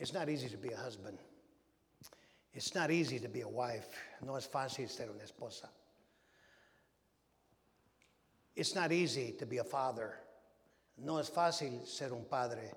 It's 0.00 0.14
not 0.14 0.30
easy 0.30 0.48
to 0.48 0.56
be 0.56 0.70
a 0.70 0.76
husband. 0.78 1.18
It's 2.54 2.74
not 2.74 2.90
easy 2.90 3.18
to 3.18 3.28
be 3.28 3.42
a 3.42 3.48
wife. 3.48 3.94
No 4.24 4.36
es 4.36 4.46
fácil 4.46 4.88
ser 4.88 5.10
una 5.10 5.22
esposa. 5.22 5.68
It's 8.56 8.74
not 8.74 8.92
easy 8.92 9.32
to 9.38 9.44
be 9.44 9.58
a 9.58 9.64
father. 9.64 10.14
No 10.96 11.18
es 11.18 11.28
fácil 11.28 11.86
ser 11.86 12.14
un 12.14 12.24
padre. 12.24 12.72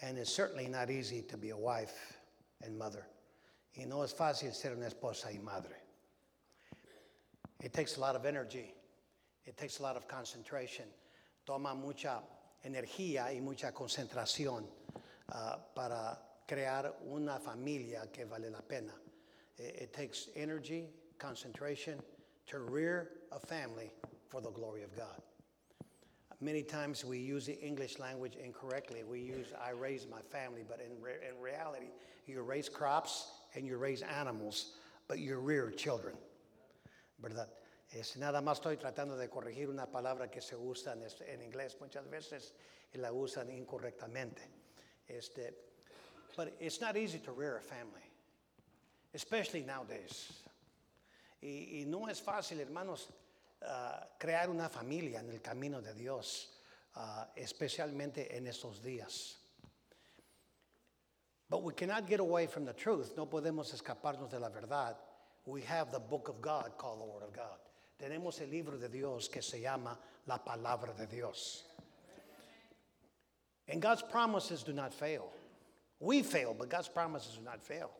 And 0.00 0.16
it's 0.16 0.32
certainly 0.32 0.66
not 0.66 0.90
easy 0.90 1.20
to 1.28 1.36
be 1.36 1.50
a 1.50 1.56
wife 1.56 2.16
and 2.62 2.76
mother. 2.76 3.04
Y 3.76 3.84
no 3.84 4.00
es 4.02 4.14
fácil 4.14 4.54
ser 4.54 4.72
una 4.72 4.86
esposa 4.86 5.26
y 5.26 5.38
madre. 5.44 5.76
It 7.62 7.74
takes 7.74 7.98
a 7.98 8.00
lot 8.00 8.16
of 8.16 8.24
energy. 8.24 8.72
It 9.44 9.58
takes 9.58 9.78
a 9.78 9.82
lot 9.82 9.98
of 9.98 10.08
concentration. 10.08 10.86
Toma 11.44 11.74
mucha 11.74 12.22
energía 12.64 13.30
y 13.30 13.40
mucha 13.40 13.72
concentración 13.72 14.64
uh, 15.32 15.56
para 15.74 16.29
crear 16.50 16.92
una 17.08 17.38
familia 17.38 18.08
que 18.12 18.24
vale 18.24 18.50
la 18.50 18.60
pena. 18.60 18.92
It, 19.56 19.82
it 19.82 19.92
takes 19.92 20.28
energy, 20.34 20.88
concentration 21.18 22.00
to 22.48 22.58
rear 22.58 23.10
a 23.30 23.38
family 23.38 23.92
for 24.28 24.40
the 24.40 24.50
glory 24.50 24.82
of 24.82 24.96
God. 24.96 25.22
Many 26.40 26.64
times 26.64 27.04
we 27.04 27.18
use 27.18 27.46
the 27.46 27.60
English 27.60 28.00
language 28.00 28.34
incorrectly. 28.34 29.04
We 29.04 29.20
use 29.20 29.52
I 29.64 29.70
raise 29.70 30.08
my 30.10 30.22
family, 30.22 30.64
but 30.66 30.80
in, 30.80 31.00
re- 31.00 31.20
in 31.28 31.40
reality, 31.40 31.90
you 32.26 32.42
raise 32.42 32.68
crops 32.68 33.30
and 33.54 33.64
you 33.64 33.76
raise 33.76 34.02
animals, 34.02 34.72
but 35.06 35.18
you 35.20 35.38
rear 35.38 35.70
children. 35.70 36.14
¿Verdad? 37.22 37.48
Es, 37.92 38.16
nada 38.16 38.40
más 38.40 38.60
estoy 38.60 38.76
tratando 38.76 39.16
de 39.16 39.28
corregir 39.28 39.68
una 39.68 39.86
palabra 39.86 40.28
que 40.28 40.40
se 40.40 40.56
usa 40.56 40.94
en, 40.94 41.02
en 41.02 41.42
inglés 41.42 41.76
muchas 41.80 42.08
veces 42.08 42.54
y 42.92 42.98
la 42.98 43.12
usan 43.12 43.50
incorrectamente. 43.50 44.42
Este, 45.06 45.69
but 46.40 46.54
it's 46.58 46.80
not 46.80 46.96
easy 46.96 47.18
to 47.18 47.32
rear 47.32 47.58
a 47.58 47.60
family, 47.60 48.06
especially 49.12 49.60
nowadays. 49.60 50.32
Y, 51.42 51.82
y 51.82 51.84
no 51.86 52.06
es 52.06 52.18
fácil, 52.18 52.60
hermanos, 52.60 53.08
ah, 53.62 54.06
crear 54.18 54.48
una 54.48 54.70
familia 54.70 55.18
en 55.18 55.28
el 55.28 55.40
camino 55.42 55.82
de 55.82 55.92
Dios, 55.92 56.48
ah, 56.96 57.26
especialmente 57.36 58.34
en 58.34 58.46
estos 58.46 58.80
días. 58.82 59.34
But 61.50 61.62
we 61.62 61.74
cannot 61.74 62.08
get 62.08 62.20
away 62.20 62.46
from 62.46 62.64
the 62.64 62.72
truth. 62.72 63.12
No 63.18 63.26
podemos 63.26 63.74
escaparnos 63.74 64.30
de 64.30 64.38
la 64.38 64.48
verdad. 64.48 64.96
We 65.44 65.60
have 65.60 65.92
the 65.92 66.00
book 66.00 66.30
of 66.30 66.40
God 66.40 66.72
called 66.78 67.02
the 67.02 67.04
Word 67.04 67.22
of 67.22 67.34
God. 67.34 67.58
Tenemos 68.00 68.40
el 68.40 68.48
libro 68.48 68.78
de 68.78 68.88
Dios 68.88 69.28
que 69.28 69.42
se 69.42 69.60
llama 69.60 69.98
la 70.26 70.38
palabra 70.38 70.96
de 70.96 71.04
Dios. 71.04 71.64
And 73.68 73.82
God's 73.82 74.00
promises 74.00 74.62
do 74.62 74.72
not 74.72 74.94
fail. 74.94 75.30
We 76.00 76.22
fail, 76.22 76.54
but 76.58 76.68
God's 76.70 76.88
promises 76.88 77.36
do 77.36 77.44
not 77.44 77.62
fail. 77.62 77.90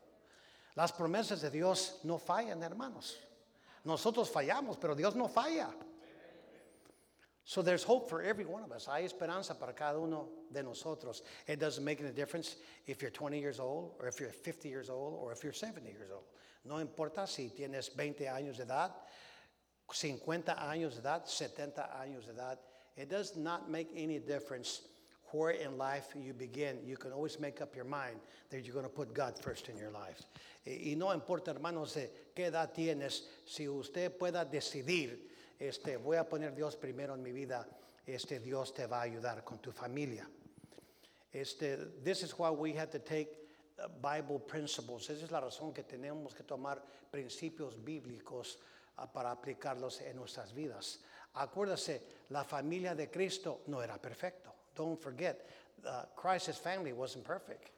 Las 0.76 0.92
promesas 0.92 1.42
de 1.42 1.50
Dios 1.50 2.00
no 2.04 2.18
fallan, 2.18 2.62
hermanos. 2.62 3.14
Nosotros 3.84 4.30
fallamos, 4.30 4.80
pero 4.80 4.94
Dios 4.94 5.14
no 5.14 5.28
falla. 5.28 5.68
So 7.44 7.62
there's 7.62 7.82
hope 7.82 8.08
for 8.08 8.22
every 8.22 8.44
one 8.44 8.62
of 8.62 8.70
us. 8.70 8.86
Hay 8.86 9.04
esperanza 9.04 9.58
para 9.58 9.72
cada 9.72 9.98
uno 9.98 10.28
de 10.52 10.62
nosotros. 10.62 11.22
It 11.46 11.58
doesn't 11.58 11.84
make 11.84 12.00
any 12.00 12.12
difference 12.12 12.56
if 12.86 13.02
you're 13.02 13.10
20 13.10 13.40
years 13.40 13.58
old, 13.58 13.94
or 13.98 14.06
if 14.06 14.20
you're 14.20 14.30
50 14.30 14.68
years 14.68 14.88
old, 14.88 15.14
or 15.14 15.32
if 15.32 15.42
you're 15.42 15.52
70 15.52 15.90
years 15.90 16.10
old. 16.12 16.24
No 16.64 16.76
importa 16.76 17.26
si 17.26 17.50
tienes 17.50 17.94
20 17.96 18.24
años 18.26 18.56
de 18.58 18.64
edad, 18.64 18.92
50 19.92 20.54
años 20.54 20.94
de 20.94 21.00
edad, 21.00 21.26
70 21.26 21.90
años 22.00 22.26
de 22.26 22.34
edad. 22.34 22.58
It 22.96 23.08
does 23.08 23.36
not 23.36 23.68
make 23.68 23.88
any 23.96 24.18
difference 24.18 24.82
where 25.32 25.50
in 25.50 25.78
life 25.78 26.08
you 26.16 26.32
begin. 26.32 26.78
You 26.84 26.96
can 26.96 27.12
always 27.12 27.38
make 27.38 27.60
up 27.60 27.74
your 27.74 27.84
mind 27.84 28.20
that 28.50 28.64
you're 28.64 28.74
going 28.74 28.86
to 28.86 28.90
put 28.90 29.14
God 29.14 29.38
first 29.38 29.68
in 29.68 29.76
your 29.76 29.90
life. 29.90 30.26
Y, 30.66 30.94
no 30.96 31.12
importa, 31.12 31.52
hermanos, 31.52 31.96
qué 32.34 32.46
edad 32.50 32.74
tienes, 32.74 33.22
si 33.46 33.66
usted 33.66 34.16
pueda 34.18 34.44
decidir, 34.44 35.18
este, 35.58 35.96
voy 35.96 36.16
a 36.16 36.24
poner 36.24 36.54
Dios 36.54 36.76
primero 36.76 37.14
en 37.14 37.22
mi 37.22 37.32
vida, 37.32 37.66
este, 38.06 38.40
Dios 38.40 38.72
te 38.74 38.86
va 38.86 39.00
a 39.00 39.02
ayudar 39.02 39.44
con 39.44 39.58
tu 39.58 39.72
familia. 39.72 40.26
Este, 41.32 41.76
this 42.02 42.22
is 42.22 42.32
why 42.38 42.50
we 42.50 42.72
have 42.72 42.90
to 42.90 42.98
take 42.98 43.38
uh, 43.78 43.88
Bible 44.02 44.40
principles. 44.40 45.08
Esa 45.10 45.24
es 45.24 45.30
la 45.30 45.40
razón 45.40 45.72
que 45.72 45.84
tenemos 45.84 46.34
que 46.34 46.42
tomar 46.42 46.82
principios 47.10 47.76
bíblicos 47.82 48.58
uh, 48.98 49.06
para 49.06 49.30
aplicarlos 49.30 50.00
en 50.02 50.16
nuestras 50.16 50.52
vidas. 50.52 50.98
Acuérdase, 51.34 52.02
la 52.30 52.42
familia 52.42 52.94
de 52.94 53.08
Cristo 53.08 53.62
no 53.69 53.80
era 53.82 54.00
perfecto. 54.00 54.50
Don't 54.80 54.98
forget, 54.98 55.46
uh, 55.86 56.04
Christ's 56.16 56.56
family 56.56 56.94
wasn't 56.94 57.22
perfect. 57.22 57.70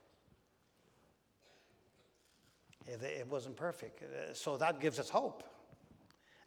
It, 2.86 3.02
it 3.02 3.26
wasn't 3.26 3.56
perfect. 3.56 4.04
Uh, 4.04 4.32
So 4.34 4.56
that 4.56 4.78
gives 4.78 5.00
us 5.00 5.10
hope. 5.10 5.42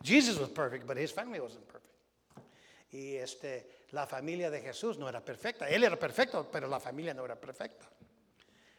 Jesus 0.02 0.40
was 0.40 0.48
perfect, 0.48 0.88
but 0.88 0.96
his 0.96 1.12
family 1.12 1.42
wasn't 1.42 1.68
perfect. 1.68 1.94
Y 2.94 3.18
este, 3.22 3.66
la 3.92 4.06
familia 4.06 4.50
de 4.50 4.62
Jesús 4.62 4.98
no 4.98 5.08
era 5.10 5.20
perfecta. 5.20 5.68
Él 5.68 5.84
era 5.84 5.98
perfecto, 5.98 6.48
pero 6.50 6.70
la 6.70 6.80
familia 6.80 7.14
no 7.14 7.26
era 7.26 7.36
perfecta. 7.36 7.86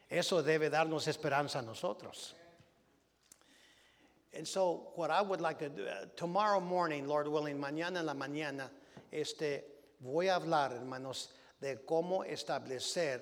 Eso 0.08 0.42
debe 0.42 0.70
darnos 0.70 1.06
esperanza 1.08 1.58
a 1.58 1.62
nosotros. 1.62 2.34
And 4.32 4.48
so, 4.48 4.92
what 4.94 5.10
I 5.10 5.20
would 5.20 5.42
like 5.42 5.58
to 5.58 5.68
do, 5.68 5.84
uh, 5.84 6.06
tomorrow 6.16 6.60
morning, 6.60 7.06
Lord 7.06 7.28
willing, 7.28 7.58
mañana 7.60 7.98
en 7.98 8.06
la 8.06 8.14
mañana, 8.14 8.70
este, 9.12 9.62
voy 10.00 10.28
a 10.28 10.36
hablar, 10.36 10.72
hermanos, 10.72 11.28
de 11.60 11.76
cómo 11.86 12.24
establecer 12.24 13.20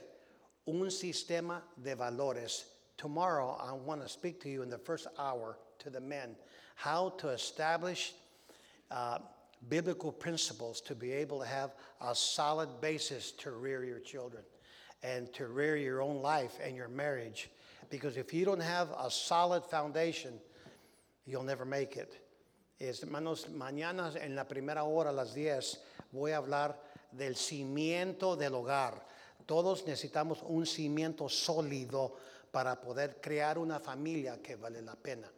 un 0.66 0.90
sistema 0.90 1.62
de 1.82 1.94
valores. 1.94 2.64
Tomorrow, 2.96 3.56
I 3.60 3.72
want 3.72 4.02
to 4.02 4.08
speak 4.08 4.40
to 4.42 4.48
you 4.48 4.62
in 4.62 4.70
the 4.70 4.78
first 4.78 5.06
hour 5.18 5.58
to 5.78 5.90
the 5.90 6.00
men 6.00 6.36
how 6.74 7.10
to 7.18 7.28
establish 7.28 8.14
uh, 8.90 9.18
biblical 9.68 10.12
principles 10.12 10.80
to 10.82 10.94
be 10.94 11.12
able 11.12 11.40
to 11.40 11.46
have 11.46 11.72
a 12.00 12.14
solid 12.14 12.80
basis 12.80 13.32
to 13.32 13.50
rear 13.52 13.84
your 13.84 14.00
children 14.00 14.42
and 15.02 15.32
to 15.34 15.46
rear 15.46 15.76
your 15.76 16.02
own 16.02 16.20
life 16.20 16.58
and 16.62 16.74
your 16.76 16.88
marriage. 16.88 17.50
Because 17.90 18.16
if 18.16 18.32
you 18.32 18.44
don't 18.44 18.62
have 18.62 18.88
a 18.98 19.10
solid 19.10 19.64
foundation, 19.64 20.34
you'll 21.26 21.42
never 21.42 21.64
make 21.64 21.96
it. 21.96 22.20
Es, 22.80 23.00
hermanos, 23.00 23.46
mañana 23.54 24.14
en 24.20 24.34
la 24.34 24.44
primera 24.44 24.84
hora, 24.84 25.10
a 25.10 25.12
las 25.12 25.34
10, 25.34 25.78
voy 26.12 26.32
a 26.32 26.38
hablar 26.38 26.74
del 27.16 27.36
cimiento 27.36 28.36
del 28.36 28.54
hogar. 28.54 29.06
Todos 29.46 29.86
necesitamos 29.86 30.42
un 30.42 30.66
cimiento 30.66 31.28
sólido 31.28 32.16
para 32.50 32.80
poder 32.80 33.20
crear 33.20 33.58
una 33.58 33.78
familia 33.78 34.40
que 34.40 34.56
vale 34.56 34.80
la 34.82 34.94
pena. 34.94 35.30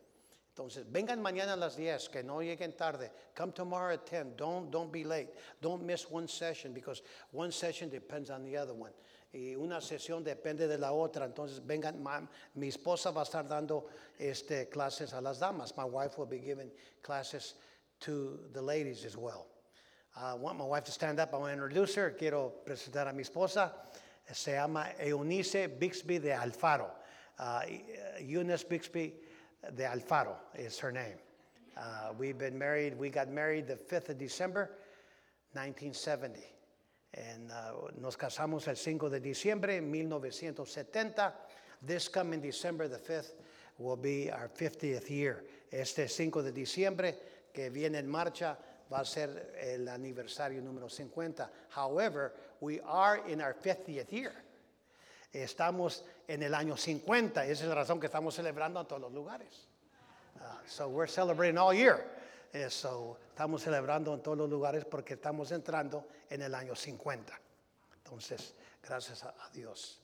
Entonces, 0.48 0.90
vengan 0.90 1.20
mañana 1.20 1.52
a 1.52 1.56
las 1.56 1.76
10, 1.76 2.08
que 2.08 2.22
no 2.22 2.40
lleguen 2.40 2.74
tarde. 2.74 3.10
Come 3.36 3.52
tomorrow 3.52 3.92
at 3.92 4.06
10. 4.06 4.36
Don't, 4.36 4.70
don't 4.70 4.90
be 4.90 5.04
late. 5.04 5.34
Don't 5.60 5.82
miss 5.82 6.10
one 6.10 6.26
session 6.26 6.72
because 6.72 7.02
one 7.32 7.52
session 7.52 7.90
depends 7.90 8.30
on 8.30 8.42
the 8.42 8.56
other 8.56 8.72
one. 8.72 8.92
Y 9.34 9.54
una 9.54 9.82
sesión 9.82 10.24
depende 10.24 10.66
de 10.66 10.78
la 10.78 10.92
otra. 10.92 11.26
Entonces, 11.26 11.60
vengan. 11.60 12.02
ma- 12.02 12.26
mi 12.54 12.68
esposa 12.68 13.10
va 13.10 13.20
a 13.20 13.24
estar 13.24 13.46
dando 13.46 13.86
este, 14.18 14.70
clases 14.70 15.12
a 15.12 15.20
las 15.20 15.40
damas. 15.40 15.76
My 15.76 15.84
wife 15.84 16.16
will 16.16 16.26
be 16.26 16.38
giving 16.38 16.70
classes 17.02 17.56
to 18.00 18.48
the 18.54 18.62
ladies 18.62 19.04
as 19.04 19.14
well. 19.16 19.46
I 20.18 20.32
want 20.32 20.56
my 20.56 20.64
wife 20.64 20.84
to 20.84 20.92
stand 20.92 21.20
up. 21.20 21.34
I 21.34 21.36
want 21.36 21.50
to 21.50 21.52
introduce 21.52 21.94
her. 21.96 22.10
Quiero 22.10 22.50
presentar 22.66 23.06
a 23.06 23.12
mi 23.12 23.22
esposa. 23.22 23.70
Se 24.32 24.52
llama 24.52 24.86
Eunice 24.98 25.68
Bixby 25.68 26.18
de 26.18 26.30
Alfaro. 26.30 26.88
Uh, 27.38 27.60
Eunice 28.20 28.64
Bixby 28.64 29.12
de 29.74 29.82
Alfaro 29.84 30.36
is 30.54 30.78
her 30.78 30.90
name. 30.90 31.18
Uh, 31.76 32.14
we've 32.18 32.38
been 32.38 32.58
married, 32.58 32.98
we 32.98 33.10
got 33.10 33.28
married 33.28 33.68
the 33.68 33.74
5th 33.74 34.08
of 34.08 34.18
December, 34.18 34.70
1970. 35.52 36.40
And 37.12 37.50
uh, 37.50 37.90
nos 38.00 38.16
casamos 38.16 38.68
el 38.68 38.76
5 38.76 39.10
de 39.10 39.20
diciembre 39.20 39.82
1970. 39.82 41.32
This 41.82 42.08
coming 42.08 42.40
December 42.40 42.88
the 42.88 42.96
5th 42.96 43.32
will 43.76 43.96
be 43.96 44.30
our 44.30 44.48
50th 44.48 45.10
year. 45.10 45.44
Este 45.70 46.08
5 46.08 46.42
de 46.42 46.52
diciembre 46.52 47.14
que 47.52 47.68
viene 47.68 47.98
en 47.98 48.08
marcha 48.08 48.56
va 48.92 49.00
a 49.00 49.04
ser 49.04 49.54
el 49.60 49.88
aniversario 49.88 50.60
número 50.62 50.88
50. 50.88 51.50
However, 51.74 52.32
we 52.60 52.80
are 52.84 53.22
in 53.28 53.40
our 53.40 53.54
50th 53.54 54.10
year. 54.10 54.32
Estamos 55.32 56.04
en 56.28 56.42
el 56.42 56.54
año 56.54 56.76
50. 56.76 57.44
Esa 57.44 57.64
es 57.64 57.68
la 57.68 57.74
razón 57.74 58.00
que 58.00 58.06
estamos 58.06 58.34
celebrando 58.34 58.80
en 58.80 58.86
todos 58.86 59.02
los 59.02 59.12
lugares. 59.12 59.68
Uh, 60.36 60.66
so 60.66 60.88
we're 60.88 61.08
celebrating 61.08 61.58
all 61.58 61.74
year. 61.74 62.06
Eh, 62.52 62.70
so 62.70 63.18
estamos 63.28 63.62
celebrando 63.62 64.14
en 64.14 64.22
todos 64.22 64.38
los 64.38 64.48
lugares 64.48 64.84
porque 64.84 65.14
estamos 65.14 65.50
entrando 65.52 66.06
en 66.30 66.42
el 66.42 66.54
año 66.54 66.74
50. 66.74 67.38
Entonces, 67.98 68.54
gracias 68.82 69.24
a 69.24 69.34
Dios. 69.52 70.00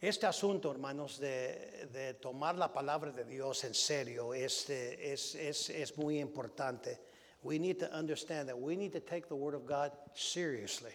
Este 0.00 0.26
asunto, 0.26 0.70
hermanos, 0.70 1.18
de, 1.18 1.86
de 1.92 2.14
tomar 2.14 2.56
la 2.56 2.72
palabra 2.72 3.12
de 3.12 3.24
Dios 3.24 3.64
en 3.64 3.74
serio 3.74 4.32
es, 4.32 4.70
eh, 4.70 5.12
es, 5.12 5.34
es, 5.34 5.68
es 5.68 5.98
muy 5.98 6.18
importante. 6.18 6.98
We 7.42 7.58
need 7.58 7.78
to 7.80 7.92
understand 7.92 8.48
that 8.48 8.58
we 8.58 8.76
need 8.76 8.92
to 8.92 9.00
take 9.00 9.28
the 9.28 9.34
Word 9.34 9.54
of 9.54 9.66
God 9.66 9.92
seriously. 10.14 10.92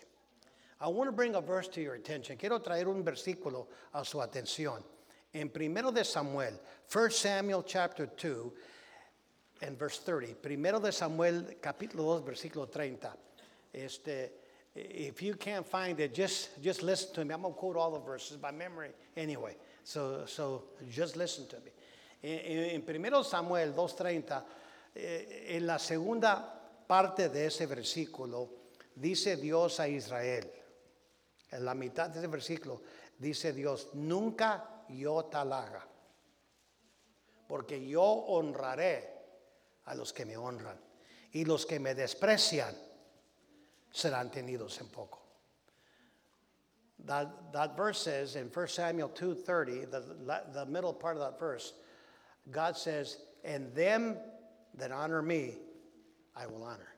I 0.82 0.88
want 0.88 1.08
to 1.08 1.12
bring 1.12 1.36
a 1.36 1.42
verse 1.42 1.68
to 1.70 1.82
your 1.82 1.94
attention. 1.94 2.36
Quiero 2.36 2.60
traer 2.60 2.88
un 2.88 3.04
versículo 3.04 3.68
a 3.94 4.04
su 4.04 4.18
atención. 4.18 4.84
En 5.36 5.50
primero 5.50 5.92
de 5.92 6.04
Samuel, 6.04 6.60
1 6.92 7.10
Samuel 7.12 7.62
chapter 7.62 8.08
2 8.08 8.52
and 9.62 9.78
verse 9.78 10.00
30. 10.00 10.34
Primero 10.42 10.80
de 10.80 10.92
Samuel 10.92 11.58
capítulo 11.62 12.06
2 12.20 12.26
versículo 12.26 12.68
30. 12.68 13.16
Este 13.72 14.45
if 14.76 15.22
you 15.22 15.36
can't 15.36 15.66
find 15.66 16.00
it, 16.00 16.14
just 16.14 16.62
just 16.62 16.84
listen 16.84 17.14
to 17.16 17.26
me. 17.26 17.34
I'm 17.34 17.42
going 17.42 17.54
to 17.54 17.60
quote 17.60 17.78
all 17.78 17.92
the 17.92 18.00
verses 18.00 18.38
by 18.38 18.52
memory 18.52 18.92
anyway. 19.16 19.56
So 19.84 20.26
so 20.26 20.64
just 20.90 21.16
listen 21.16 21.48
to 21.48 21.56
me. 21.58 21.72
En, 22.24 22.76
en 22.76 22.82
primero 22.82 23.24
Samuel 23.24 23.74
2:30 23.74 24.44
eh, 24.96 25.56
en 25.56 25.66
la 25.66 25.78
segunda 25.78 26.62
parte 26.88 27.30
de 27.30 27.48
ese 27.48 27.66
versículo 27.68 28.50
dice 28.96 29.38
Dios 29.38 29.80
a 29.80 29.88
Israel. 29.88 30.52
En 31.52 31.64
la 31.64 31.74
mitad 31.74 32.10
de 32.10 32.20
ese 32.20 32.28
versículo 32.28 32.82
dice 33.18 33.54
Dios, 33.54 33.90
nunca 33.94 34.84
yo 34.90 35.26
te 35.26 35.38
halaga, 35.38 35.88
porque 37.48 37.86
yo 37.88 38.04
honraré 38.04 39.14
a 39.86 39.96
los 39.96 40.12
que 40.12 40.26
me 40.26 40.36
honran 40.36 40.80
y 41.32 41.46
los 41.46 41.66
que 41.66 41.80
me 41.80 41.96
desprecian 41.96 42.76
serán 43.96 44.32
tenidos 44.32 44.80
en 44.82 44.88
poco. 44.88 45.20
That, 47.06 47.54
that 47.54 47.78
verse 47.78 48.00
says 48.00 48.36
in 48.36 48.48
1 48.48 48.68
Samuel 48.68 49.10
2:30, 49.10 49.92
the, 49.92 50.42
the 50.54 50.66
middle 50.66 50.94
part 50.94 51.16
of 51.16 51.22
that 51.22 51.40
verse, 51.40 51.74
God 52.52 52.78
says, 52.78 53.18
"And 53.44 53.74
them 53.74 54.18
that 54.76 54.92
honor 54.92 55.22
me, 55.22 55.56
I 56.36 56.48
will 56.48 56.64
honor." 56.64 56.94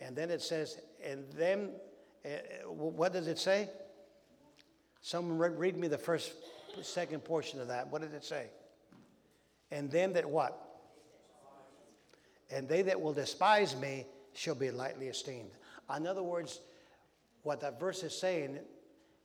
And 0.00 0.16
then 0.16 0.30
it 0.30 0.42
says, 0.42 0.78
"And 1.04 1.30
them 1.32 1.70
uh, 2.24 2.28
what 2.68 3.12
does 3.12 3.26
it 3.26 3.38
say? 3.38 3.68
Someone 5.00 5.38
read 5.38 5.76
me 5.76 5.88
the 5.88 5.98
first, 5.98 6.32
second 6.82 7.24
portion 7.24 7.60
of 7.60 7.68
that. 7.68 7.88
What 7.88 8.02
did 8.02 8.14
it 8.14 8.24
say? 8.24 8.46
And 9.70 9.90
them 9.90 10.12
that 10.12 10.28
what? 10.28 10.58
And 12.50 12.68
they 12.68 12.82
that 12.82 13.00
will 13.00 13.12
despise 13.12 13.74
me 13.76 14.06
shall 14.34 14.54
be 14.54 14.70
lightly 14.70 15.08
esteemed. 15.08 15.50
In 15.94 16.06
other 16.06 16.22
words, 16.22 16.60
what 17.42 17.60
that 17.60 17.78
verse 17.78 18.02
is 18.02 18.18
saying, 18.18 18.58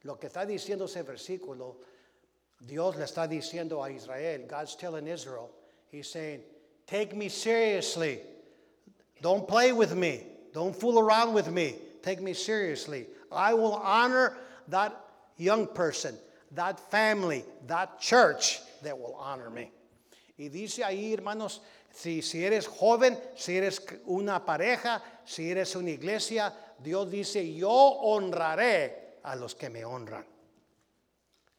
lo 0.04 0.16
que 0.16 0.30
está 0.30 0.46
diciendo 0.46 0.84
ese 0.84 1.04
versículo, 1.06 1.76
Dios 2.66 2.96
le 2.96 3.04
está 3.04 3.28
diciendo 3.28 3.86
a 3.86 3.92
Israel, 3.92 4.46
God's 4.48 4.76
telling 4.76 5.08
Israel, 5.08 5.52
He's 5.90 6.10
saying, 6.10 6.42
Take 6.86 7.16
me 7.16 7.30
seriously. 7.30 8.22
Don't 9.22 9.48
play 9.48 9.72
with 9.74 9.96
me. 9.96 10.24
Don't 10.54 10.76
fool 10.76 11.00
around 11.00 11.34
with 11.34 11.52
me 11.52 11.76
take 12.08 12.22
me 12.22 12.34
seriously. 12.34 13.08
I 13.32 13.54
will 13.54 13.74
honor 13.74 14.38
that 14.70 14.98
young 15.36 15.68
person, 15.68 16.16
that 16.52 16.80
family, 16.90 17.44
that 17.68 18.00
church 18.00 18.62
that 18.84 18.98
will 18.98 19.16
honor 19.16 19.50
me. 19.50 19.72
Y 20.38 20.48
dice 20.48 20.84
ahí, 20.84 21.12
hermanos, 21.12 21.60
si, 21.92 22.46
eres 22.46 22.68
joven, 22.68 23.20
si 23.36 23.58
eres 23.58 23.84
una 24.06 24.46
pareja, 24.46 25.04
si 25.26 25.50
eres 25.50 25.76
una 25.76 25.92
iglesia, 25.92 26.54
Dios 26.78 27.10
dice, 27.10 27.54
yo 27.54 27.72
honraré 27.72 29.20
a 29.24 29.36
los 29.36 29.56
que 29.56 29.70
me 29.70 29.84
honran. 29.84 30.26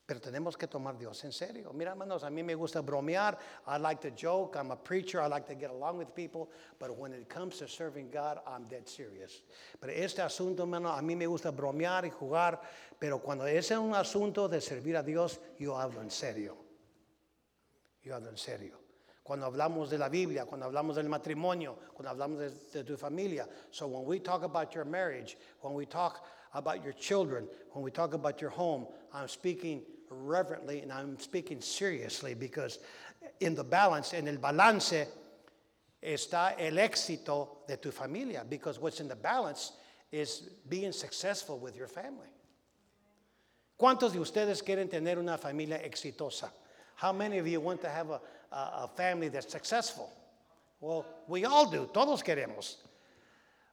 Pero 0.09 0.23
tenemos 0.23 0.57
que 0.57 0.67
tomar 0.67 0.97
Dios 0.97 1.23
en 1.25 1.33
serio. 1.33 1.71
Mira, 1.75 1.91
hermanos, 1.91 2.25
a 2.25 2.31
mí 2.31 2.43
me 2.43 2.55
gusta 2.55 2.81
bromear. 2.81 3.37
I 3.67 3.77
like 3.79 4.01
to 4.01 4.11
joke. 4.17 4.57
I'm 4.57 4.71
a 4.71 4.77
preacher. 4.77 5.21
I 5.21 5.27
like 5.27 5.47
to 5.49 5.55
get 5.55 5.69
along 5.69 5.99
with 5.99 6.15
people. 6.15 6.49
But 6.79 6.97
when 6.97 7.13
it 7.13 7.29
comes 7.29 7.59
to 7.59 7.69
serving 7.69 8.11
God, 8.11 8.41
I'm 8.47 8.65
dead 8.65 8.89
serious. 8.89 9.43
Pero 9.79 9.93
este 9.93 10.23
asunto, 10.23 10.63
hermano, 10.63 10.89
a 10.89 11.03
mí 11.03 11.15
me 11.15 11.27
gusta 11.27 11.53
bromear 11.53 12.07
y 12.07 12.11
jugar. 12.11 12.59
Pero 12.99 13.19
cuando 13.19 13.45
es 13.45 13.71
un 13.73 13.95
asunto 13.95 14.49
de 14.49 14.63
servir 14.63 14.97
a 14.97 15.03
Dios, 15.03 15.41
yo 15.59 15.77
hablo 15.77 16.01
en 16.01 16.11
serio. 16.11 16.57
Yo 18.03 18.15
hablo 18.15 18.31
en 18.31 18.39
serio. 18.39 18.88
Cuando 19.29 19.45
hablamos 19.45 19.91
de 19.91 19.99
la 19.99 20.09
Biblia, 20.09 20.47
cuando 20.47 20.65
hablamos 20.65 20.95
del 20.95 21.07
matrimonio, 21.07 21.77
cuando 21.95 22.11
hablamos 22.11 22.39
de, 22.39 22.51
de 22.73 22.83
tu 22.83 22.97
familia. 22.97 23.47
So 23.71 23.87
when 23.87 24.07
we 24.07 24.19
talk 24.19 24.43
about 24.43 24.75
your 24.75 24.87
marriage, 24.87 25.37
when 25.61 25.75
we 25.75 25.85
talk 25.85 26.25
about 26.55 26.83
your 26.83 26.95
children, 26.95 27.47
when 27.73 27.85
we 27.85 27.91
talk 27.91 28.15
about 28.15 28.41
your 28.41 28.49
home, 28.49 28.87
I'm 29.13 29.29
speaking 29.29 29.83
reverently 30.09 30.81
and 30.81 30.91
I'm 30.91 31.19
speaking 31.19 31.61
seriously 31.61 32.33
because 32.33 32.79
in 33.41 33.55
the 33.55 33.65
balance, 33.65 34.15
en 34.15 34.29
el 34.29 34.39
balance, 34.39 34.95
está 36.03 36.55
el 36.59 36.79
éxito 36.79 37.67
de 37.67 37.77
tu 37.77 37.91
familia 37.91 38.47
because 38.49 38.81
what's 38.81 39.01
in 39.01 39.09
the 39.09 39.17
balance 39.17 39.73
is 40.11 40.49
being 40.71 40.93
successful 40.93 41.59
with 41.59 41.77
your 41.77 41.89
family. 41.89 42.33
¿Cuántos 43.79 44.15
de 44.15 44.21
ustedes 44.21 44.63
quieren 44.63 44.89
tener 44.89 45.19
una 45.19 45.37
familia 45.37 45.79
exitosa? 45.87 46.49
How 46.95 47.13
many 47.13 47.37
of 47.37 47.47
you 47.47 47.61
want 47.61 47.83
to 47.83 47.91
have 47.91 48.11
a, 48.11 48.21
a, 48.53 48.89
family 48.89 49.29
that's 49.29 49.50
successful? 49.50 50.11
Well, 50.81 51.05
we 51.27 51.45
all 51.45 51.71
do, 51.71 51.89
todos 51.93 52.23
queremos. 52.23 52.77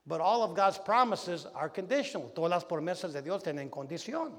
But 0.06 0.20
all 0.20 0.42
of 0.42 0.54
God's 0.54 0.78
promises 0.78 1.46
are 1.54 1.68
conditional. 1.68 2.30
Todas 2.34 2.50
las 2.50 2.64
promesas 2.64 3.12
de 3.12 3.22
Dios 3.22 3.42
tienen 3.42 3.70
condición. 3.70 4.32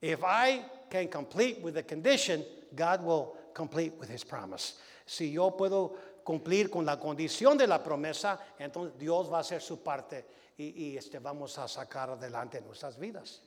If 0.00 0.22
I 0.22 0.62
can 0.90 1.08
complete 1.08 1.62
with 1.62 1.74
the 1.74 1.82
condition, 1.82 2.44
God 2.74 3.02
will 3.02 3.36
complete 3.54 3.94
with 3.98 4.10
his 4.10 4.24
promise. 4.24 4.74
Si 5.06 5.32
yo 5.32 5.50
puedo 5.50 5.96
cumplir 6.24 6.70
con 6.70 6.84
la 6.84 6.96
condición 6.96 7.56
de 7.56 7.66
la 7.66 7.78
promesa, 7.78 8.38
entonces 8.60 8.98
Dios 8.98 9.30
va 9.32 9.38
a 9.38 9.40
hacer 9.40 9.62
su 9.62 9.82
parte 9.82 10.26
y, 10.58 10.64
y 10.84 10.96
este, 10.98 11.18
vamos 11.18 11.56
a 11.58 11.66
sacar 11.66 12.10
adelante 12.10 12.60
nuestras 12.60 12.98
vidas. 12.98 13.40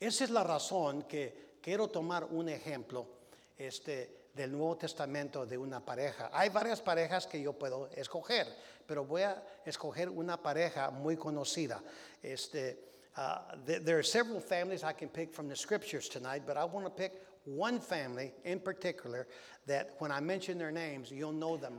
Esa 0.00 0.24
es 0.24 0.30
la 0.30 0.44
razón 0.44 1.02
que 1.02 1.58
quiero 1.60 1.88
tomar 1.88 2.24
un 2.24 2.48
ejemplo 2.48 3.17
este, 3.58 4.28
del 4.34 4.52
Nuevo 4.52 4.76
Testamento 4.76 5.44
de 5.44 5.58
una 5.58 5.84
pareja. 5.84 6.30
Hay 6.32 6.48
varias 6.48 6.80
parejas 6.80 7.26
que 7.26 7.40
yo 7.42 7.52
puedo 7.52 7.88
escoger, 7.96 8.46
pero 8.86 9.04
voy 9.04 9.22
a 9.22 9.42
escoger 9.66 10.08
una 10.08 10.36
pareja 10.36 10.90
muy 10.90 11.16
conocida. 11.16 11.82
Este, 12.22 12.78
uh, 13.16 13.56
th- 13.66 13.84
there 13.84 13.98
are 13.98 14.04
several 14.04 14.40
families 14.40 14.84
I 14.84 14.92
can 14.92 15.08
pick 15.08 15.34
from 15.34 15.48
the 15.48 15.56
scriptures 15.56 16.08
tonight, 16.08 16.44
but 16.46 16.56
I 16.56 16.64
want 16.64 16.86
to 16.86 16.90
pick 16.90 17.12
one 17.44 17.80
family 17.80 18.32
in 18.44 18.60
particular 18.60 19.26
that 19.66 19.96
when 19.98 20.12
I 20.12 20.20
mention 20.20 20.58
their 20.58 20.70
names, 20.70 21.10
you'll 21.10 21.32
know 21.32 21.56
them 21.56 21.74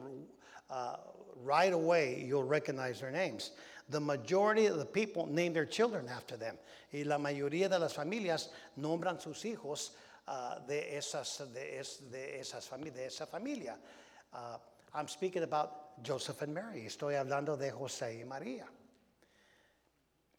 uh, 0.69 0.97
right 1.41 1.71
away, 1.71 2.23
you'll 2.27 2.43
recognize 2.43 2.99
their 2.99 3.11
names. 3.11 3.51
The 3.89 3.99
majority 3.99 4.67
of 4.67 4.77
the 4.77 4.85
people 4.85 5.25
name 5.25 5.53
their 5.53 5.65
children 5.65 6.07
after 6.09 6.37
them. 6.37 6.57
Y 6.91 7.03
la 7.03 7.17
mayoría 7.17 7.69
de 7.69 7.79
las 7.79 7.93
familias 7.93 8.49
nombran 8.77 9.19
sus 9.19 9.43
hijos 9.45 9.91
uh, 10.29 10.59
de, 10.67 10.97
esas, 10.97 11.41
de, 11.53 11.79
es, 11.79 12.11
de, 12.11 12.39
esas 12.39 12.69
de 12.69 13.05
esa 13.05 13.25
familia. 13.25 13.77
Uh, 14.33 14.57
I'm 14.93 15.07
speaking 15.07 15.43
about 15.43 16.03
Joseph 16.03 16.41
and 16.41 16.53
Mary. 16.53 16.85
Estoy 16.85 17.15
hablando 17.15 17.57
de 17.57 17.71
José 17.71 18.19
y 18.19 18.25
María. 18.25 18.65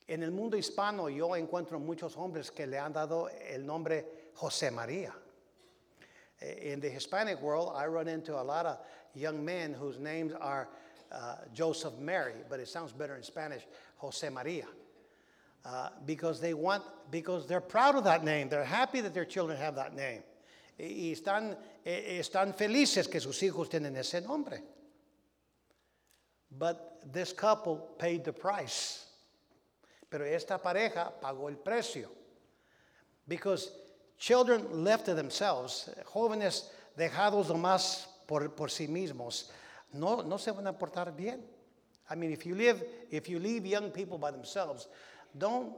En 0.08 0.22
el 0.22 0.30
mundo 0.30 0.56
hispano 0.56 1.08
yo 1.08 1.34
encuentro 1.34 1.78
muchos 1.78 2.16
hombres 2.16 2.50
que 2.50 2.66
le 2.66 2.78
han 2.78 2.92
dado 2.92 3.28
el 3.48 3.64
nombre 3.64 4.32
José 4.34 4.70
María. 4.70 5.12
In 6.40 6.80
the 6.80 6.88
Hispanic 6.88 7.40
world, 7.42 7.72
I 7.76 7.86
run 7.86 8.08
into 8.08 8.34
a 8.34 8.42
lot 8.42 8.64
of 8.64 8.78
young 9.14 9.44
men 9.44 9.74
whose 9.74 9.98
names 9.98 10.32
are 10.32 10.68
uh, 11.12 11.36
Joseph 11.52 11.98
Mary, 11.98 12.34
but 12.48 12.60
it 12.60 12.68
sounds 12.68 12.92
better 12.92 13.14
in 13.16 13.22
Spanish, 13.22 13.66
José 14.00 14.32
María. 14.32 14.64
Uh, 15.64 15.90
because 16.06 16.40
they 16.40 16.54
want, 16.54 16.82
because 17.10 17.46
they're 17.46 17.60
proud 17.60 17.94
of 17.94 18.04
that 18.04 18.24
name. 18.24 18.48
They're 18.48 18.64
happy 18.64 19.02
that 19.02 19.12
their 19.12 19.26
children 19.26 19.58
have 19.58 19.74
that 19.76 19.94
name. 19.94 20.22
Y 20.78 21.14
están, 21.14 21.54
están 21.84 22.54
felices 22.56 23.06
que 23.06 23.20
sus 23.20 23.38
hijos 23.42 23.68
tienen 23.68 23.94
ese 23.96 24.22
nombre. 24.26 24.62
But 26.50 27.12
this 27.12 27.34
couple 27.34 27.76
paid 27.98 28.24
the 28.24 28.32
price. 28.32 29.04
Pero 30.08 30.24
esta 30.24 30.58
pareja 30.58 31.12
pagó 31.22 31.48
el 31.48 31.56
precio. 31.56 32.08
Because 33.28 33.70
children 34.18 34.82
left 34.82 35.06
to 35.06 35.14
themselves, 35.14 35.90
jóvenes 36.06 36.68
dejados 36.96 37.48
nomás 37.48 38.06
por, 38.26 38.48
por 38.48 38.68
sí 38.68 38.88
mismos, 38.88 39.50
no, 39.92 40.22
no 40.22 40.38
se 40.38 40.52
van 40.52 40.66
a 40.66 40.72
portar 40.72 41.14
bien. 41.14 41.40
I 42.08 42.14
mean, 42.16 42.32
if 42.32 42.44
you 42.44 42.54
live, 42.54 42.82
if 43.10 43.28
you 43.28 43.38
leave 43.38 43.66
young 43.66 43.90
people 43.90 44.18
by 44.18 44.30
themselves, 44.30 44.88
don't, 45.38 45.72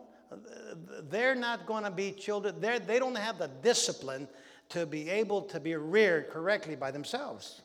they're 1.10 1.34
not 1.34 1.66
going 1.66 1.84
to 1.84 1.90
be 1.90 2.12
children, 2.12 2.60
they're, 2.60 2.78
they 2.78 2.98
don't 2.98 3.16
have 3.16 3.38
the 3.38 3.48
discipline 3.62 4.28
to 4.70 4.86
be 4.86 5.10
able 5.10 5.42
to 5.42 5.60
be 5.60 5.74
reared 5.76 6.30
correctly 6.30 6.76
by 6.76 6.90
themselves. 6.90 7.62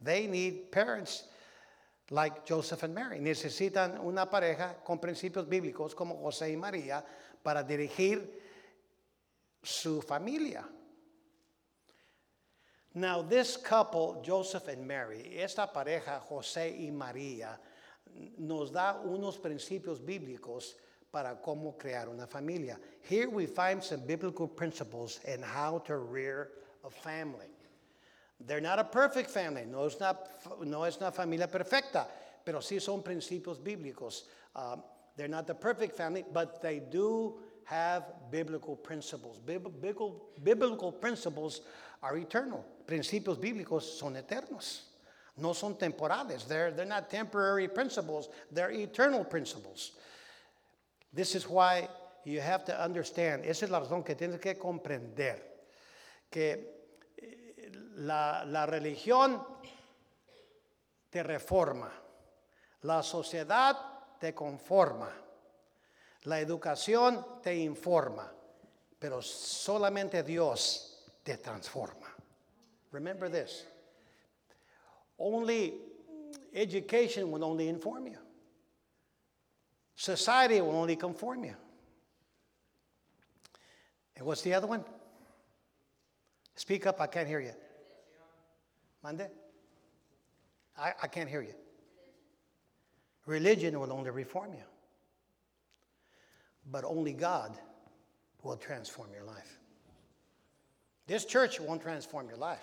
They 0.00 0.26
need 0.26 0.70
parents 0.70 1.24
like 2.10 2.44
Joseph 2.44 2.82
and 2.82 2.94
Mary. 2.94 3.18
Necesitan 3.18 3.98
una 4.04 4.26
pareja 4.26 4.76
con 4.84 4.98
principios 4.98 5.46
bíblicos 5.46 5.94
como 5.94 6.16
José 6.16 6.52
y 6.52 6.56
María 6.56 7.02
para 7.42 7.64
dirigir 7.64 8.28
su 9.62 10.00
familia. 10.02 10.64
Now, 12.96 13.22
this 13.22 13.56
couple, 13.56 14.22
Joseph 14.24 14.68
and 14.68 14.86
Mary, 14.86 15.36
esta 15.36 15.66
pareja, 15.66 16.20
José 16.30 16.76
y 16.78 16.92
María, 16.92 17.58
nos 18.38 18.70
da 18.70 19.00
unos 19.04 19.38
principios 19.38 19.98
bíblicos 19.98 20.74
para 21.14 21.40
cómo 21.40 21.78
crear 21.78 22.08
una 22.08 22.26
familia. 22.26 22.76
Here 23.02 23.30
we 23.30 23.46
find 23.46 23.80
some 23.80 24.00
biblical 24.04 24.48
principles 24.48 25.20
in 25.28 25.40
how 25.42 25.78
to 25.86 25.96
rear 25.96 26.48
a 26.84 26.90
family. 26.90 27.46
They're 28.40 28.60
not 28.60 28.80
a 28.80 28.84
perfect 28.84 29.30
family, 29.30 29.64
no 29.64 29.84
es 29.86 29.94
una, 30.00 30.18
no 30.64 30.82
es 30.82 30.96
una 30.96 31.12
familia 31.12 31.46
perfecta, 31.46 32.08
pero 32.44 32.58
sí 32.58 32.82
son 32.82 33.04
principios 33.04 33.60
bíblicos. 33.60 34.22
Um, 34.56 34.82
they're 35.16 35.28
not 35.28 35.46
the 35.46 35.54
perfect 35.54 35.96
family, 35.96 36.24
but 36.32 36.60
they 36.60 36.80
do 36.80 37.36
have 37.62 38.02
biblical 38.32 38.74
principles. 38.74 39.38
Biblical, 39.38 40.20
biblical 40.42 40.90
principles 40.90 41.60
are 42.02 42.16
eternal. 42.16 42.64
Principios 42.88 43.38
bíblicos 43.38 43.82
son 43.82 44.16
eternos. 44.16 44.80
No 45.36 45.52
son 45.52 45.74
temporales. 45.74 46.48
They're, 46.48 46.72
they're 46.72 46.84
not 46.84 47.08
temporary 47.08 47.68
principles, 47.68 48.28
they're 48.50 48.72
eternal 48.72 49.24
principles. 49.24 49.92
This 51.14 51.36
is 51.36 51.48
why 51.48 51.88
you 52.24 52.40
have 52.40 52.64
to 52.64 52.82
understand, 52.82 53.44
esa 53.44 53.66
es 53.66 53.70
la 53.70 53.80
razón 53.80 54.04
que 54.04 54.16
tienes 54.16 54.40
que 54.40 54.58
comprender, 54.58 55.36
que 56.28 56.52
eh, 57.16 57.70
la, 57.96 58.44
la 58.44 58.66
religión 58.66 59.40
te 61.10 61.22
reforma, 61.22 61.92
la 62.82 63.02
sociedad 63.02 63.76
te 64.18 64.34
conforma, 64.34 65.12
la 66.24 66.40
educación 66.40 67.40
te 67.42 67.54
informa, 67.54 68.32
pero 68.98 69.22
solamente 69.22 70.24
Dios 70.24 71.04
te 71.22 71.36
transforma. 71.36 72.08
Remember 72.90 73.28
this. 73.28 73.66
Only 75.18 75.74
education 76.52 77.30
will 77.30 77.44
only 77.44 77.68
inform 77.68 78.06
you. 78.08 78.23
Society 79.96 80.60
will 80.60 80.76
only 80.76 80.96
conform 80.96 81.44
you. 81.44 81.54
And 84.16 84.26
what's 84.26 84.42
the 84.42 84.54
other 84.54 84.66
one? 84.66 84.84
Speak 86.56 86.86
up, 86.86 87.00
I 87.00 87.06
can't 87.06 87.28
hear 87.28 87.40
you. 87.40 87.52
Mande? 89.02 89.28
I, 90.78 90.92
I 91.02 91.06
can't 91.08 91.28
hear 91.28 91.42
you. 91.42 91.54
Religion 93.26 93.78
will 93.78 93.92
only 93.92 94.10
reform 94.10 94.52
you. 94.54 94.64
But 96.70 96.84
only 96.84 97.12
God 97.12 97.56
will 98.42 98.56
transform 98.56 99.08
your 99.12 99.24
life. 99.24 99.58
This 101.06 101.24
church 101.24 101.60
won't 101.60 101.82
transform 101.82 102.28
your 102.28 102.38
life. 102.38 102.62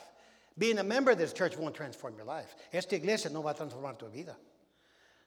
Being 0.58 0.80
a 0.80 0.84
member 0.84 1.12
of 1.12 1.18
this 1.18 1.34
church 1.34 1.58
won't 1.58 1.76
transform 1.76 2.16
your 2.16 2.26
life. 2.26 2.56
Esta 2.74 2.96
iglesia 2.96 3.30
no 3.30 3.42
va 3.42 3.52
a 3.52 3.54
transformar 3.54 3.98
tu 3.98 4.08
vida. 4.08 4.36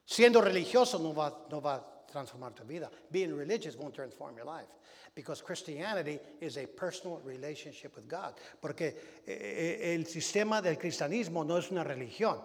Siendo 0.07 0.41
religioso 0.41 0.99
no 1.01 1.13
va, 1.13 1.33
no 1.49 1.59
va 1.59 1.83
transformar 2.15 2.55
tu 2.55 2.63
vida. 2.63 2.89
Being 3.11 3.35
religious 3.35 3.75
won't 3.75 3.93
transform 3.93 4.37
your 4.37 4.45
life. 4.45 4.67
Because 5.13 5.41
Christianity 5.41 6.19
is 6.39 6.57
a 6.57 6.65
personal 6.65 7.19
relationship 7.23 7.95
with 7.95 8.07
God. 8.07 8.33
Porque 8.61 8.95
eh, 9.27 9.93
el 9.93 10.05
sistema 10.05 10.61
del 10.61 10.77
cristianismo 10.77 11.45
no 11.45 11.57
es 11.57 11.71
una 11.71 11.83
religión, 11.83 12.41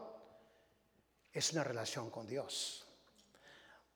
es 1.32 1.52
una 1.52 1.64
relación 1.64 2.10
con 2.10 2.26
Dios. 2.26 2.84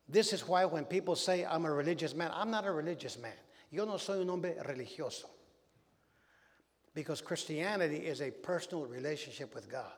This 0.08 0.32
is 0.32 0.46
why 0.46 0.64
when 0.64 0.84
people 0.84 1.16
say, 1.16 1.44
I'm 1.44 1.64
a 1.64 1.72
religious 1.72 2.14
man, 2.14 2.30
I'm 2.34 2.50
not 2.50 2.66
a 2.66 2.72
religious 2.72 3.18
man. 3.18 3.38
Yo 3.70 3.84
no 3.84 3.96
soy 3.96 4.20
un 4.20 4.28
hombre 4.28 4.54
religioso. 4.64 5.26
Because 6.94 7.20
Christianity 7.20 7.96
is 7.96 8.20
a 8.20 8.30
personal 8.30 8.86
relationship 8.86 9.54
with 9.54 9.68
God. 9.68 9.90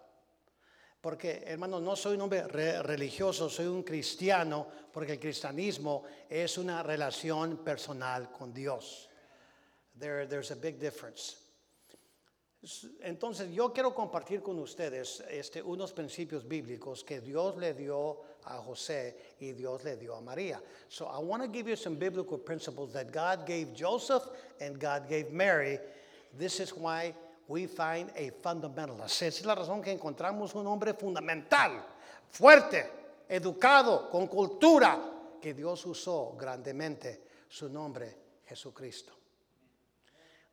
Porque, 1.07 1.45
hermano, 1.47 1.79
no 1.79 1.95
soy 1.95 2.17
un 2.17 2.23
hombre 2.23 2.49
re- 2.49 2.83
religioso, 2.83 3.49
soy 3.49 3.67
un 3.67 3.85
cristiano, 3.85 4.67
porque 4.93 5.13
el 5.13 5.21
cristianismo 5.21 6.03
es 6.29 6.59
una 6.59 6.83
relación 6.83 7.59
personal 7.59 8.33
con 8.33 8.53
Dios. 8.53 9.09
There, 9.97 10.27
there's 10.27 10.51
a 10.51 10.57
big 10.57 10.81
difference. 10.81 11.37
Entonces, 13.05 13.55
yo 13.55 13.73
quiero 13.73 13.95
compartir 13.95 14.43
con 14.43 14.59
ustedes 14.59 15.23
este, 15.31 15.63
unos 15.63 15.93
principios 15.93 16.43
bíblicos 16.45 17.05
que 17.05 17.21
Dios 17.21 17.57
le 17.57 17.73
dio 17.73 18.23
a 18.47 18.57
José 18.57 19.37
y 19.39 19.53
Dios 19.53 19.85
le 19.85 19.95
dio 19.95 20.17
a 20.17 20.21
María. 20.21 20.61
So, 20.89 21.07
I 21.07 21.21
want 21.21 21.41
to 21.41 21.49
give 21.49 21.69
you 21.69 21.77
some 21.77 21.95
biblical 21.95 22.37
principles 22.37 22.93
that 22.95 23.13
God 23.13 23.47
gave 23.47 23.73
Joseph 23.77 24.25
and 24.61 24.81
God 24.81 25.09
gave 25.09 25.31
Mary. 25.31 25.79
This 26.37 26.59
is 26.59 26.71
why 26.71 27.15
we 27.49 27.67
find 27.67 28.11
a 28.17 28.31
fundamentalist. 28.43 29.23
Es 29.23 29.45
la 29.45 29.55
razón 29.55 29.83
que 29.83 29.93
encontramos 29.93 30.55
un 30.55 30.67
hombre 30.67 30.95
fundamental, 30.95 31.85
fuerte, 32.31 32.91
educado, 33.29 34.11
con 34.11 34.27
cultura, 34.27 35.39
que 35.41 35.55
Dios 35.55 35.87
usó 35.87 36.37
grandemente 36.37 37.23
su 37.49 37.69
nombre, 37.69 38.17
Jesucristo. 38.47 39.13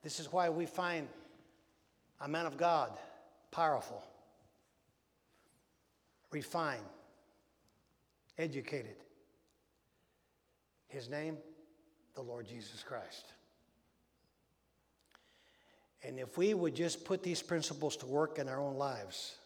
This 0.02 0.20
is 0.20 0.32
why 0.32 0.50
we 0.50 0.66
find 0.66 1.08
a 2.20 2.28
man 2.28 2.46
of 2.46 2.58
God, 2.58 2.92
powerful, 3.52 4.04
refined, 6.32 6.84
educated. 8.38 8.98
His 10.88 11.10
name, 11.10 11.38
the 12.14 12.22
Lord 12.22 12.46
Jesus 12.46 12.84
Christ. 12.84 13.34
And 16.04 16.20
if 16.20 16.38
we 16.38 16.54
would 16.54 16.76
just 16.76 17.06
put 17.06 17.24
these 17.24 17.42
principles 17.42 17.96
to 17.98 18.06
work 18.06 18.38
in 18.38 18.50
our 18.50 18.60
own 18.60 18.76
lives, 18.78 19.38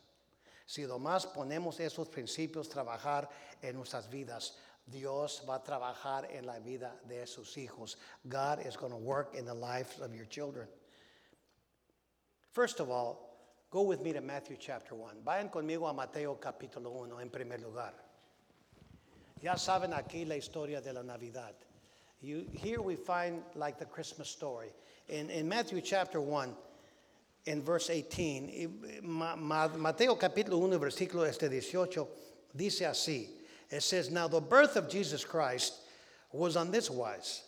si 0.66 0.84
nomás 0.84 1.26
ponemos 1.26 1.80
esos 1.80 2.10
principios 2.10 2.68
trabajar 2.68 3.30
en 3.62 3.76
nuestras 3.76 4.10
vidas, 4.10 4.54
Dios 4.90 5.42
va 5.48 5.56
a 5.56 5.64
trabajar 5.64 6.28
en 6.32 6.46
la 6.46 6.60
vida 6.60 6.92
de 7.08 7.26
sus 7.28 7.56
hijos. 7.56 7.98
God 8.28 8.66
is 8.66 8.76
going 8.76 8.92
to 8.92 8.98
work 8.98 9.36
in 9.36 9.46
the 9.46 9.54
lives 9.54 10.00
of 10.00 10.16
your 10.16 10.26
children. 10.26 10.68
First 12.52 12.80
of 12.80 12.90
all, 12.90 13.38
go 13.70 13.84
with 13.84 14.02
me 14.02 14.14
to 14.14 14.22
Matthew 14.22 14.58
chapter 14.60 14.96
1. 14.96 15.18
Vayan 15.26 15.52
conmigo 15.52 15.90
a 15.90 15.94
Mateo 15.94 16.36
capítulo 16.36 16.92
1 16.92 17.20
en 17.22 17.30
primer 17.30 17.62
lugar. 17.62 17.94
Ya 19.42 19.54
saben 19.54 19.94
aquí 19.94 20.26
la 20.26 20.36
historia 20.36 20.82
de 20.82 20.94
la 20.94 21.04
Navidad. 21.04 21.54
You, 22.22 22.46
here 22.52 22.82
we 22.82 22.96
find 22.96 23.44
like 23.56 23.78
the 23.78 23.86
Christmas 23.86 24.28
story. 24.30 24.70
In, 25.08 25.30
in 25.30 25.48
Matthew 25.48 25.82
chapter 25.82 26.20
1, 26.20 26.54
in 27.46 27.62
verse 27.62 27.90
18, 27.90 28.48
y- 28.48 29.00
Ma- 29.04 29.36
Ma- 29.36 29.68
Mateo 29.68 30.16
capítulo 30.16 30.60
1, 30.60 30.80
versículo 30.80 31.28
este 31.28 31.50
18, 31.50 32.08
dice 32.56 32.82
así. 32.82 33.28
It 33.70 33.84
says, 33.84 34.10
Now 34.10 34.28
the 34.28 34.42
birth 34.42 34.76
of 34.76 34.90
Jesus 34.90 35.24
Christ 35.24 35.74
was 36.32 36.58
on 36.58 36.72
this 36.72 36.90
wise. 36.90 37.44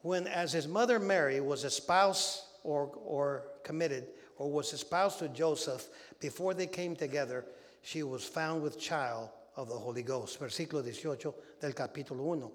When, 0.00 0.26
as 0.26 0.52
his 0.52 0.66
mother 0.66 0.98
Mary 0.98 1.40
was 1.40 1.64
espoused 1.64 2.40
or, 2.64 2.90
or 3.04 3.44
committed, 3.62 4.06
or 4.36 4.50
was 4.50 4.72
espoused 4.72 5.18
to 5.20 5.28
Joseph, 5.28 5.86
before 6.20 6.54
they 6.54 6.66
came 6.66 6.96
together, 6.96 7.44
she 7.82 8.02
was 8.02 8.24
found 8.24 8.62
with 8.62 8.80
child 8.80 9.28
of 9.56 9.68
the 9.68 9.74
Holy 9.74 10.02
Ghost. 10.02 10.40
Versículo 10.40 10.84
18 10.86 11.32
del 11.60 11.72
capítulo 11.72 12.16
1. 12.20 12.50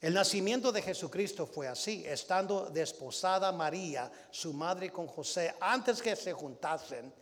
El 0.00 0.14
nacimiento 0.14 0.72
de 0.72 0.80
Jesucristo 0.80 1.46
fue 1.46 1.68
así, 1.68 2.04
estando 2.06 2.70
desposada 2.70 3.52
María, 3.52 4.10
su 4.30 4.54
madre 4.54 4.90
con 4.90 5.06
José, 5.06 5.54
antes 5.60 6.00
que 6.00 6.16
se 6.16 6.32
juntasen, 6.32 7.12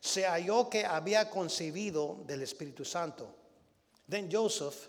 se 0.00 0.24
halló 0.24 0.70
que 0.70 0.84
había 0.84 1.28
concebido 1.28 2.22
del 2.26 2.42
Espíritu 2.42 2.84
Santo. 2.84 3.34
Then 4.08 4.28
Joseph, 4.30 4.88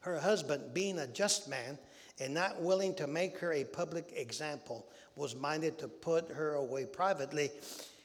her 0.00 0.20
husband, 0.20 0.74
being 0.74 0.98
a 0.98 1.06
just 1.06 1.48
man 1.48 1.78
and 2.20 2.34
not 2.34 2.60
willing 2.60 2.94
to 2.96 3.06
make 3.06 3.38
her 3.38 3.52
a 3.54 3.64
public 3.64 4.12
example, 4.14 4.86
was 5.16 5.34
minded 5.34 5.78
to 5.78 5.88
put 5.88 6.30
her 6.30 6.54
away 6.56 6.84
privately. 6.84 7.50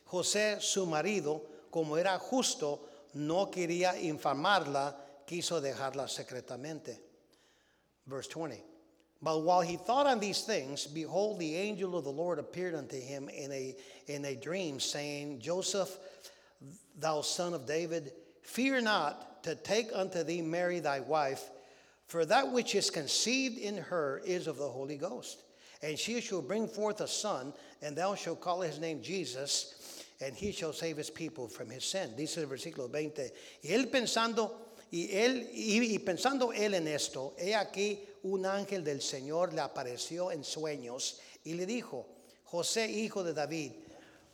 José, 0.09 0.61
su 0.61 0.85
marido, 0.85 1.41
como 1.69 1.95
era 1.95 2.17
justo, 2.17 2.79
no 3.15 3.47
quería 3.47 3.99
infamarla, 4.01 4.95
quiso 5.27 5.59
dejarla 5.59 6.07
secretamente. 6.07 7.10
Verse 8.11 8.27
20. 8.27 8.61
But 9.21 9.43
while 9.43 9.61
he 9.61 9.77
thought 9.77 10.05
on 10.05 10.19
these 10.19 10.41
things, 10.41 10.85
behold, 10.85 11.39
the 11.39 11.55
angel 11.55 11.97
of 11.97 12.03
the 12.03 12.11
Lord 12.11 12.39
appeared 12.39 12.75
unto 12.75 12.99
him 12.99 13.29
in 13.29 13.51
a, 13.53 13.75
in 14.07 14.25
a 14.25 14.35
dream, 14.35 14.81
saying, 14.81 15.39
Joseph, 15.39 15.97
thou 16.99 17.21
son 17.21 17.53
of 17.53 17.65
David, 17.65 18.11
fear 18.41 18.81
not 18.81 19.43
to 19.43 19.55
take 19.55 19.87
unto 19.93 20.23
thee 20.23 20.41
Mary 20.41 20.81
thy 20.81 20.99
wife, 20.99 21.49
for 22.07 22.25
that 22.25 22.51
which 22.51 22.75
is 22.75 22.89
conceived 22.89 23.57
in 23.57 23.77
her 23.77 24.21
is 24.25 24.47
of 24.47 24.57
the 24.57 24.67
Holy 24.67 24.97
Ghost. 24.97 25.43
And 25.81 25.97
she 25.97 26.19
shall 26.19 26.41
bring 26.41 26.67
forth 26.67 26.99
a 26.99 27.07
son, 27.07 27.53
and 27.81 27.95
thou 27.95 28.15
shalt 28.15 28.41
call 28.41 28.59
his 28.59 28.77
name 28.77 29.01
Jesus, 29.01 30.03
and 30.19 30.35
he 30.35 30.51
shall 30.51 30.73
save 30.73 30.97
his 30.97 31.09
people 31.09 31.47
from 31.47 31.69
his 31.69 31.85
sin. 31.85 32.11
Dice 32.17 32.39
el 32.39 32.45
versículo 32.47 32.91
20. 32.91 33.31
Y 33.63 33.69
él 33.69 33.89
pensando, 33.89 34.51
y 34.91 35.15
él, 35.15 35.49
y, 35.53 35.97
pensando 35.99 36.51
él 36.51 36.73
en 36.73 36.87
esto, 36.89 37.33
he 37.37 37.55
aquí 37.55 38.03
un 38.23 38.45
ángel 38.45 38.83
del 38.83 39.01
Señor 39.01 39.53
le 39.53 39.61
apareció 39.61 40.31
en 40.31 40.43
sueños 40.43 41.21
y 41.45 41.53
le 41.53 41.65
dijo, 41.65 42.05
José, 42.43 42.91
hijo 42.91 43.23
de 43.23 43.33
David, 43.33 43.71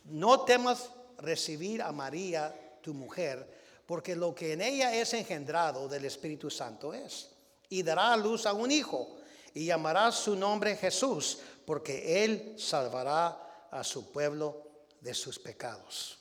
no 0.06 0.40
temas 0.40 0.90
recibir 1.18 1.80
a 1.80 1.92
María, 1.92 2.52
tu 2.82 2.92
mujer, 2.92 3.46
porque 3.86 4.16
lo 4.16 4.34
que 4.34 4.52
en 4.52 4.60
ella 4.60 4.94
es 4.94 5.14
engendrado 5.14 5.88
del 5.88 6.04
Espíritu 6.04 6.50
Santo 6.50 6.92
es. 6.92 7.30
Y 7.68 7.82
dará 7.82 8.12
a 8.12 8.16
luz 8.16 8.44
a 8.44 8.52
un 8.52 8.70
hijo, 8.70 9.16
y 9.54 9.66
llamará 9.66 10.10
su 10.10 10.34
nombre 10.34 10.76
Jesús, 10.76 11.38
porque 11.64 12.24
él 12.24 12.54
salvará 12.58 13.68
a 13.70 13.84
su 13.84 14.10
pueblo 14.10 14.68
de 15.00 15.14
sus 15.14 15.38
pecados. 15.38 16.17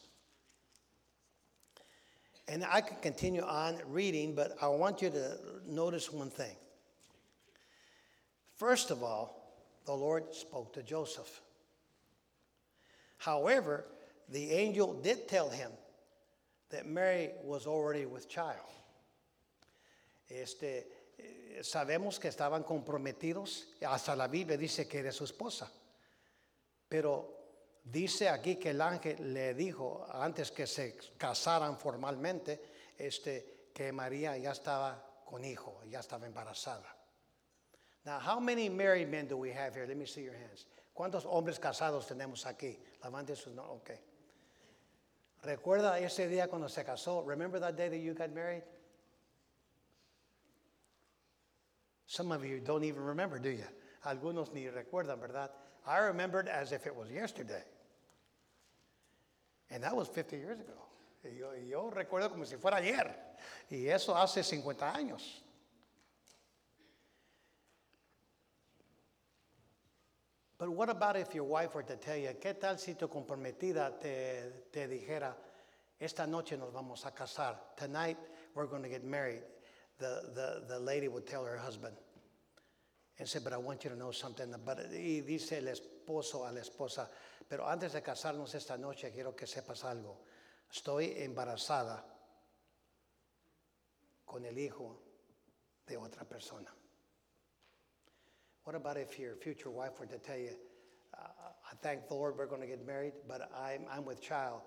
And 2.48 2.66
I 2.70 2.82
can 2.82 2.98
continue 3.02 3.42
on 3.42 3.78
reading, 3.88 4.34
but 4.34 4.56
I 4.62 4.68
want 4.68 5.02
you 5.02 5.10
to 5.10 5.38
notice 5.68 6.12
one 6.12 6.30
thing. 6.30 6.56
First 8.56 8.90
of 8.90 9.04
all, 9.04 9.38
the 9.86 9.94
Lord 9.94 10.34
spoke 10.34 10.74
to 10.74 10.84
Joseph. 10.84 11.42
However, 13.18 13.86
the 14.30 14.52
angel 14.52 14.94
did 14.94 15.28
tell 15.28 15.50
him 15.50 15.72
that 16.70 16.86
Mary 16.86 17.32
was 17.44 17.66
already 17.66 18.06
with 18.06 18.30
child. 18.30 18.68
Este, 20.30 20.86
eh, 21.18 21.62
sabemos 21.62 22.20
que 22.20 22.30
estaban 22.30 22.64
comprometidos, 22.64 23.66
hasta 23.86 24.16
la 24.16 24.28
Biblia 24.28 24.58
dice 24.58 24.88
que 24.88 25.00
era 25.00 25.12
su 25.12 25.24
esposa. 25.24 25.70
Pero 26.90 27.37
dice 27.92 28.30
aquí 28.30 28.58
que 28.58 28.72
el 28.72 28.82
ángel 28.82 29.34
le 29.34 29.54
dijo 29.54 30.06
antes 30.12 30.52
que 30.52 30.68
se 30.68 30.98
casaran 31.18 31.78
formalmente, 31.78 32.62
este, 32.98 33.70
que 33.74 33.92
María 33.92 34.38
ya 34.38 34.52
estaba 34.52 35.22
con 35.26 35.44
hijo, 35.46 35.82
ya 35.90 36.00
estaba 36.00 36.26
embarazada. 36.26 36.96
Now, 38.06 38.20
how 38.20 38.40
many 38.40 38.70
married 38.70 39.10
men 39.10 39.28
do 39.28 39.38
we 39.38 39.52
have 39.52 39.76
here? 39.76 39.86
Let 39.86 39.98
me 39.98 40.06
see 40.06 40.24
your 40.24 40.36
hands. 40.36 40.66
¿Cuántos 40.94 41.26
hombres 41.26 41.60
casados 41.60 42.08
tenemos 42.08 42.46
aquí? 42.46 42.80
Levante 43.04 43.36
sus 43.36 43.54
no, 43.54 43.64
okay. 43.64 44.00
¿Recuerda 45.44 46.00
ese 46.00 46.28
día 46.28 46.48
cuando 46.48 46.68
se 46.70 46.84
casó? 46.84 47.24
Remember 47.26 47.60
that 47.60 47.76
day 47.76 47.90
that 47.90 48.00
you 48.00 48.14
got 48.14 48.34
married? 48.34 48.64
Some 52.08 52.32
of 52.32 52.44
you 52.44 52.60
don't 52.60 52.84
even 52.84 53.04
remember, 53.04 53.38
do 53.38 53.50
you? 53.50 53.66
Algunos 54.06 54.54
ni 54.54 54.68
recuerdan, 54.70 55.20
¿verdad? 55.20 55.52
I 55.86 56.00
remembered 56.00 56.48
as 56.48 56.72
if 56.72 56.88
it 56.88 56.96
was 56.96 57.12
yesterday. 57.12 57.64
And 59.70 59.84
that 59.84 59.96
was 59.96 60.08
50 60.08 60.38
years 60.38 60.60
ago. 60.60 60.74
Y 61.24 61.32
yo, 61.40 61.52
yo 61.54 61.90
recuerdo 61.90 62.30
como 62.30 62.46
si 62.46 62.56
fuera 62.56 62.78
ayer. 62.78 63.14
Y 63.70 63.88
eso 63.88 64.16
hace 64.16 64.44
50 64.44 64.94
años. 64.94 65.42
But 70.58 70.70
what 70.70 70.90
about 70.90 71.16
if 71.18 71.36
your 71.36 71.44
wife 71.44 71.76
were 71.76 71.84
to 71.84 71.96
tell 71.96 72.18
you, 72.18 72.30
¿qué 72.42 72.60
tal 72.60 72.78
si 72.78 72.96
tu 72.96 73.08
comprometida 73.08 74.00
te, 74.02 74.42
te 74.72 74.88
dijera, 74.88 75.36
esta 76.00 76.26
noche 76.26 76.58
nos 76.58 76.72
vamos 76.74 77.06
a 77.06 77.12
casar, 77.12 77.58
tonight 77.76 78.18
we're 78.56 78.66
going 78.66 78.82
to 78.82 78.90
get 78.90 79.04
married? 79.04 79.44
The, 80.00 80.24
the, 80.34 80.64
the 80.68 80.80
lady 80.80 81.08
would 81.08 81.28
tell 81.28 81.44
her 81.44 81.58
husband 81.58 81.96
and 83.20 83.28
say, 83.28 83.40
but 83.44 83.54
I 83.54 83.58
want 83.58 83.84
you 83.84 83.92
to 83.92 83.96
know 83.96 84.12
something. 84.12 84.54
But, 84.66 84.78
y 84.92 85.22
dice 85.26 85.54
el 85.54 85.68
esposo 86.08 86.46
a 86.46 86.52
la 86.54 86.62
esposa, 86.62 87.10
pero 87.50 87.68
antes 87.68 87.92
de 87.92 88.02
casarnos 88.02 88.56
esta 88.56 88.78
noche 88.78 89.12
quiero 89.12 89.36
que 89.36 89.46
sepas 89.46 89.84
algo. 89.84 90.24
Estoy 90.72 91.14
embarazada 91.18 92.04
con 94.26 94.46
el 94.46 94.58
hijo 94.58 95.02
de 95.86 95.98
otra 95.98 96.24
persona. 96.24 96.74
What 98.64 98.76
about 98.76 98.98
if 98.98 99.20
your 99.20 99.36
future 99.36 99.70
wife 99.70 100.00
were 100.00 100.08
to 100.08 100.18
tell 100.18 100.38
you, 100.38 100.56
uh, 101.14 101.28
I 101.72 101.76
thank 101.82 102.08
the 102.08 102.16
Lord 102.16 102.38
we're 102.38 102.48
going 102.48 102.62
to 102.62 102.68
get 102.68 102.86
married, 102.86 103.14
but 103.28 103.50
I'm, 103.54 103.86
I'm 103.92 104.06
with 104.06 104.22
child 104.22 104.62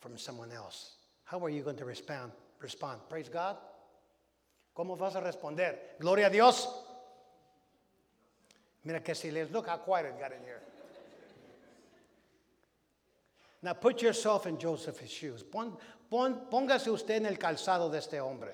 from 0.00 0.18
someone 0.18 0.50
else? 0.52 0.96
How 1.24 1.38
are 1.44 1.50
you 1.50 1.62
going 1.62 1.76
to 1.76 1.84
respond? 1.84 2.32
Respond. 2.60 3.00
Praise 3.08 3.28
God. 3.28 3.56
¿Cómo 4.76 4.96
vas 4.96 5.14
a 5.14 5.20
responder? 5.20 5.76
Gloria 6.00 6.26
a 6.26 6.30
Dios. 6.30 6.68
Mira 8.84 9.00
que 9.00 9.14
silencio. 9.14 9.52
Look 9.52 9.68
how 9.68 9.76
quiet 9.76 10.06
it 10.06 10.18
got 10.20 10.32
in 10.32 10.42
here. 10.44 10.62
Now 13.62 13.74
put 13.74 14.00
yourself 14.02 14.46
in 14.46 14.58
Joseph's 14.58 15.10
shoes. 15.10 15.42
Pon, 15.42 15.76
pon, 16.10 16.40
póngase 16.50 16.88
usted 16.88 17.16
en 17.16 17.26
el 17.26 17.36
calzado 17.36 17.90
de 17.90 17.98
este 17.98 18.14
hombre. 18.14 18.52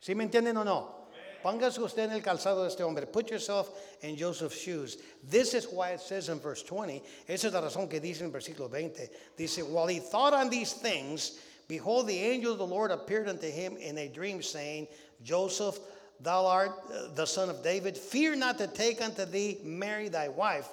¿Sí 0.00 0.14
me 0.14 0.24
entienden 0.24 0.56
o 0.56 0.62
no? 0.62 1.00
Póngase 1.42 1.78
usted 1.82 2.04
en 2.04 2.12
el 2.12 2.20
calzado 2.20 2.62
de 2.62 2.68
este 2.68 2.82
hombre. 2.82 3.06
Put 3.06 3.30
yourself 3.30 3.70
in 4.02 4.16
Joseph's 4.16 4.60
shoes. 4.60 4.98
This 5.24 5.54
is 5.54 5.66
why 5.66 5.90
it 5.90 6.00
says 6.00 6.28
in 6.28 6.38
verse 6.38 6.62
20. 6.62 7.02
Esa 7.28 7.46
es 7.46 7.52
la 7.54 7.62
razón 7.62 7.88
que 7.88 7.98
dice 7.98 8.22
en 8.22 8.32
versículo 8.32 8.70
20. 8.70 9.08
Dice, 9.36 9.62
while 9.62 9.86
he 9.86 9.98
thought 9.98 10.34
on 10.34 10.50
these 10.50 10.74
things, 10.74 11.38
behold, 11.66 12.06
the 12.06 12.18
angel 12.18 12.52
of 12.52 12.58
the 12.58 12.66
Lord 12.66 12.90
appeared 12.90 13.28
unto 13.28 13.50
him 13.50 13.76
in 13.78 13.96
a 13.98 14.08
dream, 14.08 14.42
saying, 14.42 14.86
Joseph, 15.22 15.78
thou 16.20 16.44
art 16.46 16.72
uh, 16.92 17.14
the 17.14 17.26
son 17.26 17.48
of 17.48 17.62
David. 17.62 17.96
Fear 17.96 18.36
not 18.36 18.58
to 18.58 18.66
take 18.66 19.00
unto 19.00 19.24
thee 19.24 19.58
Mary 19.64 20.08
thy 20.08 20.28
wife, 20.28 20.68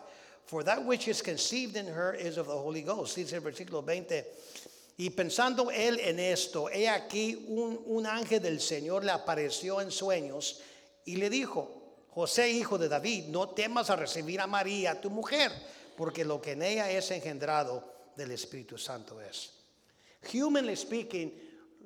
for 0.47 0.63
that 0.63 0.83
which 0.83 1.07
is 1.07 1.21
conceived 1.21 1.75
in 1.75 1.87
her 1.87 2.13
is 2.13 2.37
of 2.37 2.47
the 2.47 2.57
Holy 2.57 2.81
Ghost. 2.81 3.15
Dice 3.15 3.33
el 3.33 3.41
versículo 3.41 3.85
20. 3.85 4.25
Y 4.99 5.09
pensando 5.09 5.69
él 5.69 5.99
en 5.99 6.19
esto, 6.19 6.69
he 6.69 6.87
aquí 6.87 7.45
un, 7.49 7.79
un, 7.85 8.05
ángel 8.05 8.41
del 8.41 8.59
Señor 8.59 9.03
le 9.03 9.11
apareció 9.11 9.79
en 9.79 9.91
sueños 9.91 10.59
y 11.05 11.17
le 11.17 11.29
dijo, 11.29 11.69
José, 12.09 12.49
hijo 12.49 12.79
de 12.79 12.89
David, 12.89 13.25
no 13.27 13.49
temas 13.49 13.91
a 13.91 13.95
recibir 13.95 14.41
a 14.41 14.47
María, 14.47 14.99
tu 14.99 15.11
mujer, 15.11 15.51
porque 15.95 16.25
lo 16.25 16.41
que 16.41 16.53
en 16.53 16.63
ella 16.63 16.89
es 16.89 17.11
engendrado 17.11 17.83
del 18.15 18.31
Espíritu 18.31 18.77
Santo 18.79 19.21
es. 19.21 19.51
Humanly 20.33 20.75
speaking, 20.75 21.31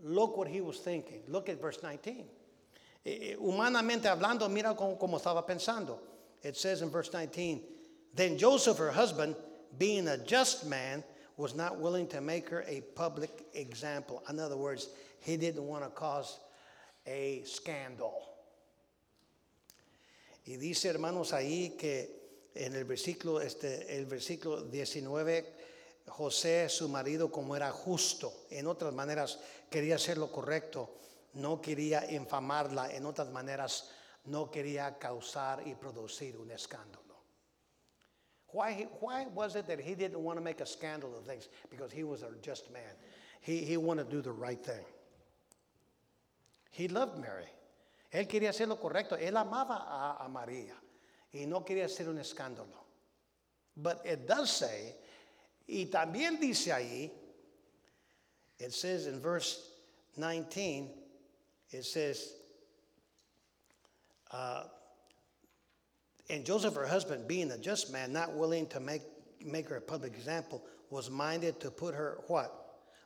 look 0.04 0.38
what 0.38 0.48
he 0.48 0.62
was 0.62 0.80
thinking. 0.80 1.22
Look 1.28 1.50
at 1.50 1.60
verse 1.60 1.80
19. 1.82 2.30
Eh, 3.04 3.36
humanamente 3.40 4.08
hablando, 4.08 4.48
mira 4.48 4.74
cómo, 4.76 4.98
cómo 4.98 5.18
estaba 5.18 5.46
pensando. 5.46 6.00
It 6.44 6.56
says 6.56 6.82
in 6.82 6.90
verse 6.90 7.10
19, 7.10 7.62
Then 8.14 8.38
Joseph, 8.38 8.78
her 8.78 8.92
husband, 8.92 9.36
being 9.78 10.08
a 10.08 10.18
just 10.18 10.66
man, 10.66 11.04
was 11.38 11.56
not 11.56 11.80
willing 11.80 12.08
to 12.08 12.22
make 12.22 12.50
her 12.50 12.64
a 12.68 12.82
public 12.96 13.46
example. 13.54 14.24
In 14.30 14.40
other 14.40 14.58
words, 14.58 14.90
he 15.22 15.38
didn't 15.38 15.66
want 15.66 15.84
to 15.84 15.90
cause 15.90 16.40
a 17.06 17.42
scandal. 17.46 18.14
Y 20.46 20.58
dice, 20.58 20.90
hermanos, 20.90 21.34
ahí 21.34 21.78
que 21.78 22.10
en 22.56 22.76
el 22.76 22.84
versículo, 22.84 23.42
este, 23.42 23.98
el 23.98 24.06
versículo 24.06 24.62
19, 24.62 25.46
José, 26.08 26.68
su 26.68 26.90
marido, 26.90 27.32
como 27.32 27.56
era 27.56 27.72
justo, 27.72 28.46
en 28.50 28.68
otras 28.68 28.94
maneras 28.94 29.40
quería 29.70 29.96
hacer 29.96 30.18
lo 30.18 30.32
correcto, 30.32 30.90
no 31.34 31.62
quería 31.62 32.12
infamarla, 32.12 32.94
en 32.94 33.06
otras 33.06 33.30
maneras 33.30 33.90
no 34.26 34.52
quería 34.52 34.98
causar 34.98 35.66
y 35.66 35.76
producir 35.76 36.38
un 36.38 36.52
escándalo. 36.52 37.11
Why, 38.52 38.88
why 39.00 39.28
was 39.34 39.56
it 39.56 39.68
that 39.68 39.80
he 39.80 39.96
didn't 39.96 40.20
want 40.20 40.38
to 40.38 40.44
make 40.44 40.62
a 40.62 40.66
scandal 40.66 41.18
of 41.18 41.26
things? 41.26 41.48
Because 41.70 41.92
he 41.92 42.04
was 42.04 42.24
a 42.24 42.30
just 42.42 42.72
man. 42.72 42.82
He, 43.42 43.58
he 43.58 43.78
wanted 43.78 44.10
to 44.10 44.12
do 44.12 44.22
the 44.22 44.32
right 44.32 44.64
thing. 44.64 44.84
He 46.72 46.88
loved 46.88 47.20
Mary. 47.20 47.50
Él 48.14 48.28
quería 48.28 48.50
hacer 48.50 48.68
lo 48.68 48.76
correcto. 48.76 49.18
Él 49.18 49.36
amaba 49.38 50.18
a, 50.20 50.26
a 50.26 50.30
María 50.30 50.74
y 51.34 51.46
no 51.46 51.62
quería 51.62 51.86
hacer 51.86 52.10
un 52.10 52.18
escándalo. 52.18 52.86
But 53.78 54.02
it 54.06 54.28
does 54.28 54.52
say, 54.52 54.96
y 55.68 55.86
también 55.86 56.40
dice 56.40 56.68
ahí, 56.68 57.10
it 58.60 58.74
says 58.74 59.08
in 59.08 59.20
verse 59.22 59.70
19, 60.18 60.90
it 61.72 61.86
says, 61.86 62.34
uh, 64.32 64.64
and 66.32 66.46
Joseph, 66.46 66.76
her 66.76 66.88
husband, 66.88 67.28
being 67.28 67.52
a 67.52 67.58
just 67.58 67.92
man, 67.92 68.14
not 68.14 68.34
willing 68.34 68.66
to 68.68 68.80
make, 68.80 69.02
make 69.46 69.68
her 69.68 69.76
a 69.76 69.82
public 69.82 70.14
example, 70.14 70.64
was 70.90 71.10
minded 71.10 71.60
to 71.60 71.70
put 71.70 71.94
her, 71.94 72.20
what? 72.28 72.58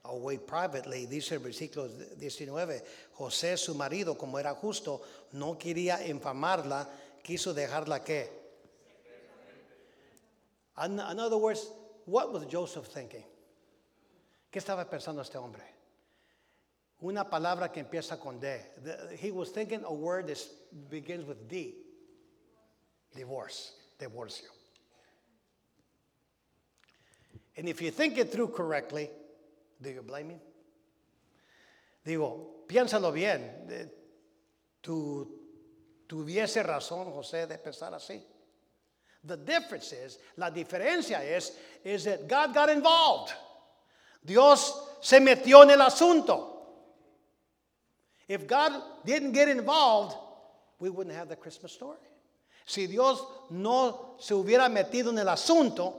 Away 0.05 0.37
privately. 0.37 1.07
Dice 1.07 1.31
el 1.31 1.39
versículo 1.39 1.89
19, 2.19 2.81
José, 3.17 3.57
su 3.57 3.73
marido, 3.73 4.15
como 4.15 4.37
era 4.37 4.53
justo, 4.53 5.01
no 5.33 5.55
quería 5.55 6.05
infamarla, 6.07 6.87
quiso 7.23 7.53
dejarla 7.53 8.05
que. 8.05 8.29
In, 10.83 10.99
other 10.99 11.37
words, 11.37 11.67
what 12.05 12.31
was 12.31 12.45
Joseph 12.45 12.85
thinking? 12.85 13.23
¿Qué 14.51 14.59
estaba 14.59 14.87
pensando 14.87 15.21
este 15.21 15.37
hombre? 15.37 15.63
Una 17.01 17.23
palabra 17.23 17.71
que 17.71 17.79
empieza 17.83 18.19
con 18.19 18.39
D. 18.39 18.61
He 19.17 19.31
was 19.31 19.49
thinking 19.49 19.83
a 19.83 19.93
word 19.93 20.27
that 20.27 20.39
begins 20.91 21.25
with 21.25 21.49
D. 21.49 21.84
Divorce, 23.15 23.71
divorce 23.97 24.41
you. 24.43 24.49
And 27.57 27.69
if 27.69 27.81
you 27.81 27.89
think 27.89 28.17
it 28.17 28.31
through 28.31 28.49
correctly, 28.49 29.09
do 29.81 29.89
you 29.89 30.01
blame 30.01 30.31
him? 30.31 30.39
Digo, 32.05 32.67
piénsalo 32.67 33.13
bien. 33.13 33.41
Eh, 33.69 33.85
tu, 34.81 35.25
tuviese 36.07 36.61
razón 36.63 37.11
José 37.13 37.47
de 37.47 37.57
pensar 37.57 37.93
así. 37.93 38.21
The 39.23 39.37
difference 39.37 39.93
is, 39.93 40.19
la 40.37 40.51
diferencia 40.51 41.23
es, 41.23 41.53
is 41.83 42.03
that 42.03 42.27
God 42.27 42.53
got 42.53 42.69
involved. 42.69 43.33
Dios 44.23 44.71
se 45.01 45.19
metió 45.19 45.63
en 45.63 45.71
el 45.71 45.79
asunto. 45.79 46.51
If 48.27 48.45
God 48.45 48.73
didn't 49.05 49.31
get 49.31 49.47
involved, 49.47 50.15
we 50.79 50.89
wouldn't 50.89 51.15
have 51.15 51.29
the 51.29 51.35
Christmas 51.35 51.71
story. 51.71 51.97
Si 52.65 52.87
Dios 52.87 53.23
no 53.51 54.15
se 54.19 54.33
hubiera 54.33 54.67
metido 54.69 55.11
en 55.11 55.19
el 55.19 55.29
asunto, 55.29 55.93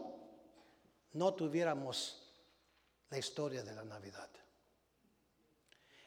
no 1.12 1.32
tuviéramos 1.34 2.14
la 3.10 3.18
historia 3.18 3.62
de 3.62 3.74
la 3.74 3.84
Navidad. 3.84 4.28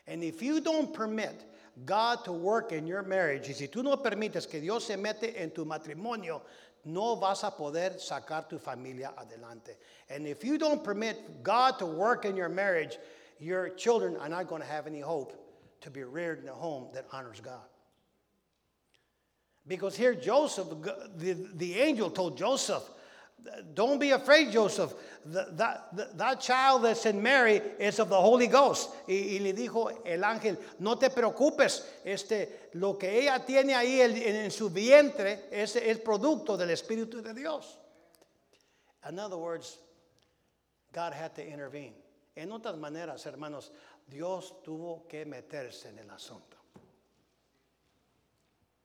And 0.05 0.23
if 0.23 0.41
you 0.41 0.59
don't 0.59 0.93
permit 0.93 1.45
God 1.85 2.25
to 2.25 2.33
work 2.33 2.71
in 2.71 2.87
your 2.87 3.03
marriage, 3.03 3.47
y 3.47 3.53
si 3.53 3.67
tú 3.67 3.83
no 3.83 3.95
permites 3.97 4.49
que 4.49 4.59
Dios 4.59 4.85
se 4.85 4.97
mete 4.97 5.35
en 5.37 5.51
tu 5.51 5.65
matrimonio, 5.65 6.41
no 6.85 7.15
vas 7.15 7.43
a 7.43 7.51
poder 7.51 7.91
sacar 7.99 8.49
tu 8.49 8.57
familia 8.57 9.13
adelante. 9.17 9.77
And 10.09 10.27
if 10.27 10.43
you 10.43 10.57
don't 10.57 10.83
permit 10.83 11.43
God 11.43 11.77
to 11.79 11.85
work 11.85 12.25
in 12.25 12.35
your 12.35 12.49
marriage, 12.49 12.97
your 13.39 13.69
children 13.69 14.17
are 14.17 14.29
not 14.29 14.47
going 14.47 14.61
to 14.61 14.67
have 14.67 14.87
any 14.87 14.99
hope 14.99 15.33
to 15.81 15.89
be 15.89 16.03
reared 16.03 16.41
in 16.41 16.49
a 16.49 16.53
home 16.53 16.87
that 16.93 17.05
honors 17.13 17.39
God. 17.39 17.61
Because 19.69 19.95
here, 19.95 20.15
Joseph, 20.15 20.67
the, 21.17 21.37
the 21.55 21.79
angel 21.79 22.09
told 22.09 22.37
Joseph, 22.37 22.83
Don't 23.73 23.99
be 23.99 24.11
afraid, 24.11 24.51
Joseph. 24.51 24.93
That, 25.25 25.57
that, 25.57 26.17
that 26.17 26.41
child 26.41 26.83
that's 26.83 27.05
in 27.05 27.21
Mary 27.21 27.61
is 27.79 27.99
of 27.99 28.09
the 28.09 28.19
Holy 28.19 28.47
Ghost. 28.47 28.89
Y, 29.07 29.39
le 29.39 29.53
dijo 29.53 30.03
el 30.05 30.23
ángel, 30.23 30.57
no 30.79 30.95
te 30.95 31.09
preocupes, 31.09 31.83
este, 32.03 32.69
lo 32.73 32.97
que 32.97 33.21
ella 33.21 33.39
tiene 33.45 33.75
ahí 33.75 34.01
en, 34.01 34.17
en 34.17 34.51
su 34.51 34.69
vientre 34.69 35.45
es 35.51 35.75
el 35.75 35.99
producto 35.99 36.57
del 36.57 36.69
Espíritu 36.71 37.21
de 37.21 37.33
Dios. 37.33 37.77
In 39.07 39.19
other 39.19 39.37
words, 39.37 39.77
God 40.91 41.13
had 41.13 41.35
to 41.35 41.43
intervene. 41.45 41.93
En 42.35 42.51
otras 42.51 42.75
maneras, 42.77 43.25
hermanos, 43.25 43.71
Dios 44.07 44.61
tuvo 44.63 45.07
que 45.07 45.25
meterse 45.25 45.89
en 45.89 45.99
el 45.99 46.09
asunto. 46.09 46.58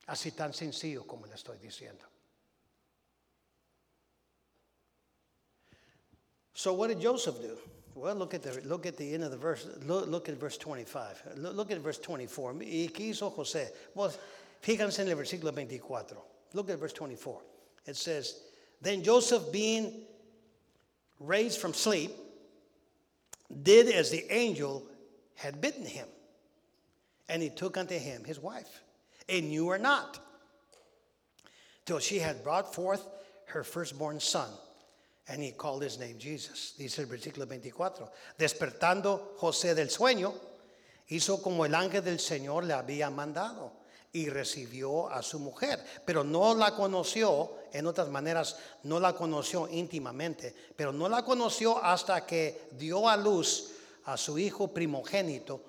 Así 0.06 0.32
tan 0.32 0.52
sencillo 0.52 1.06
como 1.06 1.26
le 1.26 1.34
estoy 1.34 1.58
diciendo. 1.58 2.04
So 6.52 6.72
what 6.72 6.88
did 6.88 7.00
Joseph 7.00 7.40
do? 7.40 7.58
Well, 7.94 8.14
look 8.16 8.34
at 8.34 8.42
the, 8.42 8.60
look 8.64 8.86
at 8.86 8.96
the 8.96 9.14
end 9.14 9.22
of 9.22 9.30
the 9.30 9.36
verse. 9.36 9.66
Look, 9.84 10.08
look 10.08 10.28
at 10.28 10.34
verse 10.36 10.58
25. 10.58 11.22
Look, 11.36 11.54
look, 11.54 11.70
at 11.70 11.78
verse 11.78 11.98
24. 11.98 12.54
¿Y 12.60 12.88
qué 12.92 13.10
hizo 13.10 13.34
José? 13.34 13.68
Well, 13.94 14.12
fíjense 14.62 15.00
en 15.00 15.08
el 15.08 15.16
versículo 15.16 15.54
24. 15.54 16.16
Look 16.54 16.70
at 16.70 16.78
verse 16.78 16.92
24. 16.92 17.40
It 17.86 17.96
says, 17.96 18.40
Then 18.80 19.02
Joseph, 19.02 19.52
being 19.52 20.02
raised 21.20 21.60
from 21.60 21.72
sleep, 21.72 22.10
did 23.62 23.88
as 23.88 24.10
the 24.10 24.24
angel 24.32 24.84
had 25.36 25.60
bidden 25.60 25.84
him. 25.84 26.08
And 27.28 27.42
he 27.42 27.50
took 27.50 27.76
unto 27.76 27.98
him 27.98 28.24
his 28.24 28.38
wife, 28.38 28.82
and 29.28 29.48
knew 29.48 29.68
her 29.68 29.78
not, 29.78 30.18
till 31.84 31.98
she 31.98 32.18
had 32.18 32.42
brought 32.42 32.74
forth 32.74 33.06
her 33.46 33.64
firstborn 33.64 34.20
son 34.20 34.50
And 35.28 35.42
he 35.42 35.52
called 35.52 35.82
his 35.82 35.98
name 35.98 36.18
Jesus. 36.18 36.74
Dice 36.76 36.98
el 36.98 37.06
versículo 37.06 37.46
24. 37.46 38.10
Despertando 38.38 39.34
José 39.38 39.74
del 39.74 39.88
sueño, 39.88 40.34
hizo 41.08 41.42
como 41.42 41.64
el 41.64 41.74
ángel 41.74 42.04
del 42.04 42.18
Señor 42.18 42.64
le 42.64 42.74
había 42.74 43.10
mandado 43.10 43.72
y 44.12 44.28
recibió 44.28 45.08
a 45.08 45.22
su 45.22 45.40
mujer, 45.40 45.82
pero 46.04 46.22
no 46.22 46.54
la 46.54 46.76
conoció, 46.76 47.56
en 47.72 47.87
otras 47.87 48.08
maneras, 48.08 48.56
no 48.84 49.00
la 49.00 49.14
conoció 49.14 49.66
íntimamente, 49.68 50.54
pero 50.76 50.92
no 50.92 51.08
la 51.08 51.24
conoció 51.24 51.82
hasta 51.82 52.24
que 52.24 52.68
dio 52.72 53.08
a 53.08 53.16
luz 53.16 53.70
a 54.04 54.16
su 54.16 54.38
hijo 54.38 54.72
primogénito 54.72 55.60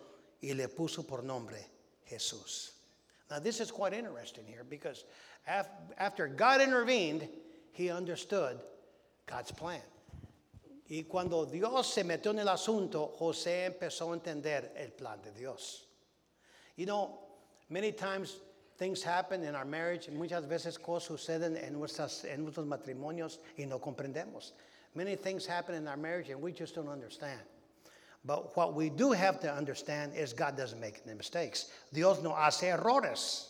y 0.42 0.54
le 0.54 0.68
puso 0.68 1.08
por 1.08 1.24
nombre 1.24 1.66
Jesús. 2.06 2.75
Now, 3.30 3.40
this 3.40 3.60
is 3.60 3.72
quite 3.72 3.94
interesting 3.94 4.46
here 4.46 4.64
because 4.64 5.04
after 5.48 6.28
God 6.28 6.62
intervened, 6.62 7.28
he 7.72 7.90
understood 7.90 8.60
God's 9.26 9.52
plan. 9.52 9.82
Y 10.88 11.06
cuando 11.10 11.46
Dios 11.46 11.92
se 11.92 12.04
metió 12.04 12.30
en 12.30 12.40
el 12.40 12.48
asunto, 12.48 13.12
José 13.20 13.66
empezó 13.66 14.12
a 14.12 14.20
entender 14.20 14.70
el 14.78 14.90
plan 14.92 15.20
de 15.24 15.32
Dios. 15.32 15.88
You 16.76 16.86
know, 16.86 17.20
many 17.70 17.92
times 17.92 18.38
things 18.78 19.02
happen 19.02 19.44
in 19.44 19.56
our 19.56 19.66
marriage, 19.66 20.10
muchas 20.10 20.46
veces 20.46 20.78
cosas 20.78 21.08
suceden 21.08 21.58
en, 21.58 21.74
nuestras, 21.74 22.24
en 22.26 22.44
nuestros 22.44 22.68
matrimonios 22.68 23.40
y 23.58 23.66
no 23.66 23.80
comprendemos. 23.80 24.52
Many 24.94 25.16
things 25.16 25.46
happen 25.46 25.76
in 25.76 25.88
our 25.88 25.98
marriage 25.98 26.30
and 26.30 26.40
we 26.40 26.52
just 26.52 26.76
don't 26.76 26.90
understand. 26.90 27.42
But 28.26 28.58
what 28.58 28.74
we 28.74 28.90
do 28.90 29.12
have 29.12 29.40
to 29.42 29.54
understand 29.54 30.14
is 30.16 30.34
God 30.34 30.58
doesn't 30.58 30.80
make 30.80 31.02
any 31.06 31.16
mistakes. 31.16 31.70
Dios 31.94 32.24
no 32.24 32.32
hace 32.32 32.64
errores. 32.64 33.50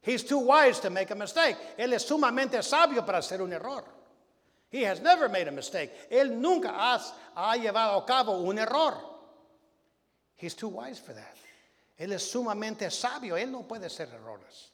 He's 0.00 0.22
too 0.22 0.38
wise 0.38 0.80
to 0.80 0.90
make 0.90 1.10
a 1.10 1.14
mistake. 1.14 1.56
Él 1.78 1.92
es 1.92 2.08
sumamente 2.08 2.62
sabio 2.62 3.02
para 3.02 3.18
hacer 3.18 3.42
un 3.42 3.52
error. 3.52 3.84
He 4.70 4.82
has 4.82 5.00
never 5.00 5.28
made 5.28 5.48
a 5.48 5.52
mistake. 5.52 5.90
Él 6.10 6.30
nunca 6.30 6.68
has, 6.68 7.12
ha 7.36 7.56
llevado 7.56 8.02
a 8.02 8.06
cabo 8.06 8.42
un 8.48 8.58
error. 8.58 8.94
He's 10.36 10.54
too 10.54 10.68
wise 10.68 10.98
for 10.98 11.12
that. 11.12 11.36
Él 12.00 12.12
es 12.12 12.32
sumamente 12.32 12.90
sabio. 12.90 13.34
Él 13.34 13.50
no 13.50 13.64
puede 13.64 13.84
hacer 13.84 14.06
errores. 14.06 14.68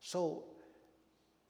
So, 0.00 0.44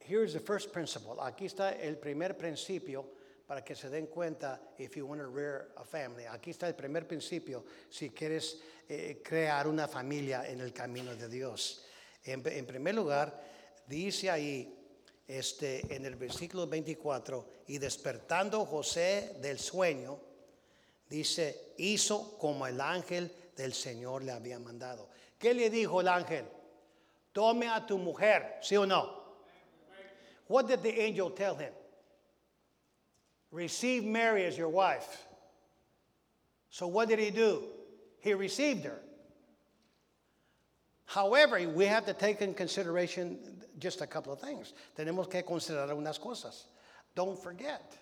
here's 0.00 0.34
the 0.34 0.40
first 0.40 0.72
principle. 0.72 1.16
Aquí 1.20 1.46
está 1.46 1.82
el 1.82 1.94
primer 1.94 2.34
principio 2.34 3.06
para 3.46 3.64
que 3.64 3.74
se 3.74 3.88
den 3.88 4.06
cuenta 4.06 4.60
if 4.78 4.96
you 4.96 5.06
want 5.06 5.20
to 5.20 5.28
rear 5.28 5.68
a 5.76 5.84
family. 5.84 6.24
Aquí 6.26 6.50
está 6.50 6.66
el 6.68 6.74
primer 6.74 7.06
principio 7.06 7.64
si 7.88 8.10
quieres 8.10 8.60
eh, 8.88 9.22
crear 9.22 9.68
una 9.68 9.86
familia 9.86 10.48
en 10.48 10.60
el 10.60 10.72
camino 10.72 11.14
de 11.14 11.28
Dios. 11.28 11.84
En, 12.24 12.42
en 12.46 12.66
primer 12.66 12.94
lugar, 12.94 13.40
dice 13.86 14.30
ahí 14.30 14.76
este, 15.26 15.94
en 15.94 16.04
el 16.06 16.16
versículo 16.16 16.66
24, 16.66 17.48
y 17.68 17.78
despertando 17.78 18.64
José 18.64 19.36
del 19.40 19.58
sueño, 19.58 20.18
dice, 21.08 21.72
hizo 21.78 22.36
como 22.38 22.66
el 22.66 22.80
ángel 22.80 23.32
del 23.56 23.74
Señor 23.74 24.22
le 24.22 24.32
había 24.32 24.58
mandado. 24.58 25.08
¿Qué 25.38 25.54
le 25.54 25.70
dijo 25.70 26.00
el 26.00 26.08
ángel? 26.08 26.44
Tome 27.32 27.68
a 27.68 27.84
tu 27.86 27.98
mujer, 27.98 28.58
¿sí 28.62 28.76
o 28.76 28.86
no? 28.86 29.24
What 30.48 30.66
did 30.66 30.78
the 30.78 31.04
angel 31.04 31.32
tell 31.34 31.54
him? 31.54 31.72
Receive 33.50 34.04
Mary 34.04 34.44
as 34.44 34.56
your 34.56 34.68
wife. 34.68 35.26
So 36.70 36.86
what 36.86 37.08
did 37.08 37.18
he 37.18 37.30
do? 37.30 37.62
He 38.20 38.34
received 38.34 38.84
her. 38.84 39.00
However, 41.06 41.66
we 41.68 41.86
have 41.86 42.04
to 42.06 42.12
take 42.12 42.42
in 42.42 42.52
consideration 42.52 43.38
just 43.78 44.00
a 44.00 44.06
couple 44.06 44.32
of 44.32 44.40
things. 44.40 44.74
Tenemos 44.98 45.30
que 45.30 45.42
considerar 45.42 45.96
unas 45.96 46.18
cosas. 46.18 46.64
Don't 47.14 47.38
forget, 47.42 47.96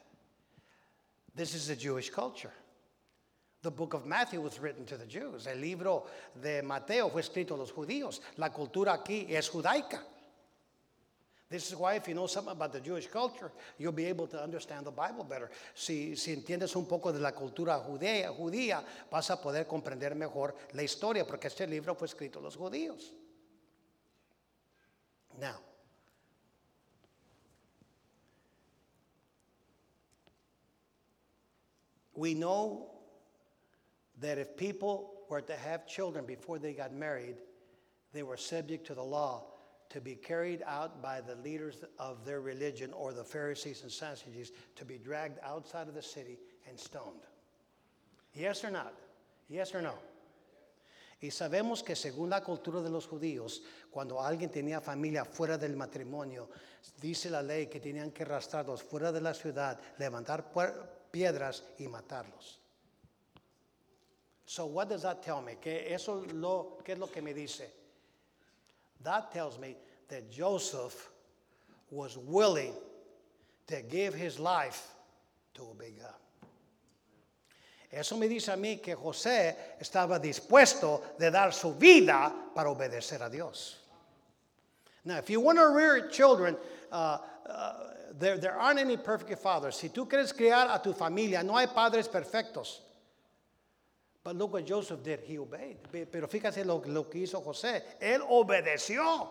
this 1.34 1.54
is 1.54 1.68
a 1.68 1.76
Jewish 1.76 2.10
culture. 2.10 2.52
The 3.62 3.70
book 3.70 3.94
of 3.94 4.04
Matthew 4.06 4.40
was 4.40 4.58
written 4.58 4.84
to 4.86 4.96
the 4.96 5.06
Jews. 5.06 5.46
El 5.46 5.56
libro 5.56 6.06
de 6.40 6.62
Mateo 6.62 7.08
fue 7.08 7.22
escrito 7.22 7.52
a 7.52 7.56
los 7.56 7.72
judíos. 7.72 8.20
La 8.36 8.50
cultura 8.50 8.92
aquí 8.98 9.26
es 9.30 9.48
judaica. 9.48 10.00
This 11.54 11.70
is 11.70 11.76
why 11.76 11.94
if 11.94 12.08
you 12.08 12.14
know 12.14 12.26
something 12.26 12.50
about 12.50 12.72
the 12.72 12.80
Jewish 12.80 13.06
culture, 13.06 13.52
you'll 13.78 13.92
be 13.92 14.06
able 14.06 14.26
to 14.26 14.42
understand 14.42 14.84
the 14.84 14.90
Bible 14.90 15.22
better. 15.22 15.52
Si, 15.72 16.16
si 16.16 16.34
entiendes 16.34 16.74
un 16.74 16.84
poco 16.84 17.12
de 17.12 17.20
la 17.20 17.30
cultura 17.30 17.80
judía, 17.80 18.36
judía, 18.36 18.82
vas 19.08 19.30
a 19.30 19.36
poder 19.36 19.64
comprender 19.68 20.16
mejor 20.16 20.56
la 20.72 20.82
historia, 20.82 21.24
porque 21.24 21.46
este 21.46 21.68
libro 21.68 21.94
fue 21.94 22.08
escrito 22.08 22.40
a 22.40 22.42
los 22.42 22.56
judíos. 22.56 23.12
Now, 25.40 25.60
we 32.16 32.34
know 32.34 32.90
that 34.20 34.38
if 34.38 34.56
people 34.56 35.22
were 35.30 35.40
to 35.40 35.54
have 35.54 35.86
children 35.86 36.26
before 36.26 36.58
they 36.58 36.72
got 36.72 36.92
married, 36.92 37.36
they 38.12 38.24
were 38.24 38.36
subject 38.36 38.88
to 38.88 38.94
the 38.94 39.04
law 39.04 39.53
to 39.90 40.00
be 40.00 40.14
carried 40.14 40.62
out 40.66 41.02
by 41.02 41.20
the 41.20 41.36
leaders 41.36 41.84
of 41.98 42.24
their 42.24 42.40
religion 42.40 42.92
or 42.92 43.12
the 43.12 43.24
Pharisees 43.24 43.82
and 43.82 43.90
Sadducees 43.90 44.52
to 44.76 44.84
be 44.84 44.98
dragged 44.98 45.38
outside 45.42 45.88
of 45.88 45.94
the 45.94 46.02
city 46.02 46.38
and 46.68 46.78
stoned. 46.78 47.22
Yes 48.34 48.64
or 48.64 48.70
not? 48.70 48.94
Yes 49.48 49.74
or 49.74 49.82
no? 49.82 49.94
Y 51.20 51.30
sabemos 51.30 51.82
que 51.82 51.96
según 51.96 52.28
la 52.28 52.42
cultura 52.42 52.82
de 52.82 52.90
los 52.90 53.06
judíos, 53.06 53.62
cuando 53.90 54.20
alguien 54.20 54.50
tenía 54.50 54.80
familia 54.80 55.24
fuera 55.24 55.56
del 55.56 55.74
matrimonio, 55.74 56.50
dice 57.00 57.30
la 57.30 57.40
ley 57.40 57.66
que 57.66 57.80
tenían 57.80 58.10
que 58.10 58.24
arrastrarlos 58.24 58.82
fuera 58.82 59.10
de 59.10 59.20
la 59.20 59.32
ciudad, 59.32 59.80
levantar 59.98 60.52
piedras 61.10 61.64
y 61.78 61.88
matarlos. 61.88 62.60
So 64.44 64.66
what 64.66 64.88
does 64.88 65.02
that 65.02 65.22
tell 65.22 65.40
me? 65.40 65.56
Que 65.56 65.94
eso 65.94 66.26
lo, 66.34 66.78
¿Qué 66.84 66.92
es 66.92 66.98
lo 66.98 67.06
que 67.06 67.22
me 67.22 67.32
dice? 67.32 67.83
That 69.04 69.32
tells 69.32 69.58
me 69.58 69.76
that 70.08 70.30
Joseph 70.30 71.10
was 71.90 72.18
willing 72.18 72.72
to 73.68 73.82
give 73.82 74.14
his 74.14 74.38
life 74.38 74.88
to 75.54 75.62
obey 75.62 75.92
God. 75.98 76.14
Eso 77.92 78.16
me 78.16 78.26
dice 78.26 78.48
a 78.48 78.56
mí 78.56 78.82
que 78.82 78.96
José 78.96 79.54
estaba 79.80 80.18
dispuesto 80.18 81.16
de 81.16 81.30
dar 81.30 81.52
su 81.52 81.74
vida 81.74 82.32
para 82.52 82.68
obedecer 82.68 83.22
a 83.24 83.30
Dios. 83.30 83.76
Now, 85.04 85.18
if 85.18 85.30
you 85.30 85.38
want 85.38 85.58
to 85.58 85.68
rear 85.68 86.08
children, 86.08 86.56
uh, 86.90 87.18
uh, 87.48 87.72
there, 88.18 88.38
there 88.38 88.58
aren't 88.58 88.80
any 88.80 88.96
perfect 88.96 89.38
fathers. 89.40 89.76
Si 89.76 89.90
tú 89.90 90.08
quieres 90.08 90.32
criar 90.34 90.74
a 90.74 90.80
tu 90.82 90.92
familia, 90.92 91.42
no 91.44 91.56
hay 91.56 91.66
padres 91.66 92.08
perfectos. 92.08 92.80
But 94.24 94.36
look 94.36 94.54
what 94.54 94.66
Joseph 94.66 95.02
did. 95.02 95.20
He 95.26 95.38
obeyed. 95.38 95.76
Pero 96.10 96.26
fíjate 96.26 96.64
lo, 96.64 96.80
que 96.80 97.20
hizo 97.20 97.42
José. 97.42 97.82
Él 98.00 98.20
obedeció. 98.22 99.28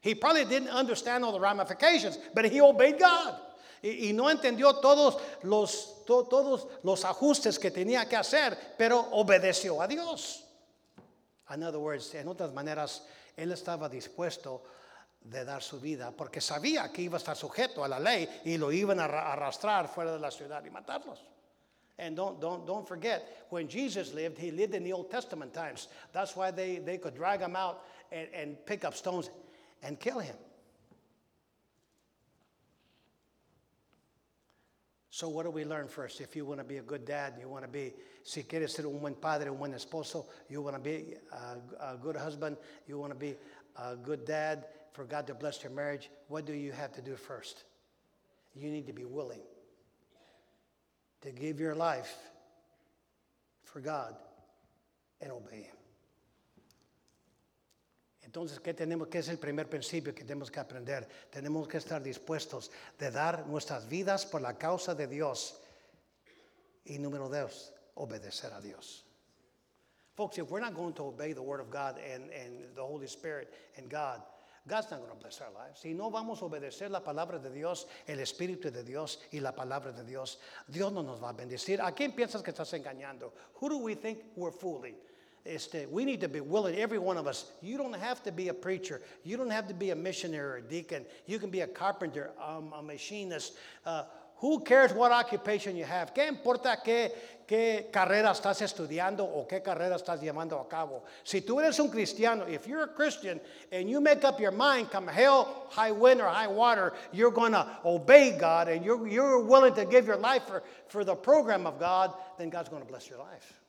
He 0.00 0.16
probably 0.16 0.44
didn't 0.46 0.70
understand 0.70 1.24
all 1.24 1.32
the 1.32 1.38
ramifications, 1.38 2.18
but 2.34 2.44
he 2.44 2.60
obeyed 2.60 2.98
God. 2.98 3.36
Y, 3.82 4.08
y 4.08 4.12
no 4.12 4.28
entendió 4.28 4.80
todos 4.80 5.16
los, 5.42 6.04
to, 6.06 6.24
todos 6.24 6.66
los 6.82 7.04
ajustes 7.04 7.58
que 7.58 7.70
tenía 7.70 8.08
que 8.08 8.16
hacer, 8.16 8.56
pero 8.76 9.00
obedeció 9.12 9.80
a 9.80 9.86
Dios. 9.86 10.44
In 11.54 11.62
other 11.62 11.78
words, 11.78 12.14
en 12.14 12.28
otras 12.28 12.52
maneras, 12.52 13.02
él 13.36 13.52
estaba 13.52 13.88
dispuesto 13.88 14.62
de 15.20 15.44
dar 15.44 15.62
su 15.62 15.80
vida 15.80 16.12
porque 16.12 16.40
sabía 16.40 16.90
que 16.90 17.02
iba 17.02 17.16
a 17.16 17.18
estar 17.18 17.36
sujeto 17.36 17.84
a 17.84 17.88
la 17.88 18.00
ley 18.00 18.28
y 18.44 18.56
lo 18.56 18.72
iban 18.72 18.98
a 19.00 19.04
arrastrar 19.04 19.88
fuera 19.88 20.12
de 20.12 20.18
la 20.18 20.30
ciudad 20.30 20.64
y 20.64 20.70
matarlos. 20.70 21.24
And 22.00 22.16
don't, 22.16 22.40
don't, 22.40 22.66
don't 22.66 22.88
forget, 22.88 23.44
when 23.50 23.68
Jesus 23.68 24.14
lived, 24.14 24.38
he 24.38 24.50
lived 24.50 24.74
in 24.74 24.82
the 24.82 24.92
Old 24.92 25.10
Testament 25.10 25.52
times. 25.52 25.88
That's 26.14 26.34
why 26.34 26.50
they, 26.50 26.78
they 26.78 26.96
could 26.96 27.14
drag 27.14 27.40
him 27.40 27.54
out 27.54 27.84
and, 28.10 28.26
and 28.32 28.56
pick 28.64 28.86
up 28.86 28.94
stones 28.96 29.28
and 29.82 30.00
kill 30.00 30.18
him. 30.18 30.34
So, 35.10 35.28
what 35.28 35.44
do 35.44 35.50
we 35.50 35.66
learn 35.66 35.88
first? 35.88 36.22
If 36.22 36.34
you 36.34 36.46
want 36.46 36.60
to 36.60 36.64
be 36.64 36.78
a 36.78 36.82
good 36.82 37.04
dad, 37.04 37.34
you 37.38 37.50
want 37.50 37.64
to 37.64 37.70
be, 37.70 37.92
si 38.22 38.44
quieres 38.44 38.70
ser 38.70 38.86
un 38.86 38.98
buen 38.98 39.14
padre, 39.14 39.50
un 39.50 39.58
buen 39.58 39.74
esposo, 39.74 40.24
you 40.48 40.62
want 40.62 40.76
to 40.76 40.82
be 40.82 41.16
a, 41.32 41.92
a 41.92 41.96
good 41.98 42.16
husband, 42.16 42.56
you 42.86 42.96
want 42.96 43.12
to 43.12 43.18
be 43.18 43.36
a 43.76 43.96
good 43.96 44.24
dad, 44.24 44.64
for 44.92 45.04
God 45.04 45.26
to 45.26 45.34
bless 45.34 45.62
your 45.62 45.72
marriage, 45.72 46.08
what 46.28 46.46
do 46.46 46.54
you 46.54 46.72
have 46.72 46.92
to 46.92 47.02
do 47.02 47.14
first? 47.14 47.64
You 48.54 48.70
need 48.70 48.86
to 48.86 48.94
be 48.94 49.04
willing 49.04 49.40
to 51.22 51.30
give 51.30 51.60
your 51.60 51.74
life 51.74 52.16
for 53.64 53.80
God 53.80 54.14
and 55.20 55.32
obey 55.32 55.62
Him. 55.62 55.76
Entonces, 58.24 58.60
¿qué 58.60 58.74
tenemos? 58.74 59.08
¿Qué 59.08 59.18
es 59.18 59.28
el 59.28 59.38
primer 59.38 59.68
principio 59.68 60.14
que 60.14 60.24
tenemos 60.24 60.50
que 60.50 60.60
aprender? 60.60 61.08
Tenemos 61.30 61.66
que 61.66 61.78
estar 61.78 62.00
dispuestos 62.00 62.70
de 62.98 63.10
dar 63.10 63.46
nuestras 63.46 63.88
vidas 63.88 64.24
por 64.24 64.40
la 64.40 64.56
causa 64.56 64.94
de 64.94 65.06
Dios. 65.06 65.60
Y 66.84 66.98
número 66.98 67.28
dos, 67.28 67.72
obedecer 67.96 68.52
a 68.52 68.60
Dios. 68.60 69.04
Folks, 70.14 70.38
if 70.38 70.50
we're 70.50 70.60
not 70.60 70.74
going 70.74 70.92
to 70.92 71.06
obey 71.06 71.32
the 71.32 71.42
Word 71.42 71.60
of 71.60 71.70
God 71.70 71.98
and, 71.98 72.30
and 72.30 72.74
the 72.74 72.82
Holy 72.82 73.06
Spirit 73.06 73.52
and 73.76 73.88
God, 73.88 74.22
God's 74.70 74.88
not 74.92 75.00
going 75.00 75.10
to 75.10 75.18
bless 75.18 75.40
our 75.40 75.50
lives. 75.52 75.80
Si 75.80 75.92
no 75.92 76.10
vamos 76.10 76.40
a 76.40 76.44
obedecer 76.44 76.88
la 76.90 77.00
palabra 77.00 77.42
de 77.42 77.50
Dios, 77.50 77.86
el 78.06 78.18
Espíritu 78.18 78.70
de 78.70 78.84
Dios 78.84 79.18
y 79.32 79.40
la 79.40 79.50
palabra 79.50 79.90
de 79.90 80.04
Dios, 80.04 80.38
Dios 80.68 80.92
no 80.92 81.02
nos 81.02 81.20
va 81.20 81.30
a 81.30 81.32
bendecir. 81.32 81.80
¿A 81.80 81.92
quién 81.92 82.12
piensas 82.12 82.40
que 82.40 82.52
estás 82.52 82.72
engañando? 82.72 83.32
Who 83.60 83.68
do 83.68 83.78
we 83.78 83.96
think 83.96 84.20
we're 84.36 84.52
fooling? 84.52 84.94
Este, 85.44 85.86
we 85.90 86.04
need 86.04 86.20
to 86.20 86.28
be 86.28 86.40
willing, 86.40 86.76
every 86.76 86.98
one 86.98 87.16
of 87.16 87.26
us. 87.26 87.50
You 87.62 87.78
don't 87.78 87.96
have 87.96 88.22
to 88.24 88.30
be 88.30 88.48
a 88.48 88.54
preacher. 88.54 89.00
You 89.24 89.36
don't 89.36 89.50
have 89.50 89.66
to 89.68 89.74
be 89.74 89.90
a 89.90 89.96
missionary 89.96 90.44
or 90.44 90.56
a 90.56 90.62
deacon. 90.62 91.04
You 91.26 91.40
can 91.40 91.50
be 91.50 91.62
a 91.62 91.66
carpenter, 91.66 92.30
um, 92.40 92.72
a 92.72 92.82
machinist. 92.82 93.54
Uh, 93.84 94.04
who 94.40 94.60
cares 94.60 94.92
what 94.92 95.12
occupation 95.12 95.76
you 95.76 95.84
have? 95.84 96.14
¿Qué 96.14 96.26
importa 96.26 96.78
qué, 96.82 97.12
qué 97.46 97.90
carrera 97.92 98.30
estás 98.30 98.62
estudiando 98.62 99.20
o 99.20 99.46
qué 99.46 99.62
carrera 99.62 99.96
estás 99.96 100.20
llevando 100.20 100.58
a 100.58 100.66
cabo? 100.66 101.02
Si 101.24 101.42
tú 101.42 101.60
eres 101.60 101.78
un 101.78 101.90
cristiano, 101.90 102.46
if 102.46 102.66
you're 102.66 102.84
a 102.84 102.88
Christian 102.88 103.38
and 103.70 103.88
you 103.90 104.00
make 104.00 104.24
up 104.24 104.40
your 104.40 104.50
mind, 104.50 104.90
come 104.90 105.06
hell, 105.06 105.66
high 105.68 105.92
wind, 105.92 106.22
or 106.22 106.28
high 106.28 106.48
water, 106.48 106.94
you're 107.12 107.30
going 107.30 107.52
to 107.52 107.66
obey 107.84 108.36
God 108.38 108.68
and 108.68 108.84
you're, 108.84 109.06
you're 109.06 109.44
willing 109.44 109.74
to 109.74 109.84
give 109.84 110.06
your 110.06 110.16
life 110.16 110.44
for, 110.46 110.62
for 110.88 111.04
the 111.04 111.14
program 111.14 111.66
of 111.66 111.78
God, 111.78 112.14
then 112.38 112.48
God's 112.48 112.70
going 112.70 112.82
to 112.82 112.88
bless 112.88 113.08
your 113.08 113.18
life. 113.18 113.60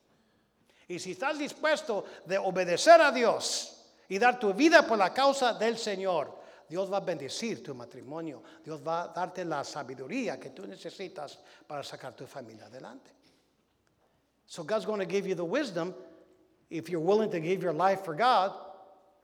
Y 0.87 0.97
si 0.99 1.13
estás 1.15 1.37
dispuesto 1.37 2.05
de 2.25 2.37
obedecer 2.37 2.99
a 3.01 3.11
Dios 3.13 3.77
y 4.09 4.17
dar 4.17 4.39
tu 4.39 4.53
vida 4.53 4.85
por 4.87 4.97
la 4.97 5.09
causa 5.09 5.57
del 5.59 5.77
Señor, 5.77 6.40
Dios 6.71 6.87
va 6.87 6.97
a 6.97 7.01
bendecir 7.01 7.61
tu 7.61 7.73
matrimonio. 7.73 8.41
Dios 8.63 8.79
va 8.79 9.03
a 9.03 9.13
darte 9.13 9.43
la 9.43 9.61
sabiduría 9.61 10.39
que 10.39 10.51
tú 10.51 10.65
necesitas 10.65 11.37
para 11.67 11.83
sacar 11.83 12.15
tu 12.15 12.25
familia 12.25 12.67
adelante. 12.67 13.11
So 14.45 14.63
God's 14.63 14.85
going 14.85 15.01
to 15.01 15.05
give 15.05 15.27
you 15.27 15.35
the 15.35 15.43
wisdom 15.43 15.93
if 16.69 16.89
you're 16.89 17.01
willing 17.01 17.29
to 17.31 17.41
give 17.41 17.61
your 17.61 17.73
life 17.73 18.05
for 18.05 18.15
God, 18.15 18.53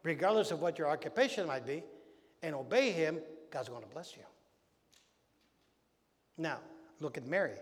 regardless 0.04 0.52
of 0.52 0.62
what 0.62 0.78
your 0.78 0.90
occupation 0.90 1.48
might 1.48 1.66
be, 1.66 1.84
and 2.44 2.54
obey 2.54 2.92
Him, 2.92 3.20
God's 3.50 3.70
going 3.70 3.84
to 3.84 3.90
bless 3.90 4.18
you. 4.18 4.24
Now, 6.38 6.60
look 7.00 7.18
at 7.18 7.26
Mary. 7.26 7.56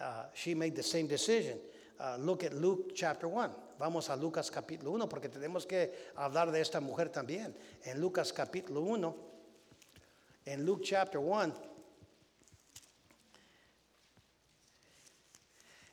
Uh, 0.00 0.24
she 0.32 0.54
made 0.54 0.74
the 0.74 0.82
same 0.82 1.06
decision. 1.06 1.58
Uh, 2.02 2.16
look 2.18 2.42
at 2.42 2.52
Luke 2.52 2.96
chapter 2.96 3.28
1. 3.28 3.48
Vamos 3.78 4.08
a 4.10 4.16
Lucas 4.16 4.50
capítulo 4.50 4.90
1 4.90 5.08
porque 5.08 5.28
tenemos 5.28 5.68
que 5.68 5.92
hablar 6.16 6.50
de 6.50 6.60
esta 6.60 6.80
mujer 6.80 7.10
también. 7.10 7.54
En 7.84 8.00
Lucas 8.00 8.32
capítulo 8.32 8.80
1, 8.80 9.14
en 10.46 10.66
Luke 10.66 10.82
chapter 10.82 11.20
1, 11.20 11.52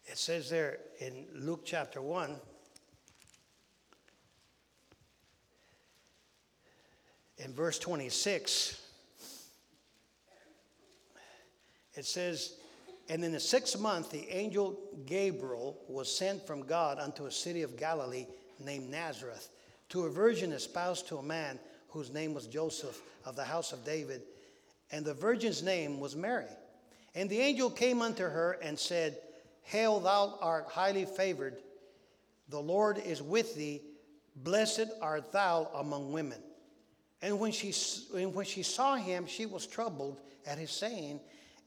it 0.05 0.17
says 0.17 0.49
there 0.49 0.79
in 0.99 1.27
Luke 1.35 1.61
chapter 1.63 2.01
1, 2.01 2.35
in 7.37 7.53
verse 7.53 7.77
26, 7.77 8.81
it 11.93 12.05
says, 12.05 12.58
and 13.09 13.25
in 13.25 13.31
the 13.31 13.39
sixth 13.39 13.79
month, 13.79 14.11
the 14.11 14.29
angel 14.29 14.79
Gabriel 15.07 15.75
was 15.87 16.15
sent 16.15 16.45
from 16.45 16.61
God 16.61 16.99
unto 16.99 17.25
a 17.25 17.31
city 17.31 17.63
of 17.63 17.75
Galilee 17.75 18.27
named 18.63 18.89
Nazareth 18.89 19.49
to 19.89 20.05
a 20.05 20.09
virgin 20.09 20.51
espoused 20.51 21.07
to 21.07 21.17
a 21.17 21.23
man 21.23 21.57
whose 21.89 22.13
name 22.13 22.35
was 22.35 22.45
Joseph 22.45 23.01
of 23.25 23.35
the 23.35 23.43
house 23.43 23.73
of 23.73 23.83
David, 23.83 24.21
and 24.91 25.03
the 25.03 25.15
virgin's 25.15 25.63
name 25.63 25.99
was 25.99 26.15
Mary. 26.15 26.45
And 27.15 27.27
the 27.27 27.39
angel 27.39 27.71
came 27.71 28.03
unto 28.03 28.23
her 28.23 28.59
and 28.61 28.77
said, 28.77 29.17
Hail, 29.63 29.99
thou 29.99 30.37
art 30.39 30.67
highly 30.69 31.05
favored, 31.05 31.57
the 32.49 32.59
Lord 32.59 32.99
is 32.99 33.23
with 33.23 33.55
thee, 33.55 33.81
blessed 34.35 34.87
art 35.01 35.31
thou 35.31 35.69
among 35.75 36.11
women. 36.11 36.39
And 37.23 37.39
when 37.39 37.51
she, 37.51 37.73
when 38.11 38.45
she 38.45 38.63
saw 38.63 38.95
him, 38.95 39.25
she 39.25 39.47
was 39.47 39.65
troubled 39.65 40.21
at 40.45 40.59
his 40.59 40.71
saying 40.71 41.19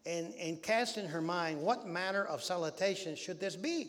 and, 0.05 0.35
and 0.35 0.63
cast 0.63 0.99
in 0.99 1.07
her 1.07 1.21
mind, 1.21 1.61
What 1.61 1.87
manner 1.87 2.25
of 2.25 2.43
salutation 2.43 3.15
should 3.15 3.41
this 3.41 3.57
be? 3.57 3.89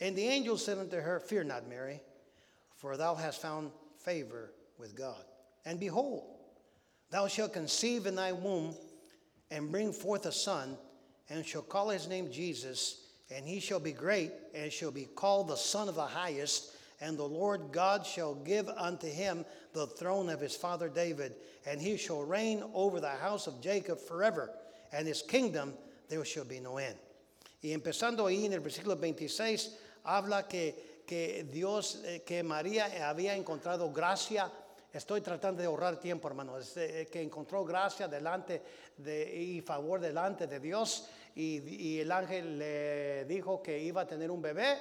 And 0.00 0.14
the 0.14 0.26
angel 0.26 0.56
said 0.56 0.78
unto 0.78 1.00
her, 1.00 1.20
Fear 1.20 1.44
not, 1.44 1.68
Mary, 1.68 2.00
for 2.76 2.96
thou 2.96 3.14
hast 3.14 3.42
found 3.42 3.70
favor 3.98 4.52
with 4.78 4.96
God. 4.96 5.24
And 5.64 5.80
behold, 5.80 6.24
thou 7.10 7.26
shalt 7.26 7.52
conceive 7.52 8.06
in 8.06 8.14
thy 8.14 8.32
womb 8.32 8.74
and 9.50 9.72
bring 9.72 9.92
forth 9.92 10.26
a 10.26 10.32
son, 10.32 10.76
and 11.30 11.44
shall 11.44 11.62
call 11.62 11.88
his 11.88 12.08
name 12.08 12.30
Jesus, 12.30 13.06
and 13.34 13.46
he 13.46 13.60
shall 13.60 13.80
be 13.80 13.92
great, 13.92 14.32
and 14.54 14.72
shall 14.72 14.90
be 14.90 15.08
called 15.16 15.48
the 15.48 15.56
Son 15.56 15.88
of 15.88 15.94
the 15.94 16.02
Highest. 16.02 16.74
And 17.00 17.16
the 17.16 17.24
Lord 17.24 17.70
God 17.70 18.04
shall 18.04 18.34
give 18.34 18.68
unto 18.68 19.06
him 19.06 19.44
the 19.72 19.86
throne 19.86 20.28
of 20.28 20.40
his 20.40 20.56
father 20.56 20.88
David, 20.88 21.34
and 21.66 21.80
he 21.80 21.96
shall 21.96 22.24
reign 22.24 22.62
over 22.74 23.00
the 23.00 23.08
house 23.08 23.46
of 23.46 23.60
Jacob 23.60 24.00
forever 24.00 24.50
and 24.92 25.06
his 25.06 25.22
kingdom 25.22 25.74
there 26.08 26.24
shall 26.24 26.44
be 26.44 26.60
no 26.60 26.78
end. 26.78 26.96
Y 27.62 27.72
empezando 27.72 28.26
ahí 28.26 28.46
en 28.46 28.52
el 28.52 28.60
versículo 28.60 28.96
26, 28.96 29.76
habla 30.04 30.46
que, 30.46 31.02
que 31.06 31.44
Dios, 31.44 32.02
eh, 32.04 32.22
que 32.24 32.42
María 32.42 33.08
había 33.08 33.34
encontrado 33.34 33.92
gracia. 33.92 34.50
Estoy 34.92 35.20
tratando 35.20 35.60
de 35.60 35.66
ahorrar 35.66 35.98
tiempo, 35.98 36.28
hermano. 36.28 36.54
Eh, 36.76 37.08
que 37.10 37.20
encontró 37.20 37.64
gracia 37.64 38.08
delante 38.08 38.62
de, 38.96 39.34
y 39.34 39.60
favor 39.60 40.00
delante 40.00 40.46
de 40.46 40.60
Dios. 40.60 41.08
Y 41.34 42.00
el 42.00 42.10
ángel 42.10 42.58
le 42.58 43.24
dijo 43.24 43.62
que 43.62 43.78
iba 43.78 44.00
a 44.00 44.06
tener 44.06 44.28
un 44.30 44.42
bebé. 44.42 44.76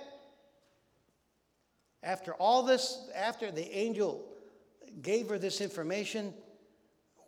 After 2.02 2.34
all 2.39 2.65
this, 2.65 3.10
after 3.13 3.52
the 3.52 3.70
angel 3.74 4.26
gave 5.02 5.30
her 5.30 5.39
this 5.39 5.62
information, 5.62 6.34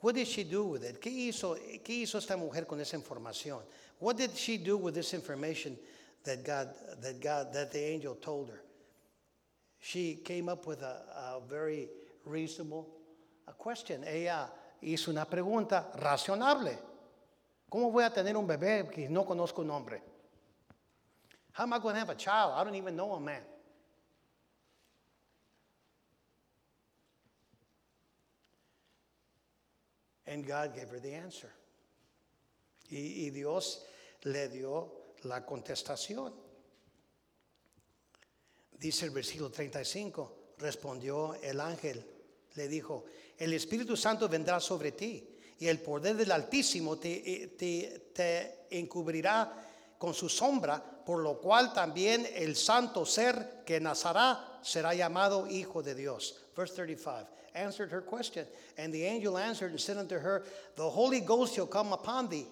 what 0.02 0.16
did 0.16 0.28
she 0.28 0.44
do 0.44 0.64
with 0.64 0.84
it? 0.84 1.02
¿Qué 1.02 1.12
hizo, 1.12 1.56
¿Qué 1.84 2.04
hizo 2.04 2.18
esta 2.18 2.38
mujer 2.38 2.66
con 2.66 2.80
esa 2.80 2.98
información? 2.98 3.62
What 4.00 4.18
did 4.18 4.36
she 4.36 4.58
do 4.58 4.78
with 4.78 4.94
this 4.94 5.14
information 5.14 5.78
that 6.24 6.44
God, 6.44 6.70
that 7.02 7.20
God, 7.20 7.54
that 7.54 7.72
the 7.72 7.84
angel 7.84 8.16
told 8.16 8.50
her? 8.50 8.62
She 9.82 10.16
came 10.24 10.50
up 10.50 10.68
with 10.68 10.82
a, 10.82 11.04
a 11.16 11.42
very 11.48 11.90
reasonable 12.26 12.88
a 13.48 13.54
question. 13.54 14.04
Ella 14.06 14.50
hizo 14.82 15.10
una 15.10 15.26
pregunta 15.26 15.92
razonable. 15.98 16.78
¿Cómo 17.70 17.92
voy 17.92 18.04
a 18.04 18.10
tener 18.10 18.36
un 18.36 18.48
bebé 18.48 18.90
que 18.92 19.10
no 19.10 19.26
conozco 19.26 19.62
un 19.62 19.68
nombre? 19.68 20.02
How 21.54 21.64
am 21.64 21.74
I 21.74 21.80
going 21.80 21.96
to 21.96 22.00
have 22.00 22.10
a 22.10 22.16
child? 22.16 22.54
I 22.56 22.64
don't 22.64 22.76
even 22.76 22.96
know 22.96 23.14
a 23.14 23.20
man. 23.20 23.42
And 30.30 30.46
God 30.46 30.76
gave 30.76 30.90
her 30.92 31.02
the 31.02 31.16
answer. 31.16 31.50
Y, 32.92 33.30
Dios 33.30 33.86
le 34.24 34.48
dio 34.48 35.14
la 35.24 35.46
contestación. 35.46 36.34
Dice 38.72 39.06
el 39.06 39.12
versículo 39.12 39.52
35, 39.52 40.54
respondió 40.58 41.36
el 41.36 41.60
ángel, 41.60 42.04
le 42.56 42.68
dijo, 42.68 43.06
el 43.38 43.54
Espíritu 43.54 43.96
Santo 43.96 44.28
vendrá 44.28 44.60
sobre 44.60 44.94
ti 44.94 45.38
y 45.60 45.68
el 45.68 45.80
poder 45.82 46.16
del 46.16 46.32
Altísimo 46.32 46.98
te, 46.98 47.56
te, 47.58 48.12
te 48.14 48.68
encubrirá 48.72 49.68
con 49.98 50.14
su 50.14 50.30
sombra, 50.30 51.04
por 51.06 51.22
lo 51.22 51.40
cual 51.40 51.74
también 51.74 52.28
el 52.34 52.56
santo 52.56 53.06
ser 53.06 53.64
que 53.66 53.80
nacerá 53.80 54.60
será 54.64 54.94
llamado 54.94 55.48
Hijo 55.48 55.84
de 55.84 55.96
Dios. 55.96 56.48
Verse 56.56 56.76
35 56.76 57.28
answered 57.60 57.92
her 57.92 58.02
question, 58.02 58.46
and 58.78 58.94
the 58.94 59.04
angel 59.04 59.38
answered 59.38 59.72
and 59.72 59.80
said 59.80 59.98
unto 59.98 60.18
her, 60.18 60.44
The 60.76 60.90
Holy 60.90 61.20
Ghost 61.20 61.56
shall 61.56 61.68
come 61.68 61.94
upon 61.94 62.30
thee, 62.30 62.48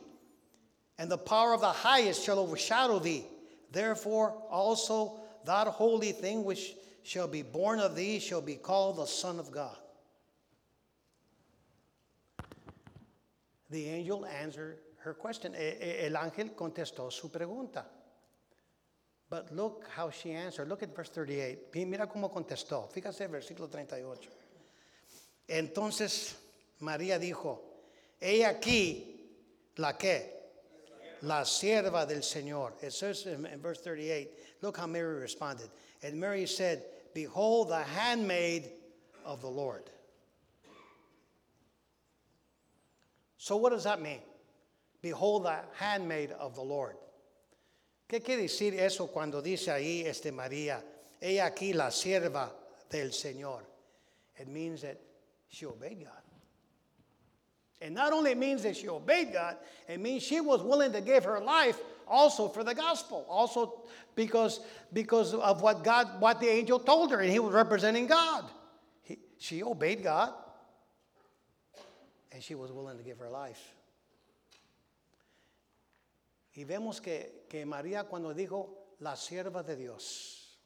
and 0.97 1.09
the 1.09 1.17
power 1.17 1.53
of 1.53 1.61
the 1.61 1.71
highest 1.71 2.23
shall 2.23 2.39
overshadow 2.39 2.99
thee. 2.99 3.25
Therefore 3.71 4.35
also 4.49 5.19
that 5.45 5.67
holy 5.67 6.11
thing 6.11 6.43
which 6.43 6.73
shall 7.03 7.27
be 7.27 7.41
born 7.41 7.79
of 7.79 7.95
thee 7.95 8.19
shall 8.19 8.41
be 8.41 8.55
called 8.55 8.97
the 8.97 9.05
Son 9.05 9.39
of 9.39 9.51
God. 9.51 9.77
The 13.69 13.85
angel 13.87 14.25
answered 14.25 14.79
her 14.99 15.13
question. 15.13 15.53
El 15.55 16.15
ángel 16.15 16.55
contestó 16.55 17.11
su 17.11 17.29
pregunta. 17.29 17.85
But 19.29 19.53
look 19.53 19.85
how 19.93 20.09
she 20.09 20.31
answered. 20.31 20.69
Look 20.69 20.83
at 20.83 20.95
verse 20.95 21.09
38. 21.09 21.85
Mira 21.85 22.07
cómo 22.07 22.31
contestó. 22.31 22.89
Fíjate 22.91 23.27
versículo 23.27 23.69
38. 23.69 24.29
Entonces 25.47 26.35
María 26.79 27.19
dijo, 27.19 27.61
he 28.19 28.43
aquí 28.45 29.17
la 29.77 29.97
que, 29.97 30.37
la 31.21 31.45
sierva 31.45 32.05
del 32.05 32.21
Señor. 32.21 32.73
It 32.81 32.91
says 32.93 33.25
in, 33.25 33.47
verse 33.61 33.79
38, 33.81 34.29
look 34.61 34.77
how 34.77 34.87
Mary 34.87 35.19
responded. 35.19 35.69
And 36.03 36.19
Mary 36.19 36.45
said, 36.45 36.83
Behold 37.13 37.69
the 37.69 37.83
handmaid 37.83 38.69
of 39.25 39.41
the 39.41 39.47
Lord. 39.47 39.89
So, 43.37 43.55
what 43.55 43.71
does 43.71 43.85
that 43.85 44.01
mean? 44.01 44.19
Behold 45.01 45.45
the 45.45 45.59
handmaid 45.77 46.31
of 46.31 46.55
the 46.55 46.61
Lord. 46.61 46.95
¿Qué 48.09 48.23
quiere 48.23 48.43
decir 48.43 48.79
eso 48.79 49.07
cuando 49.07 49.41
dice 49.41 49.67
ahí 49.67 50.05
este 50.05 50.31
María, 50.31 50.81
ella 51.21 51.49
aquí 51.49 51.73
la 51.73 51.87
sierva 51.87 52.51
del 52.89 53.09
Señor? 53.09 53.61
It 54.39 54.47
means 54.47 54.81
that 54.81 54.97
she 55.49 55.65
obeyed 55.65 56.03
God. 56.03 56.21
And 57.81 57.93
not 57.93 58.11
only 58.11 58.33
means 58.33 58.63
that 58.63 58.75
she 58.75 58.89
obeyed 58.89 59.33
God, 59.33 59.57
it 59.87 59.99
means 59.99 60.23
she 60.23 60.41
was 60.41 60.63
willing 60.63 60.91
to 60.93 61.01
give 61.01 61.23
her 61.25 61.39
life 61.39 61.79
also 62.07 62.47
for 62.47 62.63
the 62.63 62.73
gospel, 62.73 63.25
also 63.29 63.83
because, 64.15 64.61
because 64.91 65.33
of 65.33 65.61
what 65.61 65.83
God, 65.83 66.19
what 66.19 66.39
the 66.39 66.49
angel 66.49 66.79
told 66.79 67.11
her, 67.11 67.19
and 67.19 67.31
he 67.31 67.39
was 67.39 67.53
representing 67.53 68.07
God. 68.07 68.45
He, 69.03 69.19
she 69.37 69.61
obeyed 69.61 70.03
God, 70.03 70.33
and 72.31 72.41
she 72.41 72.55
was 72.55 72.71
willing 72.71 72.97
to 72.97 73.03
give 73.03 73.19
her 73.19 73.29
life. 73.29 73.73
Y 76.55 76.63
vemos 76.63 76.99
que, 76.99 77.27
que 77.47 77.63
María 77.65 78.05
cuando 78.05 78.33
dijo 78.33 78.69
la 78.99 79.11
sierva 79.11 79.63
de 79.63 79.75
Dios, 79.75 80.57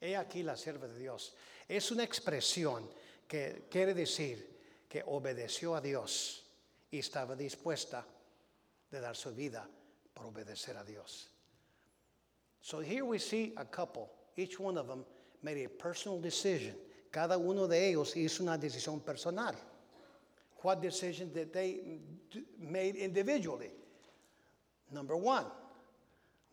he 0.00 0.14
aquí 0.14 0.42
la 0.44 0.54
sierva 0.54 0.88
de 0.92 0.98
Dios, 0.98 1.32
es 1.68 1.92
una 1.92 2.02
expresión 2.02 2.82
que 3.28 3.66
quiere 3.70 3.94
decir 3.94 4.56
que 4.88 5.02
obedeció 5.06 5.74
a 5.74 5.80
Dios 5.80 6.44
y 6.90 6.98
estaba 6.98 7.36
dispuesta 7.36 8.04
de 8.90 9.00
dar 9.00 9.16
su 9.16 9.34
vida 9.34 9.68
por 10.14 10.26
obedecer 10.26 10.76
a 10.76 10.84
Dios. 10.84 11.28
So 12.60 12.80
here 12.80 13.04
we 13.04 13.18
see 13.18 13.52
a 13.56 13.64
couple, 13.64 14.10
each 14.36 14.58
one 14.58 14.78
of 14.78 14.88
them 14.88 15.04
made 15.42 15.64
a 15.64 15.68
personal 15.68 16.20
decision. 16.20 16.74
Cada 17.12 17.38
uno 17.38 17.66
de 17.66 17.90
ellos 17.90 18.14
hizo 18.14 18.40
una 18.42 18.58
decisión 18.58 19.04
personal. 19.04 19.54
What 20.62 20.80
decision 20.80 21.32
did 21.32 21.52
they 21.52 22.00
made 22.58 22.96
individually? 22.96 23.70
Number 24.90 25.16
one, 25.16 25.44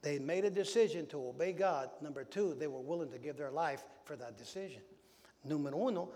they 0.02 0.20
made 0.20 0.46
a 0.46 0.50
decision 0.50 1.08
to 1.08 1.30
obey 1.30 1.54
God. 1.54 1.90
Number 2.02 2.24
two, 2.24 2.56
they 2.60 2.68
were 2.68 2.80
willing 2.82 3.12
to 3.12 3.18
give 3.18 3.38
their 3.38 3.52
life 3.52 3.84
for 4.04 4.16
that 4.18 4.38
decision. 4.38 4.82
Número 5.48 5.76
uno, 5.76 6.10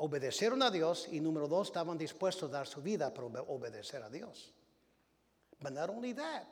obedecieron 0.00 0.62
a 0.62 0.70
Dios 0.70 1.06
y 1.10 1.20
número 1.20 1.46
dos, 1.46 1.68
estaban 1.68 1.98
dispuestos 1.98 2.48
a 2.48 2.52
dar 2.52 2.66
su 2.66 2.80
vida 2.80 3.12
para 3.12 3.26
obedecer 3.42 4.02
a 4.02 4.10
Dios. 4.10 4.52
But 5.62 5.74
not 5.74 5.90
only 5.90 6.12
that. 6.14 6.46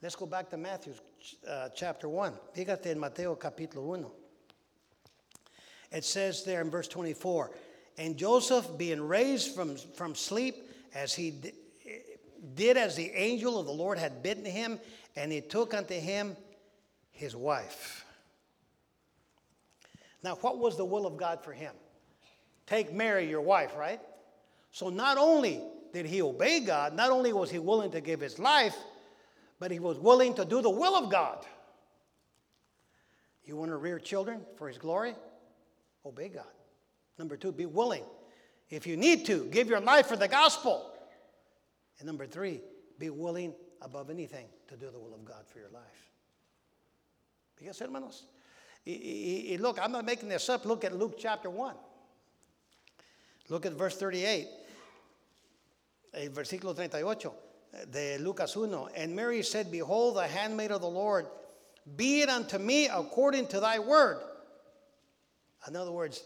Let's 0.00 0.16
go 0.16 0.26
back 0.26 0.48
to 0.50 0.56
Matthew 0.56 0.94
uh, 1.46 1.68
chapter 1.74 2.08
1. 2.08 2.32
Fíjate 2.56 2.86
en 2.86 2.98
Mateo 2.98 3.36
capítulo 3.36 3.82
1. 3.82 4.06
It 5.92 6.04
says 6.04 6.42
there 6.42 6.62
in 6.62 6.70
verse 6.70 6.88
24, 6.88 7.50
and 7.98 8.16
Joseph 8.16 8.66
being 8.78 9.06
raised 9.06 9.54
from, 9.54 9.76
from 9.76 10.14
sleep 10.14 10.70
as 10.94 11.14
he 11.14 11.34
did 12.54 12.78
as 12.78 12.96
the 12.96 13.10
angel 13.14 13.60
of 13.60 13.66
the 13.66 13.72
Lord 13.72 13.98
had 13.98 14.22
bidden 14.22 14.46
him, 14.46 14.80
and 15.16 15.30
he 15.30 15.42
took 15.42 15.74
unto 15.74 15.94
him 15.94 16.34
his 17.10 17.36
wife. 17.36 18.06
Now, 20.22 20.36
what 20.36 20.58
was 20.58 20.76
the 20.76 20.84
will 20.84 21.06
of 21.06 21.16
God 21.16 21.42
for 21.42 21.52
him? 21.52 21.72
Take 22.66 22.92
Mary, 22.92 23.28
your 23.28 23.40
wife, 23.40 23.72
right? 23.76 24.00
So, 24.70 24.88
not 24.88 25.18
only 25.18 25.60
did 25.92 26.06
he 26.06 26.22
obey 26.22 26.60
God, 26.60 26.94
not 26.94 27.10
only 27.10 27.32
was 27.32 27.50
he 27.50 27.58
willing 27.58 27.90
to 27.90 28.00
give 28.00 28.20
his 28.20 28.38
life, 28.38 28.76
but 29.58 29.70
he 29.70 29.78
was 29.78 29.98
willing 29.98 30.34
to 30.34 30.44
do 30.44 30.62
the 30.62 30.70
will 30.70 30.96
of 30.96 31.10
God. 31.10 31.44
You 33.44 33.56
want 33.56 33.70
to 33.70 33.76
rear 33.76 33.98
children 33.98 34.40
for 34.56 34.68
his 34.68 34.78
glory? 34.78 35.14
Obey 36.06 36.28
God. 36.28 36.44
Number 37.18 37.36
two, 37.36 37.52
be 37.52 37.66
willing. 37.66 38.04
If 38.70 38.86
you 38.86 38.96
need 38.96 39.26
to, 39.26 39.44
give 39.46 39.68
your 39.68 39.80
life 39.80 40.06
for 40.06 40.16
the 40.16 40.28
gospel. 40.28 40.90
And 41.98 42.06
number 42.06 42.26
three, 42.26 42.60
be 42.98 43.10
willing 43.10 43.54
above 43.82 44.10
anything 44.10 44.46
to 44.68 44.76
do 44.76 44.90
the 44.90 44.98
will 44.98 45.14
of 45.14 45.24
God 45.24 45.44
for 45.46 45.58
your 45.58 45.68
life. 45.70 46.08
Because, 47.56 47.78
hermanos, 47.78 48.24
y, 48.86 49.46
y, 49.50 49.56
look, 49.60 49.78
I'm 49.80 49.92
not 49.92 50.04
making 50.04 50.28
this 50.28 50.48
up. 50.48 50.64
Look 50.64 50.84
at 50.84 50.96
Luke 50.96 51.16
chapter 51.18 51.48
1. 51.50 51.74
Look 53.48 53.66
at 53.66 53.72
verse 53.72 53.96
38. 53.96 54.48
El 56.14 56.28
versículo 56.28 56.74
38 56.74 57.32
de 57.90 58.18
Lucas 58.18 58.56
1. 58.56 58.88
And 58.96 59.14
Mary 59.14 59.42
said, 59.42 59.70
Behold, 59.70 60.16
the 60.16 60.26
handmaid 60.26 60.70
of 60.70 60.80
the 60.80 60.88
Lord, 60.88 61.26
be 61.96 62.22
it 62.22 62.28
unto 62.28 62.58
me 62.58 62.86
according 62.88 63.48
to 63.48 63.60
thy 63.60 63.78
word. 63.78 64.18
In 65.66 65.76
other 65.76 65.92
words, 65.92 66.22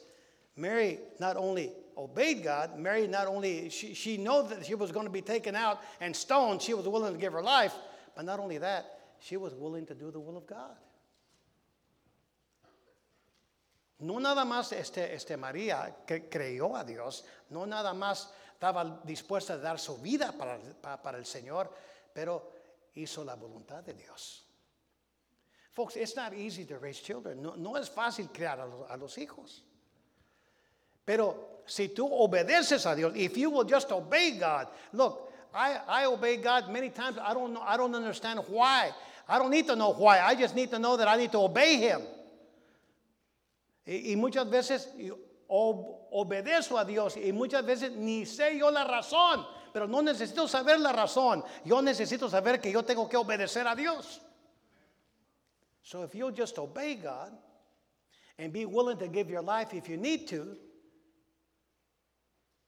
Mary 0.57 0.99
not 1.21 1.37
only 1.37 1.73
obeyed 1.97 2.43
God, 2.43 2.79
Mary 2.79 3.07
not 3.07 3.27
only, 3.27 3.69
she, 3.71 3.95
she 3.95 4.17
knew 4.17 4.47
that 4.49 4.67
she 4.67 4.75
was 4.75 4.93
going 4.93 5.07
to 5.07 5.13
be 5.13 5.23
taken 5.23 5.55
out 5.55 5.81
and 6.01 6.15
stoned, 6.15 6.63
she 6.63 6.75
was 6.75 6.87
willing 6.89 7.13
to 7.13 7.19
give 7.19 7.33
her 7.33 7.43
life, 7.43 7.75
but 8.15 8.25
not 8.25 8.41
only 8.41 8.59
that, 8.59 8.99
she 9.19 9.37
was 9.37 9.55
willing 9.55 9.87
to 9.87 9.95
do 9.95 10.11
the 10.11 10.21
will 10.21 10.37
of 10.37 10.47
God. 10.47 10.77
No 13.99 14.21
nada 14.21 14.45
más 14.45 14.73
este, 14.73 15.15
este 15.15 15.37
María 15.37 16.05
que 16.07 16.29
creyó 16.29 16.77
a 16.77 16.85
Dios, 16.85 17.25
no 17.51 17.65
nada 17.67 17.95
más 17.95 18.31
estaba 18.53 19.01
dispuesta 19.05 19.55
a 19.55 19.59
dar 19.59 19.79
su 19.79 19.99
vida 19.99 20.33
para, 20.33 20.59
para, 21.03 21.19
el 21.19 21.25
Señor, 21.25 21.73
pero 22.13 22.53
hizo 22.95 23.25
la 23.25 23.35
voluntad 23.35 23.83
de 23.83 23.95
Dios. 23.95 24.45
Folks, 25.73 25.97
it's 25.97 26.17
not 26.17 26.33
easy 26.33 26.65
to 26.65 26.79
raise 26.79 27.01
children. 27.01 27.43
No, 27.43 27.55
no 27.57 27.77
es 27.77 27.91
fácil 27.91 28.31
criar 28.33 28.61
a 28.61 28.67
los, 28.67 28.91
a 28.91 28.97
los 28.97 29.17
hijos. 29.19 29.63
Pero 31.05 31.63
si 31.67 31.89
tú 31.89 32.07
obedeces 32.11 32.87
a 32.87 32.95
Dios, 32.95 33.13
if 33.15 33.37
you 33.37 33.51
will 33.51 33.65
just 33.65 33.91
obey 33.93 34.33
God, 34.33 34.69
look, 34.93 35.33
I, 35.55 35.81
I 35.87 36.07
obey 36.07 36.37
God 36.37 36.71
many 36.71 36.91
times. 36.91 37.19
I 37.19 37.33
don't 37.33 37.53
know, 37.55 37.63
I 37.63 37.77
don't 37.77 37.95
understand 37.95 38.41
why. 38.49 38.91
I 39.29 39.39
don't 39.39 39.51
need 39.51 39.67
to 39.67 39.77
know 39.77 39.93
why. 39.93 40.21
I 40.21 40.35
just 40.35 40.55
need 40.55 40.71
to 40.71 40.79
know 40.79 40.97
that 40.97 41.09
I 41.09 41.17
need 41.17 41.33
to 41.33 41.39
obey 41.39 41.77
Him. 41.77 42.03
Y, 43.87 44.13
y 44.13 44.17
muchas 44.17 44.51
veces 44.51 44.93
ob, 45.49 46.09
obedezco 46.11 46.79
a 46.79 46.85
Dios 46.85 47.17
y 47.17 47.33
muchas 47.33 47.65
veces 47.65 47.93
ni 47.93 48.27
sé 48.27 48.59
yo 48.59 48.71
la 48.71 48.85
razón, 48.85 49.47
pero 49.73 49.87
no 49.87 50.03
necesito 50.03 50.49
saber 50.49 50.81
la 50.81 50.93
razón. 50.93 51.45
Yo 51.65 51.81
necesito 51.83 52.29
saber 52.29 52.61
que 52.61 52.71
yo 52.73 52.83
tengo 52.85 53.09
que 53.09 53.17
obedecer 53.17 53.67
a 53.67 53.75
Dios. 53.75 54.21
So 55.83 56.03
if 56.03 56.15
you'll 56.15 56.33
just 56.33 56.59
obey 56.59 56.97
God 56.97 57.33
and 58.39 58.53
be 58.53 58.67
willing 58.67 58.99
to 58.99 59.09
give 59.09 59.31
your 59.31 59.43
life 59.43 59.73
if 59.73 59.89
you 59.89 59.97
need 59.97 60.27
to, 60.29 60.57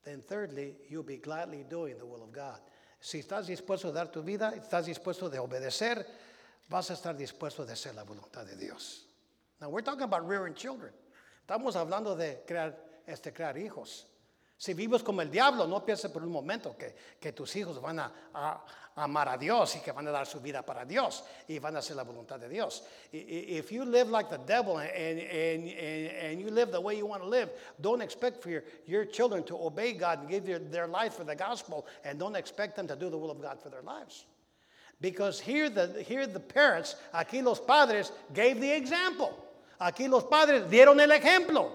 then 0.04 0.22
thirdly, 0.22 0.76
you'll 0.88 1.02
be 1.02 1.16
gladly 1.16 1.64
doing 1.68 1.98
the 1.98 2.06
will 2.06 2.22
of 2.22 2.32
God. 2.32 2.60
Si 3.00 3.20
estás 3.20 3.46
dispuesto 3.46 3.88
a 3.88 3.92
dar 3.92 4.06
tu 4.06 4.22
vida, 4.22 4.52
estás 4.56 4.86
dispuesto 4.86 5.30
de 5.30 5.38
obedecer, 5.38 6.04
vas 6.68 6.90
a 6.90 6.94
estar 6.94 7.16
dispuesto 7.16 7.66
de 7.66 7.72
hacer 7.72 7.94
la 7.94 8.04
voluntad 8.04 8.46
de 8.46 8.56
Dios. 8.56 9.04
Now 9.60 9.68
we're 9.68 9.82
talking 9.82 10.04
about 10.04 10.26
rearing 10.26 10.54
children. 10.54 10.92
Estamos 11.48 11.76
hablando 11.76 12.14
de 12.14 12.42
crear, 12.46 12.78
este, 13.06 13.32
crear 13.32 13.56
hijos. 13.56 14.06
Si 14.54 14.74
vives 14.74 15.02
como 15.02 15.22
el 15.22 15.30
diablo, 15.30 15.66
no 15.66 15.82
pienses 15.82 16.10
por 16.10 16.22
un 16.22 16.30
momento 16.30 16.76
que, 16.76 16.94
que 17.18 17.32
tus 17.32 17.56
hijos 17.56 17.80
van 17.80 18.00
a, 18.00 18.12
a, 18.34 18.64
amar 18.96 19.30
a 19.30 19.38
Dios 19.38 19.76
y 19.76 19.80
que 19.80 19.90
van 19.90 20.06
a 20.08 20.10
dar 20.10 20.26
su 20.26 20.40
vida 20.40 20.60
para 20.60 20.84
Dios 20.84 21.24
y 21.46 21.58
van 21.58 21.74
a 21.74 21.78
hacer 21.78 21.96
la 21.96 22.02
voluntad 22.02 22.38
de 22.38 22.50
Dios. 22.50 22.82
If 23.12 23.72
you 23.72 23.86
live 23.86 24.10
like 24.10 24.28
the 24.28 24.36
devil 24.36 24.76
and, 24.76 24.90
and, 24.90 25.68
and, 25.70 26.10
and 26.10 26.38
you 26.38 26.50
live 26.50 26.70
the 26.70 26.82
way 26.82 26.98
you 26.98 27.06
want 27.06 27.22
to 27.22 27.28
live, 27.30 27.48
don't 27.80 28.02
expect 28.02 28.42
for 28.42 28.50
your, 28.50 28.64
your 28.84 29.06
children 29.06 29.42
to 29.44 29.56
obey 29.56 29.94
God 29.94 30.18
and 30.18 30.28
give 30.28 30.44
their, 30.44 30.58
their 30.58 30.86
life 30.86 31.14
for 31.14 31.24
the 31.24 31.34
gospel 31.34 31.86
and 32.04 32.18
don't 32.18 32.36
expect 32.36 32.76
them 32.76 32.86
to 32.88 32.94
do 32.94 33.08
the 33.08 33.16
will 33.16 33.30
of 33.30 33.40
God 33.40 33.58
for 33.58 33.70
their 33.70 33.80
lives. 33.80 34.26
Because 35.00 35.40
here 35.40 35.70
the, 35.70 36.04
here 36.06 36.26
the 36.26 36.40
parents, 36.40 36.96
aquí 37.14 37.42
los 37.42 37.58
padres, 37.58 38.12
gave 38.34 38.60
the 38.60 38.70
example. 38.70 39.47
Aquí 39.80 40.08
los 40.08 40.24
padres 40.24 40.68
dieron 40.68 41.00
el 41.00 41.10
ejemplo. 41.10 41.70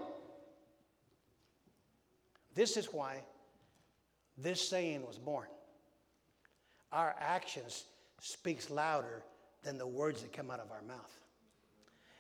This 2.53 2.77
is 2.77 2.87
why 2.91 3.23
this 4.37 4.67
saying 4.67 5.05
was 5.05 5.17
born. 5.17 5.47
Our 6.91 7.15
actions 7.17 7.85
speaks 8.19 8.69
louder 8.69 9.23
than 9.63 9.77
the 9.77 9.87
words 9.87 10.21
that 10.21 10.33
come 10.33 10.51
out 10.51 10.59
of 10.59 10.71
our 10.71 10.81
mouth. 10.83 11.19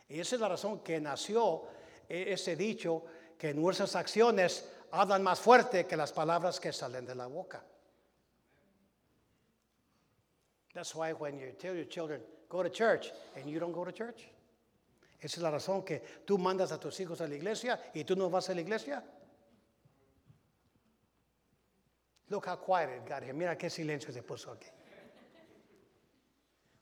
Y 0.09 0.19
esa 0.19 0.35
es 0.35 0.41
la 0.41 0.49
razón 0.49 0.83
que 0.83 0.99
nació 0.99 1.63
ese 2.09 2.55
dicho 2.55 3.03
que 3.37 3.53
nuestras 3.53 3.95
acciones 3.95 4.63
hablan 4.91 5.23
más 5.23 5.39
fuerte 5.39 5.87
que 5.87 5.97
las 5.97 6.11
palabras 6.11 6.59
que 6.59 6.71
salen 6.71 7.05
de 7.05 7.15
la 7.15 7.27
boca. 7.27 7.61
That's 10.73 10.95
why 10.95 11.13
when 11.13 11.37
you 11.37 11.51
tell 11.59 11.75
your 11.75 11.85
children, 11.85 12.21
go 12.49 12.63
to 12.63 12.69
church, 12.69 13.11
and 13.35 13.49
you 13.49 13.59
don't 13.59 13.73
go 13.73 13.85
to 13.85 13.91
church. 13.91 14.27
Esa 15.23 15.37
es 15.37 15.41
la 15.41 15.51
razón 15.51 15.83
que 15.83 16.01
tú 16.25 16.37
mandas 16.37 16.73
a 16.73 16.77
tus 16.77 16.99
hijos 16.99 17.21
a 17.21 17.27
la 17.27 17.35
iglesia 17.35 17.79
y 17.93 18.03
tú 18.03 18.13
no 18.13 18.29
vas 18.29 18.49
a 18.49 18.53
la 18.53 18.59
iglesia. 18.59 19.01
Look 22.29 22.45
how 22.45 22.57
quiet 22.57 22.89
it 22.89 23.07
got 23.07 23.23
here. 23.23 23.33
Mira 23.33 23.57
qué 23.57 23.69
silencio 23.69 24.11
se 24.11 24.21
puso 24.21 24.51
aquí. 24.51 24.67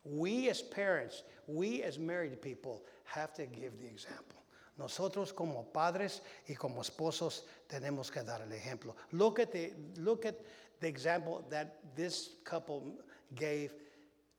We 0.04 0.50
as 0.50 0.64
parents, 0.64 1.24
we 1.46 1.84
as 1.84 2.00
married 2.00 2.42
people 2.42 2.84
have 3.04 3.32
to 3.36 3.46
give 3.46 3.80
the 3.80 3.86
example. 3.86 4.42
Nosotros 4.80 5.36
como 5.36 5.68
padres 5.72 6.22
y 6.50 6.56
como 6.56 6.82
esposos 6.82 7.44
tenemos 7.70 8.12
que 8.12 8.24
dar 8.24 8.42
el 8.42 8.52
ejemplo. 8.52 8.96
Look 9.12 9.40
at 9.40 9.52
the, 9.52 9.74
look 9.98 10.26
at 10.26 10.36
the 10.80 10.88
example 10.88 11.46
that 11.52 11.78
this 11.96 12.38
couple 12.44 12.96
gave 13.36 13.72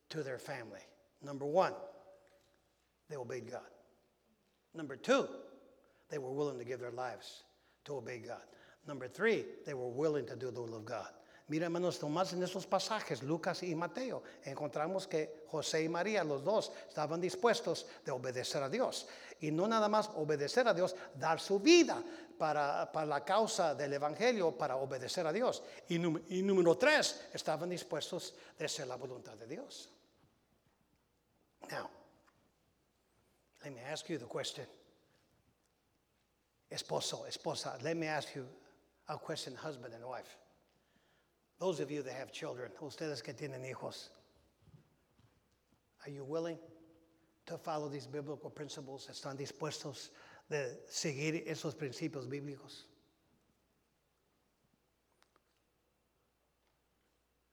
to 0.09 0.23
their 0.23 0.39
family. 0.39 0.81
Number 1.21 1.45
one, 1.45 1.73
they 3.09 3.15
obeyed 3.15 3.49
God. 3.49 3.61
Number 4.73 4.95
two, 4.95 5.27
they 6.09 6.17
were 6.17 6.31
willing 6.31 6.57
to 6.57 6.65
give 6.65 6.79
their 6.79 6.91
lives 6.91 7.43
to 7.85 7.97
obey 7.97 8.19
God. 8.19 8.41
Number 8.87 9.07
three, 9.07 9.45
they 9.65 9.73
were 9.73 9.89
willing 9.89 10.25
to 10.25 10.35
do 10.35 10.51
the 10.51 10.61
will 10.61 10.75
of 10.75 10.85
God. 10.85 11.09
Mira, 11.49 11.65
hermanos, 11.65 11.99
Tomás, 11.99 12.33
en 12.33 12.41
esos 12.41 12.65
pasajes, 12.65 13.21
Lucas 13.21 13.63
y 13.63 13.75
Mateo, 13.75 14.23
encontramos 14.45 15.07
que 15.07 15.43
José 15.51 15.83
y 15.83 15.89
María, 15.89 16.23
los 16.23 16.43
dos, 16.43 16.71
estaban 16.87 17.19
dispuestos 17.19 17.85
de 18.05 18.11
obedecer 18.11 18.63
a 18.63 18.69
Dios. 18.69 19.07
Y 19.41 19.51
no 19.51 19.67
nada 19.67 19.89
más 19.89 20.09
obedecer 20.15 20.67
a 20.67 20.73
Dios, 20.73 20.95
dar 21.15 21.39
su 21.41 21.59
vida 21.59 22.01
para, 22.37 22.89
para 22.91 23.05
la 23.05 23.25
causa 23.25 23.75
del 23.75 23.93
Evangelio, 23.93 24.57
para 24.57 24.77
obedecer 24.77 25.27
a 25.27 25.33
Dios. 25.33 25.63
Y, 25.89 25.95
y 25.95 26.41
número 26.41 26.77
tres, 26.77 27.25
estaban 27.33 27.69
dispuestos 27.69 28.33
de 28.57 28.65
hacer 28.65 28.87
la 28.87 28.95
voluntad 28.95 29.33
de 29.33 29.47
Dios. 29.47 29.89
Now, 31.69 31.89
let 33.63 33.73
me 33.73 33.81
ask 33.89 34.09
you 34.09 34.17
the 34.17 34.25
question. 34.25 34.65
Esposo, 36.71 37.25
esposa, 37.27 37.81
let 37.83 37.95
me 37.95 38.07
ask 38.07 38.35
you 38.35 38.45
a 39.07 39.17
question, 39.17 39.55
husband 39.55 39.93
and 39.93 40.03
wife. 40.05 40.37
Those 41.59 41.79
of 41.79 41.91
you 41.91 42.01
that 42.03 42.13
have 42.13 42.31
children, 42.31 42.71
ustedes 42.81 43.23
que 43.23 43.33
tienen 43.33 43.63
hijos, 43.63 44.09
are 46.05 46.09
you 46.09 46.23
willing 46.23 46.57
to 47.45 47.57
follow 47.57 47.87
these 47.87 48.07
biblical 48.07 48.49
principles? 48.49 49.07
¿Están 49.09 49.37
dispuestos 49.37 50.09
de 50.49 50.77
seguir 50.89 51.45
esos 51.47 51.75
principios 51.75 52.27
bíblicos? 52.27 52.83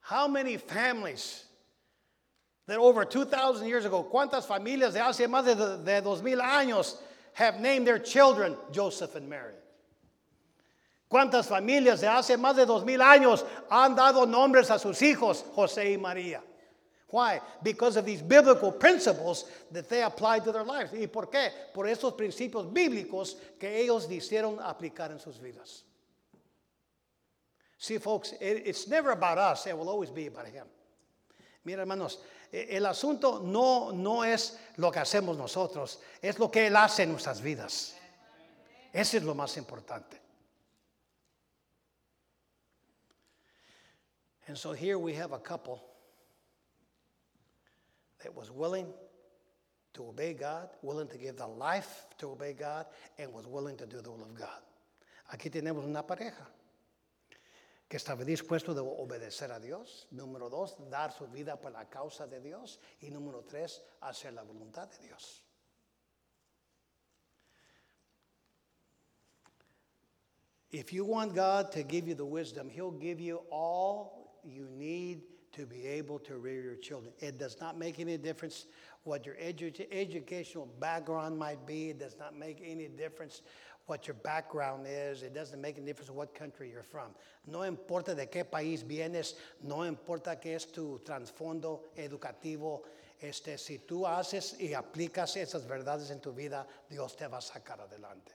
How 0.00 0.26
many 0.26 0.56
families 0.56 1.44
that 2.70 2.78
over 2.78 3.04
2,000 3.04 3.66
years 3.66 3.84
ago, 3.84 4.08
cuántas 4.10 4.46
familias 4.46 4.94
de 4.94 5.00
hace 5.00 5.26
más 5.26 5.44
de, 5.44 5.54
de 5.54 6.00
2,000 6.00 6.40
años 6.40 6.96
have 7.34 7.60
named 7.60 7.86
their 7.86 7.98
children 7.98 8.56
Joseph 8.72 9.14
and 9.16 9.28
Mary? 9.28 9.54
¿Cuántas 11.10 11.48
familias 11.48 12.00
de 12.00 12.06
hace 12.06 12.36
más 12.36 12.54
de 12.54 12.64
dos 12.64 12.84
mil 12.84 13.00
años 13.00 13.44
han 13.68 13.96
dado 13.96 14.26
nombres 14.26 14.70
a 14.70 14.78
sus 14.78 15.02
hijos 15.02 15.44
José 15.56 15.92
y 15.92 15.96
María? 15.96 16.40
Why? 17.08 17.40
Because 17.64 17.96
of 17.96 18.06
these 18.06 18.22
biblical 18.22 18.70
principles 18.70 19.46
that 19.72 19.88
they 19.88 20.02
applied 20.02 20.44
to 20.44 20.52
their 20.52 20.62
lives. 20.62 20.92
¿Y 20.92 21.08
por 21.08 21.26
qué? 21.26 21.50
Por 21.74 21.86
esos 21.86 22.16
principios 22.16 22.72
bíblicos 22.72 23.34
que 23.58 23.68
ellos 23.80 24.06
hicieron 24.08 24.60
aplicar 24.60 25.10
en 25.10 25.18
sus 25.18 25.38
vidas. 25.38 25.82
See, 27.78 27.98
folks, 27.98 28.34
it's 28.40 28.86
never 28.86 29.10
about 29.10 29.38
us, 29.38 29.66
it 29.66 29.76
will 29.76 29.88
always 29.88 30.10
be 30.10 30.28
about 30.28 30.46
Him. 30.46 30.66
Mira, 31.64 31.82
hermanos, 31.82 32.20
e, 32.52 32.76
el 32.76 32.86
asunto 32.86 33.40
no, 33.40 34.24
es 34.24 34.58
lo 34.76 34.90
que 34.90 35.00
hacemos 35.00 35.36
nosotros, 35.36 36.00
es 36.22 36.38
lo 36.38 36.50
que 36.50 36.66
Él 36.66 36.76
hace 36.76 37.02
en 37.02 37.12
nuestras 37.12 37.40
vidas. 37.40 37.94
Ese 38.92 39.18
es 39.18 39.24
lo 39.24 39.34
más 39.34 39.56
importante. 39.56 40.20
And 44.48 44.58
so 44.58 44.72
here 44.72 44.98
we 44.98 45.14
have 45.14 45.32
a 45.32 45.38
couple 45.38 45.80
that 48.24 48.34
was 48.34 48.50
willing 48.50 48.92
to 49.92 50.08
obey 50.08 50.34
God, 50.34 50.68
willing 50.82 51.06
to 51.08 51.16
give 51.16 51.36
their 51.36 51.46
life 51.46 52.06
to 52.18 52.32
obey 52.32 52.52
God, 52.54 52.86
and 53.18 53.32
was 53.32 53.46
willing 53.46 53.76
to 53.76 53.86
do 53.86 54.00
the 54.00 54.10
will 54.10 54.22
of 54.22 54.34
God. 54.34 54.60
Aquí 55.32 55.50
tenemos 55.50 55.84
una 55.84 56.02
pareja 56.02 56.46
que 57.90 57.96
estaba 57.96 58.24
dispuesto 58.24 58.72
de 58.72 58.80
obedecer 58.80 59.50
a 59.50 59.58
Dios. 59.58 60.06
Número 60.12 60.48
dos, 60.48 60.76
dar 60.88 61.10
su 61.10 61.26
vida 61.26 61.60
por 61.60 61.72
la 61.72 61.86
causa 61.90 62.24
de 62.28 62.40
Dios. 62.40 62.78
Y 63.00 63.10
número 63.10 63.42
tres, 63.42 63.82
hacer 64.00 64.32
la 64.32 64.44
voluntad 64.44 64.88
de 64.88 65.08
Dios. 65.08 65.42
If 70.70 70.92
you 70.92 71.04
want 71.04 71.34
God 71.34 71.72
to 71.72 71.82
give 71.82 72.06
you 72.06 72.14
the 72.14 72.24
wisdom, 72.24 72.70
He'll 72.70 72.92
give 72.92 73.18
you 73.18 73.40
all 73.50 74.38
you 74.44 74.68
need 74.70 75.22
to 75.50 75.66
be 75.66 75.84
able 75.84 76.20
to 76.20 76.38
rear 76.38 76.62
your 76.62 76.76
children. 76.76 77.12
It 77.18 77.38
does 77.38 77.60
not 77.60 77.76
make 77.76 77.98
any 77.98 78.16
difference 78.16 78.66
what 79.02 79.26
your 79.26 79.34
edu- 79.34 79.84
educational 79.90 80.66
background 80.78 81.36
might 81.36 81.66
be. 81.66 81.90
It 81.90 81.98
does 81.98 82.16
not 82.16 82.36
make 82.38 82.62
any 82.64 82.86
difference 82.86 83.42
what 83.86 84.06
your 84.06 84.14
background 84.14 84.86
is. 84.88 85.22
It 85.22 85.34
doesn't 85.34 85.60
make 85.60 85.76
any 85.76 85.86
difference 85.86 86.10
what 86.10 86.34
country 86.34 86.70
you're 86.70 86.82
from. 86.82 87.14
No 87.46 87.62
importa 87.62 88.14
de 88.14 88.26
qué 88.26 88.44
país 88.44 88.84
vienes, 88.84 89.34
no 89.62 89.82
importa 89.84 90.40
qué 90.40 90.54
es 90.54 90.66
tu 90.66 91.00
trasfondo 91.04 91.90
educativo. 91.96 92.82
Este, 93.20 93.58
si 93.58 93.78
tú 93.78 94.06
haces 94.06 94.56
y 94.58 94.72
aplicas 94.72 95.36
esas 95.36 95.66
verdades 95.66 96.10
en 96.10 96.20
tu 96.20 96.32
vida, 96.32 96.66
Dios 96.88 97.16
te 97.16 97.26
va 97.26 97.38
a 97.38 97.42
sacar 97.42 97.80
adelante. 97.80 98.32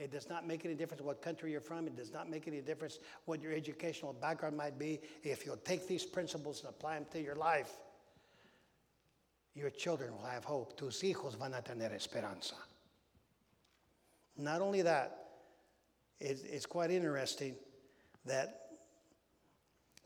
It 0.00 0.10
does 0.10 0.30
not 0.30 0.46
make 0.46 0.64
any 0.64 0.74
difference 0.74 1.02
what 1.02 1.20
country 1.20 1.52
you're 1.52 1.60
from. 1.60 1.86
It 1.86 1.94
does 1.94 2.10
not 2.10 2.28
make 2.28 2.48
any 2.48 2.62
difference 2.62 2.98
what 3.26 3.42
your 3.42 3.52
educational 3.52 4.14
background 4.14 4.56
might 4.56 4.78
be. 4.78 4.98
If 5.22 5.44
you'll 5.44 5.58
take 5.58 5.86
these 5.86 6.06
principles 6.06 6.60
and 6.60 6.70
apply 6.70 6.94
them 6.94 7.06
to 7.12 7.20
your 7.20 7.36
life, 7.36 7.70
your 9.54 9.68
children 9.68 10.12
will 10.16 10.24
have 10.24 10.42
hope. 10.42 10.76
Tus 10.76 11.02
hijos 11.02 11.36
van 11.36 11.52
a 11.52 11.60
tener 11.60 11.90
esperanza. 11.92 12.54
Not 14.36 14.60
only 14.60 14.82
that, 14.82 15.16
it's 16.20 16.66
quite 16.66 16.90
interesting 16.90 17.54
that, 18.26 18.60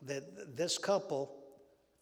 that 0.03 0.55
this 0.55 0.77
couple, 0.77 1.35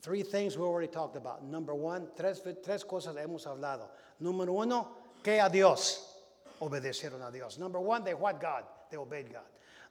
three 0.01 0.23
things 0.23 0.57
we 0.57 0.63
already 0.63 0.87
talked 0.87 1.15
about. 1.15 1.43
Number 1.43 1.73
one, 1.73 2.07
tres, 2.15 2.41
tres 2.63 2.83
cosas 2.83 3.15
hemos 3.15 3.45
hablado. 3.45 3.87
Número 4.21 4.61
uno, 4.63 4.89
que 5.23 5.39
a 5.39 5.49
Dios 5.49 6.13
obedecieron 6.61 7.27
a 7.27 7.31
Dios. 7.31 7.57
Number 7.57 7.79
one, 7.79 8.03
they 8.03 8.13
what 8.13 8.39
God? 8.39 8.63
They 8.91 8.97
obeyed 8.97 9.31
God. 9.31 9.43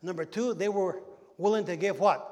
Number 0.02 0.24
two, 0.24 0.54
they 0.54 0.68
were 0.68 1.00
willing 1.38 1.64
to 1.66 1.76
give 1.76 1.98
what? 1.98 2.28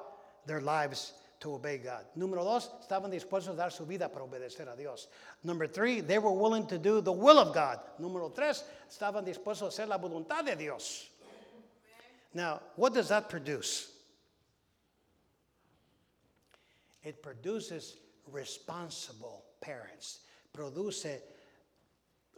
Their 0.47 0.61
lives 0.61 1.13
to 1.41 1.55
obey 1.55 1.79
God. 1.79 2.05
Número 2.17 2.45
dos, 2.45 2.71
estaban 2.83 3.11
dispuestos 3.11 3.55
a 3.55 3.57
dar 3.57 3.71
su 3.71 3.87
vida 3.87 4.11
para 4.11 4.25
obedecer 4.25 4.71
a 4.73 4.77
Dios. 4.77 5.09
Number 5.43 5.67
three, 5.67 6.01
they 6.01 6.19
were 6.19 6.33
willing 6.33 6.67
to 6.67 6.79
do 6.79 7.01
the 7.01 7.13
will 7.13 7.39
of 7.39 7.55
God. 7.55 7.81
Número 7.99 8.33
tres, 8.35 8.63
estaban 8.89 9.25
dispuestos 9.25 9.63
a 9.63 9.67
hacer 9.67 9.89
la 9.89 9.99
voluntad 9.99 10.45
de 10.45 10.55
Dios. 10.55 11.09
Now, 12.35 12.61
what 12.77 12.95
does 12.95 13.09
that 13.09 13.29
produce? 13.29 13.91
It 17.03 17.23
produces 17.23 17.97
responsible 18.31 19.43
parents. 19.61 20.21
Produce 20.53 21.07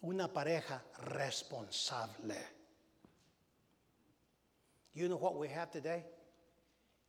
una 0.04 0.28
pareja 0.28 0.80
responsable. 1.18 2.36
You 4.94 5.08
know 5.08 5.16
what 5.16 5.36
we 5.36 5.48
have 5.48 5.72
today? 5.72 6.04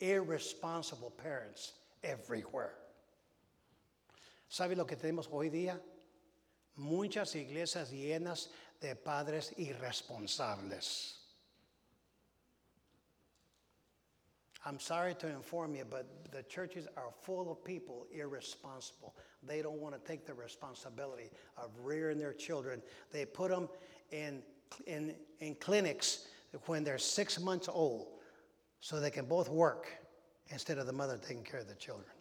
Irresponsible 0.00 1.10
parents 1.10 1.72
everywhere. 2.04 2.74
¿Sabe 4.48 4.76
lo 4.76 4.84
que 4.84 4.96
tenemos 4.96 5.28
hoy 5.32 5.50
día? 5.50 5.80
Muchas 6.76 7.34
iglesias 7.34 7.90
llenas 7.90 8.48
de 8.80 8.94
padres 8.94 9.52
irresponsables. 9.58 11.14
I'm 14.66 14.78
sorry 14.78 15.14
to 15.16 15.28
inform 15.28 15.74
you, 15.74 15.84
but 15.84 16.06
the 16.32 16.42
churches 16.44 16.88
are 16.96 17.10
full 17.22 17.50
of 17.50 17.62
people 17.64 18.06
irresponsible. 18.14 19.14
They 19.42 19.60
don't 19.60 19.78
want 19.78 19.94
to 19.94 20.10
take 20.10 20.24
the 20.24 20.32
responsibility 20.32 21.30
of 21.58 21.70
rearing 21.82 22.18
their 22.18 22.32
children. 22.32 22.80
They 23.12 23.26
put 23.26 23.50
them 23.50 23.68
in, 24.10 24.42
in, 24.86 25.14
in 25.40 25.54
clinics 25.56 26.28
when 26.66 26.82
they're 26.82 26.96
six 26.96 27.38
months 27.38 27.68
old 27.68 28.06
so 28.80 29.00
they 29.00 29.10
can 29.10 29.26
both 29.26 29.50
work 29.50 29.88
instead 30.54 30.78
of 30.78 30.86
the 30.86 30.92
mother 30.92 31.18
taking 31.18 31.42
care 31.42 31.60
of 31.60 31.68
the 31.68 31.74
children. 31.74 32.14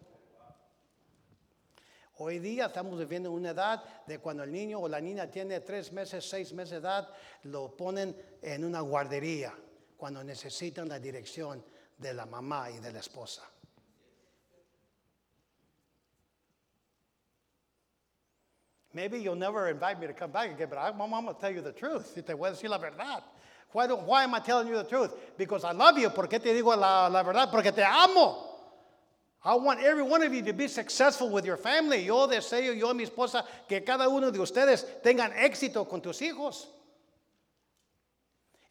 Hoy 2.20 2.40
día 2.40 2.66
estamos 2.66 2.98
viviendo 2.98 3.32
una 3.32 3.52
edad 3.52 3.82
de 4.08 4.18
cuando 4.18 4.44
el 4.44 4.52
niño 4.52 4.80
o 4.80 4.88
la 4.88 5.00
niña 5.00 5.32
tiene 5.32 5.60
tres 5.62 5.92
meses, 5.92 6.26
seis 6.26 6.52
meses 6.52 6.72
de 6.72 6.78
edad, 6.78 7.10
lo 7.44 7.76
ponen 7.76 8.16
en 8.42 8.64
una 8.64 8.82
guardería 8.82 9.54
cuando 9.98 10.24
necesitan 10.24 10.90
la 10.90 11.00
dirección 11.00 11.64
de 11.98 12.14
la 12.14 12.26
mamá 12.26 12.70
y 12.72 12.80
de 12.80 12.92
la 12.92 13.00
esposa. 13.00 13.44
Maybe 18.94 19.20
you'll 19.20 19.36
never 19.36 19.70
invite 19.70 20.00
me 20.00 20.06
to 20.06 20.14
come 20.14 20.32
back 20.32 20.52
again, 20.52 20.70
but 20.70 20.78
I'm, 20.78 21.02
I'm 21.02 21.10
going 21.10 21.26
to 21.26 21.42
tell 21.42 21.52
you 21.52 21.62
the 21.62 21.72
truth. 21.72 22.14
Te 22.14 22.34
voy 22.34 22.50
a 22.50 22.52
decir 22.52 22.70
la 22.70 22.78
verdad. 22.78 23.24
Why, 23.74 23.88
do, 23.88 23.96
why 23.96 24.24
am 24.24 24.34
I 24.34 24.40
telling 24.40 24.68
you 24.68 24.76
the 24.76 24.84
truth? 24.84 25.14
Because 25.38 25.64
I 25.66 25.72
love 25.72 25.98
you. 25.98 26.10
¿Por 26.10 26.28
qué 26.28 26.42
te 26.42 26.54
digo 26.54 26.76
la, 26.78 27.08
la 27.10 27.24
verdad? 27.24 27.52
Porque 27.52 27.72
te 27.74 27.84
amo. 27.84 28.52
I 29.44 29.56
want 29.56 29.82
every 29.82 30.04
one 30.04 30.24
of 30.24 30.34
you 30.34 30.42
to 30.44 30.54
be 30.54 30.70
successful 30.70 31.30
with 31.30 31.46
your 31.46 31.58
family. 31.58 32.06
Yo 32.06 32.28
deseo, 32.28 32.74
yo 32.74 32.88
y 32.88 32.94
mi 32.94 33.04
esposa, 33.06 33.44
que 33.68 33.82
cada 33.82 34.08
uno 34.08 34.32
de 34.32 34.40
ustedes 34.40 34.86
tengan 35.04 35.34
éxito 35.34 35.90
con 35.90 36.02
tus 36.02 36.22
hijos. 36.22 36.68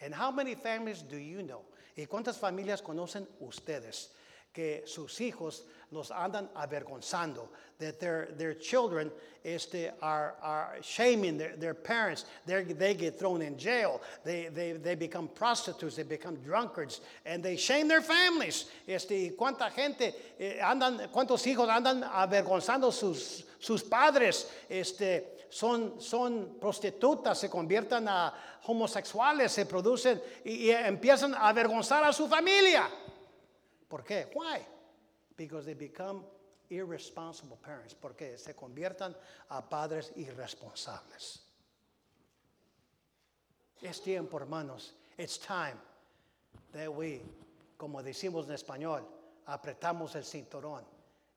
And 0.01 0.15
how 0.15 0.31
many 0.31 0.55
families 0.55 1.03
do 1.03 1.17
you 1.17 1.43
know 1.43 1.63
¿Y 1.97 2.07
cuántas 2.07 2.39
familias 2.39 2.81
conocen 2.81 3.29
ustedes 3.41 4.11
que 4.53 4.83
sus 4.87 5.21
hijos 5.21 5.65
los 5.91 6.11
andan 6.11 6.49
avergonzando? 6.55 7.49
That 7.79 7.99
their, 7.99 8.29
their 8.37 8.55
children 8.55 9.11
este, 9.45 9.91
are, 10.01 10.35
are 10.41 10.77
shaming 10.83 11.37
their, 11.37 11.57
their 11.57 11.75
parents. 11.75 12.25
They're, 12.47 12.63
they 12.65 12.95
get 12.95 13.19
thrown 13.19 13.43
in 13.43 13.59
jail. 13.59 14.01
They, 14.25 14.49
they, 14.49 14.73
they 14.73 14.95
become 14.95 15.29
prostitutes. 15.29 15.97
They 15.97 16.05
become 16.05 16.37
drunkards. 16.37 17.01
And 17.27 17.43
they 17.43 17.57
shame 17.57 17.89
their 17.89 18.03
families. 18.03 18.67
Este, 18.87 19.35
¿Cuánta 19.37 19.71
gente 19.71 20.15
eh, 20.39 20.61
andan, 20.63 21.09
cuántos 21.13 21.47
hijos 21.47 21.69
andan 21.69 22.05
avergonzando 22.05 22.93
sus, 22.93 23.45
sus 23.59 23.83
padres? 23.83 24.49
Este, 24.69 25.25
son, 25.49 26.01
son 26.01 26.57
prostitutas, 26.61 27.39
se 27.39 27.49
convierten 27.51 28.07
a 28.09 28.33
homosexuales, 28.65 29.53
se 29.53 29.67
producen 29.67 30.23
y, 30.45 30.69
y 30.69 30.71
empiezan 30.71 31.35
a 31.35 31.49
avergonzar 31.49 32.05
a 32.05 32.13
su 32.13 32.29
familia. 32.29 32.89
¿Por 33.93 34.05
qué? 34.05 34.31
Why? 34.33 34.59
Because 35.37 35.67
they 35.67 35.75
become 35.75 36.25
irresponsible 36.71 37.59
parents, 37.63 37.93
porque 37.93 38.39
se 38.39 38.55
conviertan 38.55 39.15
a 39.51 39.61
padres 39.61 40.13
irresponsables. 40.17 41.41
Es 43.83 44.01
tiempo, 44.01 44.39
hermanos. 44.39 44.95
It's 45.19 45.37
time 45.37 45.77
that 46.73 46.91
we, 46.91 47.21
como 47.77 48.03
decimos 48.03 48.47
en 48.49 48.55
español, 48.55 49.03
apretamos 49.47 50.17
el 50.17 50.23
cinturón. 50.23 50.85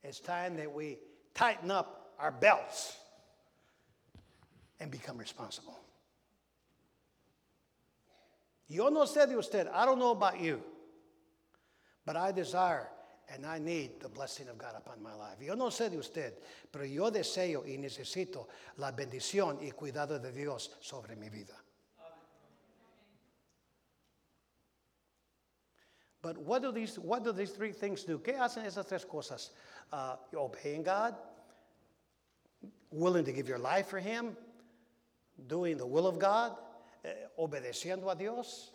It's 0.01 0.21
time 0.21 0.55
that 0.55 0.71
we 0.71 0.97
tighten 1.33 1.69
up 1.69 2.13
our 2.17 2.31
belts 2.31 2.97
and 4.79 4.89
become 4.89 5.17
responsible. 5.17 5.77
Yo 8.69 8.87
no 8.87 9.03
sé 9.03 9.27
de 9.27 9.37
usted. 9.37 9.67
I 9.67 9.85
don't 9.85 9.99
know 9.99 10.11
about 10.11 10.39
you. 10.39 10.63
But 12.05 12.15
I 12.15 12.31
desire 12.31 12.89
and 13.33 13.45
I 13.45 13.57
need 13.57 13.99
the 13.99 14.09
blessing 14.09 14.47
of 14.49 14.57
God 14.57 14.75
upon 14.77 15.01
my 15.01 15.13
life. 15.15 15.41
Yo 15.41 15.55
no 15.55 15.69
sé 15.69 15.89
de 15.89 15.97
usted, 15.97 16.33
pero 16.71 16.85
yo 16.85 17.09
deseo 17.09 17.63
y 17.65 17.77
necesito 17.77 18.47
la 18.77 18.91
bendición 18.91 19.59
y 19.61 19.71
cuidado 19.71 20.19
de 20.21 20.31
Dios 20.31 20.69
sobre 20.81 21.15
mi 21.15 21.29
vida. 21.29 21.55
But 26.21 26.39
what 26.39 26.63
do 26.63 26.71
these, 26.71 26.97
what 26.97 27.23
do 27.23 27.31
these 27.31 27.51
three 27.51 27.71
things 27.71 28.03
do? 28.03 28.17
¿Qué 28.17 28.35
hacen 28.35 28.65
esas 28.65 28.87
tres 28.87 29.05
cosas? 29.05 29.51
Uh, 29.93 30.15
obeying 30.35 30.81
God, 30.81 31.15
willing 32.91 33.23
to 33.25 33.31
give 33.31 33.47
your 33.47 33.59
life 33.59 33.87
for 33.87 33.99
Him, 33.99 34.35
doing 35.47 35.77
the 35.77 35.85
will 35.85 36.07
of 36.07 36.17
God, 36.17 36.53
eh, 37.03 37.13
obedeciendo 37.39 38.11
a 38.11 38.15
Dios, 38.15 38.71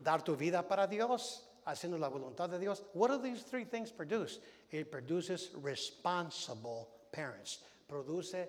dar 0.00 0.18
tu 0.18 0.36
vida 0.36 0.62
para 0.62 0.86
Dios, 0.86 1.42
haciendo 1.66 1.98
la 1.98 2.08
voluntad 2.08 2.48
de 2.48 2.58
Dios. 2.58 2.82
What 2.94 3.08
do 3.08 3.18
these 3.18 3.42
three 3.42 3.64
things 3.64 3.90
produce? 3.90 4.38
It 4.70 4.90
produces 4.90 5.50
responsible 5.62 6.88
parents. 7.12 7.58
Produce 7.88 8.46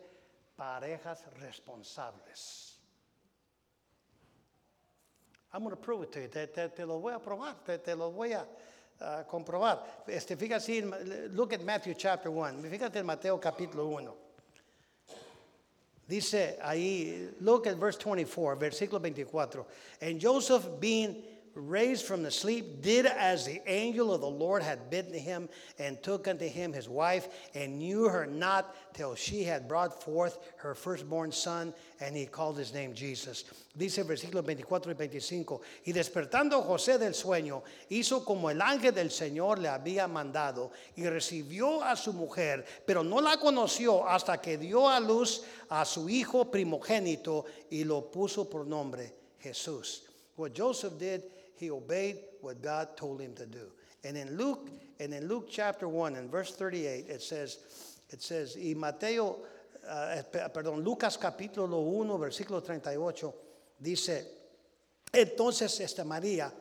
parejas 0.60 1.20
responsables. 1.42 2.74
I'm 5.54 5.64
going 5.64 5.72
to 5.72 5.82
prove 5.82 6.04
it 6.04 6.12
to 6.12 6.22
you. 6.22 6.28
Te, 6.28 6.48
te, 6.48 6.68
te 6.70 6.86
lo 6.86 7.00
voy 7.00 7.14
a 7.14 7.20
probar. 7.20 7.56
Te, 7.66 7.78
te 7.78 7.96
lo 7.96 8.12
voy 8.12 8.34
a 8.34 8.46
uh, 9.02 9.24
comprobar. 9.24 9.80
Este, 10.08 10.36
fíjate, 10.36 11.34
look 11.34 11.54
at 11.54 11.64
Matthew 11.64 11.94
chapter 11.96 12.30
1. 12.30 12.62
Fíjate 12.64 12.98
en 12.98 13.06
Mateo 13.06 13.38
capítulo 13.40 13.88
1. 13.88 14.14
Dice 16.08 16.58
ahí, 16.62 17.34
look 17.42 17.68
at 17.68 17.76
verse 17.76 17.98
24, 17.98 18.56
versículo 18.56 19.02
24. 19.02 19.66
And 20.02 20.20
Joseph 20.22 20.80
being 20.80 21.22
raised 21.58 22.06
from 22.06 22.24
the 22.24 22.32
sleep, 22.32 22.82
did 22.82 23.06
as 23.06 23.46
the 23.46 23.62
angel 23.66 24.14
of 24.14 24.22
the 24.22 24.30
Lord 24.30 24.62
had 24.62 24.90
bidden 24.90 25.14
him, 25.14 25.50
and 25.80 26.02
took 26.02 26.28
unto 26.28 26.48
him 26.48 26.72
his 26.72 26.88
wife, 26.88 27.28
and 27.54 27.80
knew 27.80 28.08
her 28.08 28.26
not 28.26 28.76
till 28.94 29.16
she 29.16 29.44
had 29.44 29.68
brought 29.68 30.04
forth 30.04 30.38
her 30.58 30.76
firstborn 30.76 31.32
son, 31.32 31.74
and 32.00 32.16
he 32.16 32.26
called 32.26 32.58
his 32.58 32.74
name 32.74 32.94
Jesus. 32.94 33.46
Dice 33.76 34.04
versículos 34.04 34.46
24 34.46 34.92
y 34.92 34.94
25, 34.94 35.62
y 35.86 35.92
despertando 35.92 36.62
José 36.64 36.98
del 36.98 37.14
sueño, 37.14 37.64
hizo 37.90 38.24
como 38.24 38.50
el 38.50 38.62
ángel 38.62 38.94
del 38.94 39.10
Señor 39.10 39.60
le 39.60 39.70
había 39.70 40.08
mandado, 40.08 40.72
y 40.96 41.04
recibió 41.04 41.84
a 41.84 41.96
su 41.96 42.14
mujer, 42.14 42.66
pero 42.86 43.04
no 43.04 43.20
la 43.20 43.38
conoció 43.38 44.08
hasta 44.08 44.40
que 44.40 44.58
dio 44.58 44.88
a 44.88 45.00
luz 45.00 45.44
a 45.70 45.86
su 45.86 46.08
hijo 46.10 46.50
primogénito, 46.52 47.46
y 47.70 47.84
lo 47.84 48.12
puso 48.12 48.50
por 48.50 48.66
nombre 48.66 49.14
Jesús. 49.40 50.04
What 50.36 50.52
Joseph 50.56 51.00
did 51.00 51.24
he 51.60 51.72
obeyed 51.72 52.20
what 52.42 52.62
God 52.62 52.96
told 52.98 53.22
him 53.22 53.34
to 53.36 53.46
do. 53.46 53.72
And 54.04 54.16
in 54.16 54.38
Luke, 54.38 54.70
and 55.00 55.14
in 55.14 55.28
Luke 55.28 55.48
chapter 55.50 55.88
1 55.88 56.16
and 56.16 56.30
verse 56.30 56.56
38, 56.56 57.06
it 57.08 57.22
says, 57.22 57.60
it 58.10 58.22
says, 58.22 58.56
y 58.58 58.74
Mateo, 58.76 59.38
uh, 59.90 60.22
perdón, 60.32 60.84
Lucas 60.84 61.18
capítulo 61.18 61.82
1, 61.82 62.18
versículo 62.18 62.64
38, 62.64 63.34
dice, 63.82 64.26
entonces 65.12 65.80
esta 65.80 66.04
María 66.04 66.52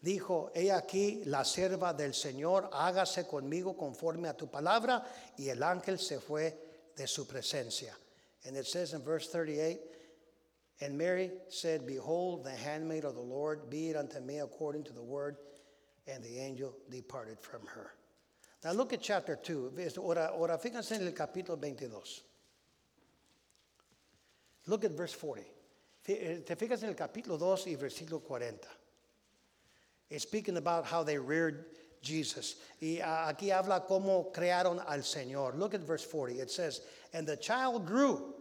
dijo, 0.00 0.50
he 0.54 0.70
aquí 0.70 1.22
la 1.26 1.44
sierva 1.44 1.92
del 1.92 2.14
Señor, 2.14 2.70
hágase 2.72 3.26
conmigo 3.26 3.76
conforme 3.76 4.28
a 4.28 4.34
tu 4.34 4.48
palabra, 4.48 5.04
y 5.36 5.48
el 5.48 5.62
ángel 5.62 5.98
se 5.98 6.20
fue 6.20 6.56
de 6.96 7.06
su 7.06 7.26
presencia. 7.26 7.94
And 8.46 8.56
it 8.56 8.66
says 8.66 8.94
in 8.94 9.02
verse 9.02 9.28
38, 9.28 9.78
and 10.80 10.96
Mary 10.96 11.32
said, 11.48 11.86
Behold, 11.86 12.44
the 12.44 12.50
handmaid 12.50 13.04
of 13.04 13.14
the 13.14 13.20
Lord, 13.20 13.68
be 13.68 13.90
it 13.90 13.96
unto 13.96 14.20
me 14.20 14.38
according 14.38 14.84
to 14.84 14.92
the 14.92 15.02
word. 15.02 15.36
And 16.06 16.22
the 16.22 16.38
angel 16.38 16.74
departed 16.88 17.38
from 17.40 17.66
her. 17.66 17.92
Now 18.64 18.72
look 18.72 18.92
at 18.92 19.02
chapter 19.02 19.36
2. 19.36 19.72
Ahora, 19.98 20.30
ahora 20.32 20.58
fíjense 20.58 20.92
en 20.92 21.06
el 21.06 21.12
capítulo 21.12 21.60
22. 21.60 22.22
Look 24.66 24.84
at 24.84 24.92
verse 24.92 25.14
40. 25.14 25.44
Eh, 26.08 26.38
te 26.46 26.54
fijas 26.56 26.82
en 26.82 26.88
el 26.88 26.94
capítulo 26.94 27.38
2 27.38 27.66
y 27.66 27.76
versículo 27.76 28.22
40. 28.22 28.66
It's 30.10 30.22
speaking 30.22 30.56
about 30.56 30.86
how 30.86 31.02
they 31.02 31.18
reared 31.18 31.66
Jesus. 32.00 32.56
Y 32.80 33.00
aquí 33.02 33.50
habla 33.50 33.84
cómo 33.86 34.32
crearon 34.32 34.82
al 34.86 35.00
Señor. 35.00 35.58
Look 35.58 35.74
at 35.74 35.80
verse 35.80 36.04
40. 36.04 36.40
It 36.40 36.50
says, 36.50 36.80
And 37.12 37.26
the 37.26 37.36
child 37.36 37.86
grew 37.86 38.34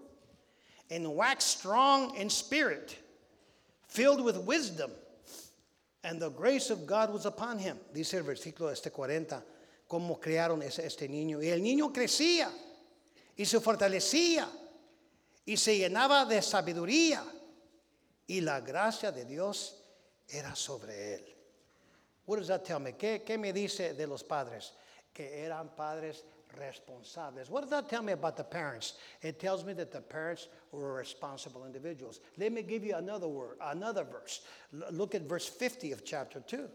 and 0.89 1.05
waxed 1.15 1.59
strong 1.59 2.15
in 2.15 2.29
spirit, 2.29 2.97
filled 3.87 4.23
with 4.23 4.37
wisdom, 4.37 4.91
and 6.03 6.19
the 6.21 6.29
grace 6.29 6.69
of 6.69 6.85
God 6.85 7.11
was 7.11 7.25
upon 7.25 7.59
him. 7.59 7.77
Dice 7.93 8.13
el 8.15 8.23
versículo 8.23 8.71
este 8.71 8.91
40. 8.91 9.41
cómo 9.89 10.19
criaron 10.19 10.61
ese- 10.61 10.85
este 10.85 11.07
niño. 11.07 11.41
Y 11.41 11.47
el 11.47 11.61
niño 11.61 11.93
crecía 11.93 12.51
y 13.37 13.45
se 13.45 13.59
fortalecía 13.61 14.45
y 15.45 15.55
se 15.55 15.77
llenaba 15.77 16.25
de 16.25 16.41
sabiduría. 16.41 17.23
Y 18.27 18.41
la 18.41 18.59
gracia 18.59 19.13
de 19.13 19.23
Dios 19.23 19.75
era 20.27 20.53
sobre 20.55 21.15
él. 21.15 21.25
What 22.25 22.39
does 22.39 22.47
that 22.49 22.65
tell 22.65 22.79
me? 22.79 22.97
¿Qué, 22.97 23.23
qué 23.23 23.37
me 23.37 23.53
dice 23.53 23.93
de 23.93 24.05
los 24.07 24.23
padres? 24.25 24.73
Que 25.13 25.45
eran 25.45 25.69
padres 25.73 26.25
responsables. 26.59 27.49
What 27.49 27.61
does 27.61 27.69
that 27.71 27.89
tell 27.89 28.03
me 28.03 28.13
about 28.13 28.37
the 28.37 28.43
parents? 28.43 28.93
It 29.21 29.39
tells 29.39 29.63
me 29.63 29.73
that 29.73 29.91
the 29.91 30.01
parents 30.01 30.47
were 30.71 30.93
responsible 30.93 31.65
individuals. 31.65 32.19
Let 32.37 32.51
me 32.51 32.61
give 32.61 32.83
you 32.83 32.95
another 32.95 33.27
word, 33.27 33.57
another 33.61 34.03
verse. 34.03 34.41
L- 34.73 34.87
look 34.91 35.15
at 35.15 35.23
verse 35.23 35.47
50 35.47 35.91
of 35.91 36.05
chapter 36.05 36.39
2. 36.39 36.67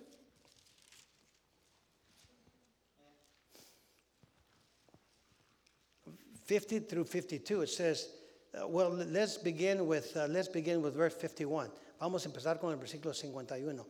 Fifty 6.44 6.80
through 6.80 7.04
fifty-two, 7.04 7.62
it 7.62 7.68
says, 7.68 8.08
uh, 8.60 8.66
well, 8.66 8.90
let's 8.90 9.38
begin 9.38 9.86
with 9.86 10.14
uh, 10.16 10.26
let's 10.28 10.48
begin 10.48 10.82
with 10.82 10.94
verse 10.94 11.14
fifty-one. 11.14 11.70
Vamos 11.98 12.26
a 12.26 12.28
empezar 12.28 12.58
con 12.60 12.72
el 12.72 12.78
versículo 12.78 13.14
51. 13.14 13.80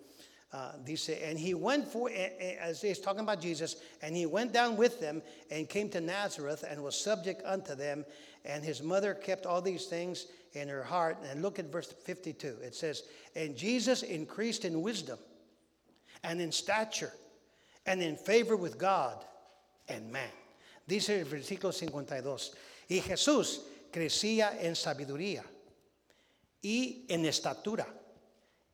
Uh, 0.53 0.73
dice, 0.85 1.09
and 1.09 1.39
he 1.39 1.55
went 1.55 1.89
for, 1.89 2.11
as 2.11 2.83
he's 2.83 2.99
talking 2.99 3.21
about 3.21 3.41
Jesus, 3.41 3.77
and 4.03 4.15
he 4.15 4.27
went 4.27 4.53
down 4.53 4.77
with 4.77 5.01
them 5.01 5.23
and 5.51 5.67
came 5.67 5.89
to 5.89 6.01
Nazareth 6.01 6.63
and 6.69 6.83
was 6.83 6.95
subject 6.95 7.43
unto 7.47 7.75
them. 7.75 8.05
And 8.45 8.63
his 8.63 8.83
mother 8.83 9.15
kept 9.15 9.47
all 9.47 9.63
these 9.63 9.87
things 9.87 10.27
in 10.53 10.69
her 10.69 10.83
heart. 10.83 11.17
And 11.31 11.41
look 11.41 11.59
at 11.59 11.73
verse 11.73 11.91
52. 11.91 12.57
It 12.63 12.75
says, 12.75 13.05
And 13.35 13.57
Jesus 13.57 14.03
increased 14.03 14.65
in 14.67 14.83
wisdom 14.83 15.19
and 16.23 16.41
in 16.41 16.53
stature 16.53 17.13
and 17.87 18.03
in 18.03 18.17
favor 18.17 18.57
with 18.57 18.77
God 18.77 19.25
and 19.89 20.13
man. 20.13 20.29
Dice 20.87 21.11
el 21.11 21.25
versículo 21.25 21.73
52. 21.73 22.55
Y 22.91 23.01
Jesús 23.01 23.61
crecía 23.91 24.61
en 24.61 24.75
sabiduría 24.75 25.45
y 26.63 27.07
en 27.09 27.25
estatura 27.25 27.87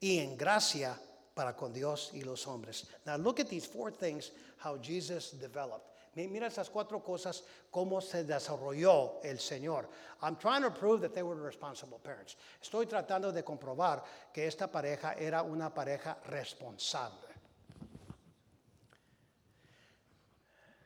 y 0.00 0.18
en 0.18 0.36
gracia 0.36 0.98
para 1.38 1.52
con 1.54 1.72
Dios 1.72 2.10
y 2.14 2.22
los 2.24 2.44
hombres. 2.46 2.86
Now 3.06 3.16
look 3.16 3.38
at 3.38 3.48
these 3.48 3.64
four 3.64 3.92
things 3.92 4.32
how 4.56 4.76
Jesus 4.76 5.30
developed. 5.30 5.86
Mi- 6.16 6.26
Mira 6.26 6.48
esas 6.48 6.68
cuatro 6.68 6.98
cosas 6.98 7.42
cómo 7.72 8.02
se 8.02 8.24
desarrolló 8.24 9.24
el 9.24 9.36
Señor. 9.36 9.86
I'm 10.20 10.34
trying 10.34 10.62
to 10.62 10.70
prove 10.70 11.00
that 11.02 11.14
they 11.14 11.22
were 11.22 11.36
responsible 11.36 12.00
parents. 12.02 12.34
Estoy 12.60 12.86
tratando 12.86 13.32
de 13.32 13.42
comprobar 13.44 14.02
que 14.34 14.46
esta 14.48 14.66
pareja 14.66 15.14
era 15.16 15.44
una 15.44 15.70
pareja 15.70 16.16
responsable. 16.28 17.28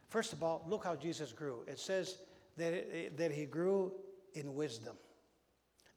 First 0.08 0.34
of 0.34 0.42
all, 0.42 0.62
look 0.68 0.84
how 0.84 0.94
Jesus 0.94 1.32
grew. 1.32 1.64
It 1.66 1.78
says 1.78 2.18
that, 2.58 3.16
that 3.16 3.32
he 3.32 3.46
grew 3.46 3.92
in 4.34 4.54
wisdom. 4.54 4.96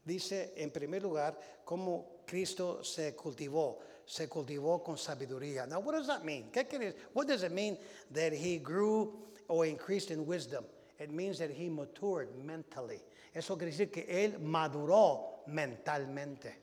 Dice 0.06 0.50
en 0.56 0.70
primer 0.70 1.02
lugar 1.02 1.34
cómo 1.66 2.24
Cristo 2.26 2.82
se 2.82 3.12
cultivó, 3.12 3.76
se 4.06 4.28
cultivó 4.28 4.82
con 4.82 4.96
sabiduría. 4.96 5.66
Now, 5.66 5.80
what 5.80 5.94
does 5.96 6.06
that 6.06 6.22
mean? 6.24 6.50
¿Qué 6.52 6.66
quiere- 6.66 6.94
what 7.12 7.26
does 7.26 7.42
it 7.42 7.50
mean 7.52 7.76
that 8.12 8.32
he 8.32 8.58
grew 8.58 9.12
or 9.48 9.66
increased 9.66 10.10
in 10.10 10.24
wisdom? 10.26 10.64
It 10.98 11.10
means 11.10 11.38
that 11.38 11.50
he 11.50 11.68
matured 11.68 12.28
mentally. 12.36 13.02
Eso 13.34 13.56
quiere 13.56 13.72
decir 13.72 13.90
que 13.92 14.06
él 14.08 14.38
maduró 14.38 15.44
mentalmente. 15.48 16.54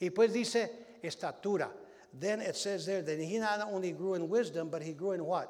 Y 0.00 0.10
pues 0.10 0.32
dice 0.32 0.98
estatura. 1.02 1.70
Then 2.12 2.40
it 2.42 2.54
says 2.56 2.84
there 2.84 3.02
that 3.02 3.18
he 3.18 3.38
not 3.38 3.60
only 3.72 3.92
grew 3.92 4.14
in 4.14 4.28
wisdom, 4.28 4.68
but 4.68 4.82
he 4.82 4.92
grew 4.92 5.12
in 5.12 5.24
what? 5.24 5.48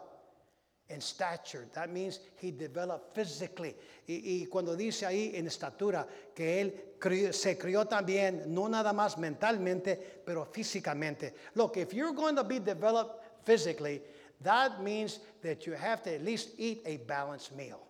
In 0.88 1.00
stature. 1.00 1.66
That 1.72 1.90
means 1.90 2.20
he 2.36 2.52
developed 2.52 3.12
physically. 3.12 3.74
Y, 4.06 4.42
y 4.42 4.46
cuando 4.46 4.76
dice 4.76 5.04
ahí 5.04 5.32
en 5.34 5.48
estatura 5.48 6.06
que 6.32 6.60
él 6.60 6.94
cri- 7.00 7.32
se 7.32 7.58
crió 7.58 7.86
también, 7.86 8.44
no 8.54 8.68
nada 8.68 8.92
más 8.92 9.18
mentalmente, 9.18 9.96
pero 10.24 10.44
físicamente. 10.44 11.34
Look, 11.56 11.76
if 11.76 11.92
you're 11.92 12.14
going 12.14 12.36
to 12.36 12.44
be 12.44 12.60
developed 12.60 13.20
physically, 13.44 14.00
that 14.42 14.80
means 14.80 15.18
that 15.42 15.66
you 15.66 15.72
have 15.72 16.04
to 16.04 16.14
at 16.14 16.22
least 16.22 16.50
eat 16.56 16.82
a 16.86 16.98
balanced 16.98 17.50
meal. 17.56 17.80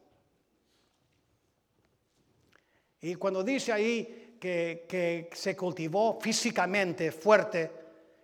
Y 3.02 3.14
cuando 3.16 3.42
dice 3.44 3.72
ahí 3.72 4.38
que 4.40 5.28
se 5.34 5.54
cultivó 5.54 6.18
físicamente 6.18 7.12
fuerte, 7.12 7.70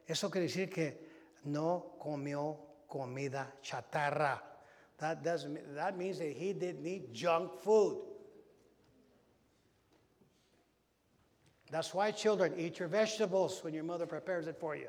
eso 0.07 0.31
quiere 0.31 0.47
decir 0.47 0.71
que 0.71 0.97
no 1.45 1.97
comió 1.99 2.57
comida 2.89 3.53
chatarra. 3.61 4.49
That, 5.03 5.25
doesn't, 5.25 5.75
that 5.75 5.99
means 5.99 6.21
that 6.21 6.31
he 6.31 6.53
didn't 6.53 6.87
eat 6.87 7.13
junk 7.13 7.61
food. 7.61 8.01
That's 11.73 11.93
why 11.93 12.13
children 12.13 12.55
eat 12.57 12.79
your 12.79 12.87
vegetables 12.87 13.65
when 13.65 13.75
your 13.75 13.83
mother 13.83 14.07
prepares 14.07 14.47
it 14.47 14.57
for 14.61 14.77
you. 14.77 14.87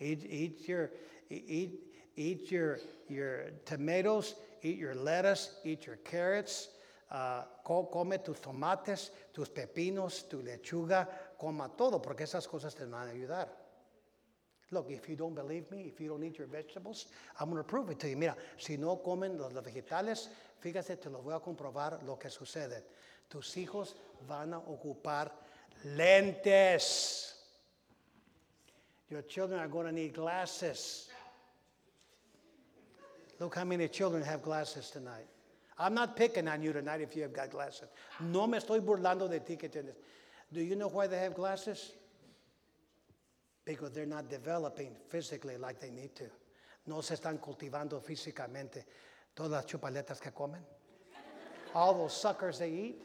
Eat, 0.00 0.26
eat 0.28 0.66
your 0.66 0.90
eat 1.30 1.84
eat 2.16 2.50
your 2.50 2.80
your 3.08 3.50
tomatoes, 3.64 4.34
eat 4.62 4.76
your 4.76 4.96
lettuce, 4.96 5.60
eat 5.64 5.86
your 5.86 5.96
carrots. 5.96 6.70
uh, 7.12 7.44
come 7.64 8.18
tus 8.18 8.40
tomates, 8.40 9.12
tus 9.32 9.48
pepinos, 9.50 10.28
tu 10.28 10.42
lechuga, 10.42 11.08
coma 11.38 11.70
todo, 11.76 12.02
porque 12.02 12.24
esas 12.24 12.48
cosas 12.48 12.74
te 12.74 12.86
van 12.86 13.06
a 13.06 13.12
ayudar. 13.12 13.63
Look, 14.70 14.90
if 14.90 15.08
you 15.08 15.16
don't 15.16 15.34
believe 15.34 15.70
me, 15.70 15.92
if 15.92 16.00
you 16.00 16.08
don't 16.08 16.24
eat 16.24 16.38
your 16.38 16.46
vegetables, 16.46 17.06
I'm 17.38 17.50
going 17.50 17.62
to 17.62 17.68
prove 17.68 17.90
it 17.90 18.00
to 18.00 18.08
you. 18.08 18.16
Mira, 18.16 18.34
si 18.56 18.76
no 18.76 18.96
comen 18.96 19.38
los, 19.38 19.52
vegetales, 19.52 20.28
fíjate, 20.62 21.00
te 21.00 21.10
lo 21.10 21.20
voy 21.20 21.34
a 21.34 21.40
comprobar 21.40 22.04
lo 22.06 22.16
que 22.16 22.30
sucede. 22.30 22.82
Tus 23.28 23.54
hijos 23.56 23.94
van 24.28 24.54
a 24.54 24.60
ocupar 24.60 25.30
lentes. 25.84 27.34
Your 29.10 29.22
children 29.22 29.60
are 29.60 29.68
going 29.68 29.86
to 29.86 29.92
need 29.92 30.14
glasses. 30.14 31.08
Look 33.38 33.56
how 33.56 33.64
many 33.64 33.88
children 33.88 34.22
have 34.22 34.42
glasses 34.42 34.90
tonight. 34.90 35.26
I'm 35.78 35.94
not 35.94 36.16
picking 36.16 36.48
on 36.48 36.62
you 36.62 36.72
tonight 36.72 37.00
if 37.00 37.16
you 37.16 37.22
have 37.22 37.32
got 37.32 37.50
glasses. 37.50 37.88
No 38.20 38.46
me 38.46 38.58
estoy 38.58 38.80
burlando 38.80 39.28
de 39.28 39.40
ti 39.40 39.56
que 39.56 39.68
tienes. 39.68 39.94
Do 40.52 40.62
you 40.62 40.76
know 40.76 40.88
why 40.88 41.06
they 41.06 41.18
have 41.18 41.34
glasses? 41.34 41.92
Because 43.64 43.92
they're 43.92 44.06
not 44.06 44.28
developing 44.28 44.92
physically 45.08 45.56
like 45.56 45.80
they 45.80 45.90
need 45.90 46.14
to. 46.16 46.24
No 46.86 47.00
se 47.00 47.14
están 47.14 47.38
cultivando 47.38 48.00
físicamente. 48.02 48.84
Todas 49.34 49.50
las 49.52 49.66
chupaletas 49.66 50.20
que 50.20 50.30
comen. 50.30 50.60
All 51.74 51.94
those 51.94 52.12
suckers 52.12 52.58
they 52.58 52.70
eat. 52.70 53.02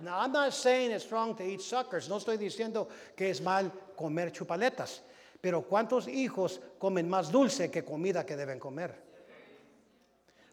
Now, 0.00 0.20
I'm 0.20 0.32
not 0.32 0.54
saying 0.54 0.92
it's 0.92 1.10
wrong 1.10 1.34
to 1.36 1.44
eat 1.44 1.60
suckers. 1.60 2.08
No 2.08 2.16
estoy 2.16 2.38
diciendo 2.38 2.88
que 3.16 3.28
es 3.28 3.40
mal 3.40 3.70
comer 3.96 4.30
chupaletas. 4.30 5.00
Pero 5.42 5.62
¿cuántos 5.62 6.08
hijos 6.08 6.58
comen 6.80 7.08
más 7.08 7.30
dulce 7.30 7.70
que 7.70 7.82
comida 7.82 8.24
que 8.24 8.36
deben 8.36 8.58
comer? 8.58 8.94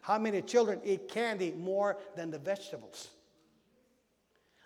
How 0.00 0.18
many 0.18 0.42
children 0.42 0.80
eat 0.84 1.08
candy 1.08 1.52
more 1.52 1.96
than 2.14 2.30
the 2.30 2.38
vegetables? 2.38 3.08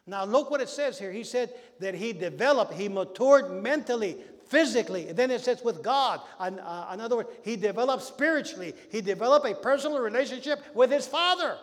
Now, 0.07 0.25
look 0.25 0.51
what 0.51 0.61
it 0.61 0.69
says 0.69 0.99
here. 0.99 1.13
He 1.13 1.25
said 1.25 1.55
that 1.79 1.95
he 1.95 2.13
developed, 2.13 2.75
he 2.75 2.89
matured 2.89 3.51
mentally, 3.63 4.17
physically. 4.51 5.09
And 5.09 5.17
then 5.17 5.31
it 5.31 5.41
says 5.41 5.63
with 5.63 5.83
God. 5.83 6.21
In, 6.45 6.59
uh, 6.59 6.91
in 6.93 7.01
other 7.01 7.17
words, 7.17 7.31
he 7.45 7.57
developed 7.57 8.03
spiritually. 8.03 8.75
He 8.91 9.01
developed 9.01 9.47
a 9.47 9.55
personal 9.55 10.01
relationship 10.01 10.59
with 10.75 10.91
his 10.91 11.07
father. 11.07 11.57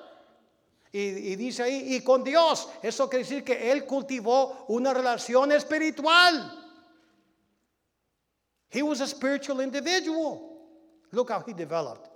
Y, 0.94 1.00
y 1.00 1.36
dice 1.36 1.60
ahí, 1.60 1.96
y 1.96 2.00
con 2.00 2.24
Dios. 2.24 2.66
Eso 2.82 3.10
quiere 3.10 3.26
decir 3.26 3.44
que 3.44 3.72
él 3.72 3.86
cultivó 3.86 4.66
una 4.70 4.94
relación 4.94 5.52
espiritual. 5.52 6.50
He 8.70 8.82
was 8.82 9.02
a 9.02 9.08
spiritual 9.08 9.60
individual. 9.60 10.58
Look 11.12 11.30
how 11.30 11.42
he 11.42 11.54
developed. 11.54 12.10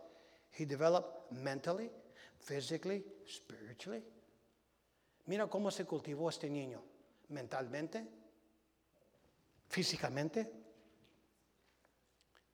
He 0.51 0.65
developed 0.65 1.33
mentally, 1.33 1.89
physically, 2.39 3.03
spiritually. 3.25 4.03
Mira 5.27 5.47
cómo 5.47 5.69
se 5.69 5.83
cultivó 5.83 6.29
este 6.29 6.49
niño. 6.49 6.81
Mentalmente, 7.29 8.05
físicamente, 9.69 10.60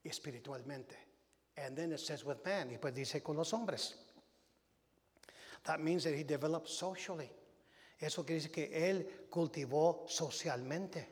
espiritualmente. 0.05 0.95
And 1.57 1.75
then 1.75 1.91
it 1.91 1.99
says 1.99 2.23
with 2.23 2.45
man, 2.45 2.69
y 2.69 2.77
pues 2.77 2.93
dice 2.93 3.23
con 3.23 3.37
los 3.37 3.51
hombres. 3.51 3.95
That 5.63 5.81
means 5.81 6.03
that 6.03 6.13
he 6.13 6.23
developed 6.23 6.69
socially. 6.69 7.29
Eso 7.99 8.23
quiere 8.23 8.39
decir 8.39 8.51
que 8.51 8.69
él 8.71 9.05
cultivó 9.29 10.07
socialmente. 10.07 11.05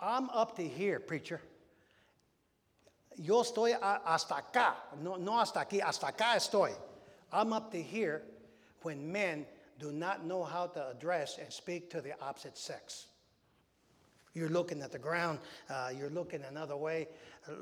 I'm 0.00 0.30
up 0.30 0.56
to 0.56 0.62
here, 0.62 0.98
preacher. 0.98 1.40
Yo 3.18 3.42
estoy 3.42 3.76
hasta 3.80 4.34
acá, 4.36 4.74
no, 5.00 5.16
no 5.16 5.38
hasta 5.38 5.60
aquí, 5.60 5.80
hasta 5.80 6.06
acá 6.06 6.34
estoy. 6.36 6.72
I'm 7.30 7.52
up 7.52 7.70
to 7.72 7.80
here 7.80 8.22
when 8.82 9.12
men 9.12 9.46
do 9.78 9.92
not 9.92 10.24
know 10.24 10.42
how 10.42 10.66
to 10.66 10.88
address 10.88 11.38
and 11.38 11.52
speak 11.52 11.90
to 11.90 12.00
the 12.00 12.14
opposite 12.22 12.56
sex. 12.56 13.06
You're 14.34 14.48
looking 14.48 14.80
at 14.82 14.90
the 14.92 14.98
ground. 14.98 15.38
Uh, 15.68 15.90
you're 15.96 16.10
looking 16.10 16.42
another 16.48 16.76
way. 16.76 17.08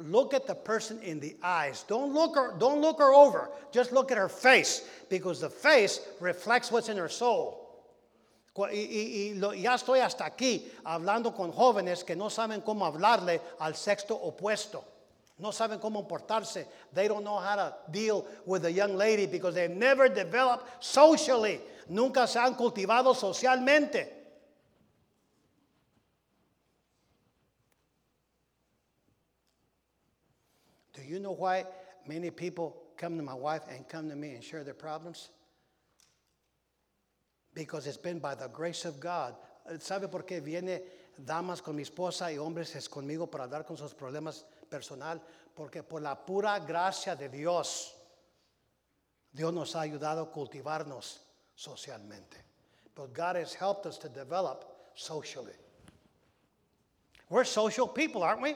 Look 0.03 0.35
at 0.35 0.47
the 0.47 0.55
person 0.55 1.01
in 1.03 1.19
the 1.19 1.37
eyes. 1.43 1.85
Don't 1.89 2.13
look 2.13 2.37
her. 2.37 2.55
Don't 2.59 2.81
look 2.81 2.99
her 2.99 3.13
over. 3.13 3.51
Just 3.73 3.93
look 3.93 4.13
at 4.13 4.19
her 4.19 4.29
face, 4.29 4.83
because 5.09 5.41
the 5.41 5.51
face 5.51 6.01
reflects 6.21 6.71
what's 6.71 6.89
in 6.89 6.97
her 6.97 7.09
soul. 7.09 7.57
Y, 8.57 8.63
y- 8.73 9.33
y 9.33 9.33
lo- 9.41 9.53
ya 9.53 9.75
estoy 9.75 10.01
hasta 10.01 10.25
aquí 10.25 10.69
hablando 10.85 11.35
con 11.35 11.51
jóvenes 11.53 12.05
que 12.05 12.15
no 12.15 12.29
saben 12.29 12.61
cómo 12.63 12.85
hablarle 12.85 13.41
al 13.59 13.75
sexto 13.75 14.15
opuesto. 14.17 14.85
No 15.39 15.51
saben 15.51 15.81
cómo 15.81 16.07
portarse. 16.07 16.67
They 16.93 17.09
don't 17.09 17.25
know 17.25 17.39
how 17.39 17.57
to 17.57 17.75
deal 17.91 18.27
with 18.45 18.67
a 18.67 18.71
young 18.73 18.97
lady 18.97 19.25
because 19.27 19.55
they've 19.55 19.71
never 19.71 20.09
developed 20.11 20.85
socially. 20.85 21.61
Nunca 21.89 22.27
se 22.27 22.39
han 22.39 22.55
cultivado 22.55 23.15
socialmente. 23.15 24.09
Do 30.93 31.00
you 31.11 31.19
know 31.19 31.33
why 31.33 31.65
many 32.07 32.31
people 32.31 32.77
come 32.97 33.17
to 33.17 33.23
my 33.23 33.35
wife 33.35 33.63
and 33.69 33.89
come 33.89 34.09
to 34.09 34.17
me 34.17 34.35
and 34.35 34.45
share 34.45 34.63
their 34.63 34.75
problems? 34.75 35.31
Because 37.53 37.87
it's 37.87 37.97
been 37.97 38.21
by 38.21 38.35
the 38.35 38.49
grace 38.49 38.85
of 38.85 39.01
God. 39.01 39.35
¿Sabe 39.79 40.09
por 40.11 40.23
qué 40.23 40.41
viene 40.41 40.81
damas 41.23 41.63
con 41.63 41.77
mi 41.77 41.83
esposa 41.83 42.33
y 42.33 42.39
hombres 42.39 42.75
es 42.77 42.89
conmigo 42.89 43.31
para 43.31 43.45
hablar 43.45 43.67
con 43.67 43.77
sus 43.77 43.93
problemas 43.93 44.45
personal? 44.71 45.21
Porque 45.55 45.83
por 45.83 46.01
la 46.01 46.15
pura 46.15 46.59
gracia 46.61 47.17
de 47.17 47.29
Dios, 47.29 47.95
Dios 49.33 49.53
nos 49.53 49.75
ha 49.75 49.81
ayudado 49.81 50.23
a 50.23 50.33
cultivarnos 50.33 51.21
socialmente. 51.57 52.37
But 52.95 53.13
God 53.13 53.37
has 53.37 53.53
helped 53.55 53.87
us 53.87 53.99
to 53.99 54.09
develop 54.09 54.65
socially. 54.95 55.55
We're 57.29 57.45
social 57.45 57.87
people, 57.87 58.23
aren't 58.23 58.43
we? 58.43 58.55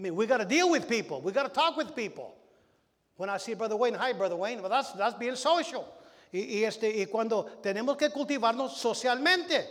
I 0.00 0.02
mean, 0.02 0.16
we 0.16 0.24
got 0.24 0.38
to 0.38 0.46
deal 0.46 0.70
with 0.70 0.88
people. 0.88 1.20
We 1.20 1.30
got 1.30 1.42
to 1.42 1.50
talk 1.50 1.76
with 1.76 1.94
people. 1.94 2.34
When 3.16 3.28
I 3.28 3.36
see 3.36 3.52
Brother 3.52 3.76
Wayne, 3.76 3.92
hi, 3.92 4.14
Brother 4.14 4.34
Wayne. 4.34 4.62
Well, 4.62 4.70
that's, 4.70 4.92
that's 4.92 5.14
being 5.14 5.36
social. 5.36 5.86
Y, 6.32 6.38
y 6.38 6.64
este, 6.64 6.84
y 6.84 7.04
cuando 7.04 7.46
tenemos 7.62 7.98
que 7.98 8.08
cultivarnos 8.08 8.70
socialmente. 8.82 9.62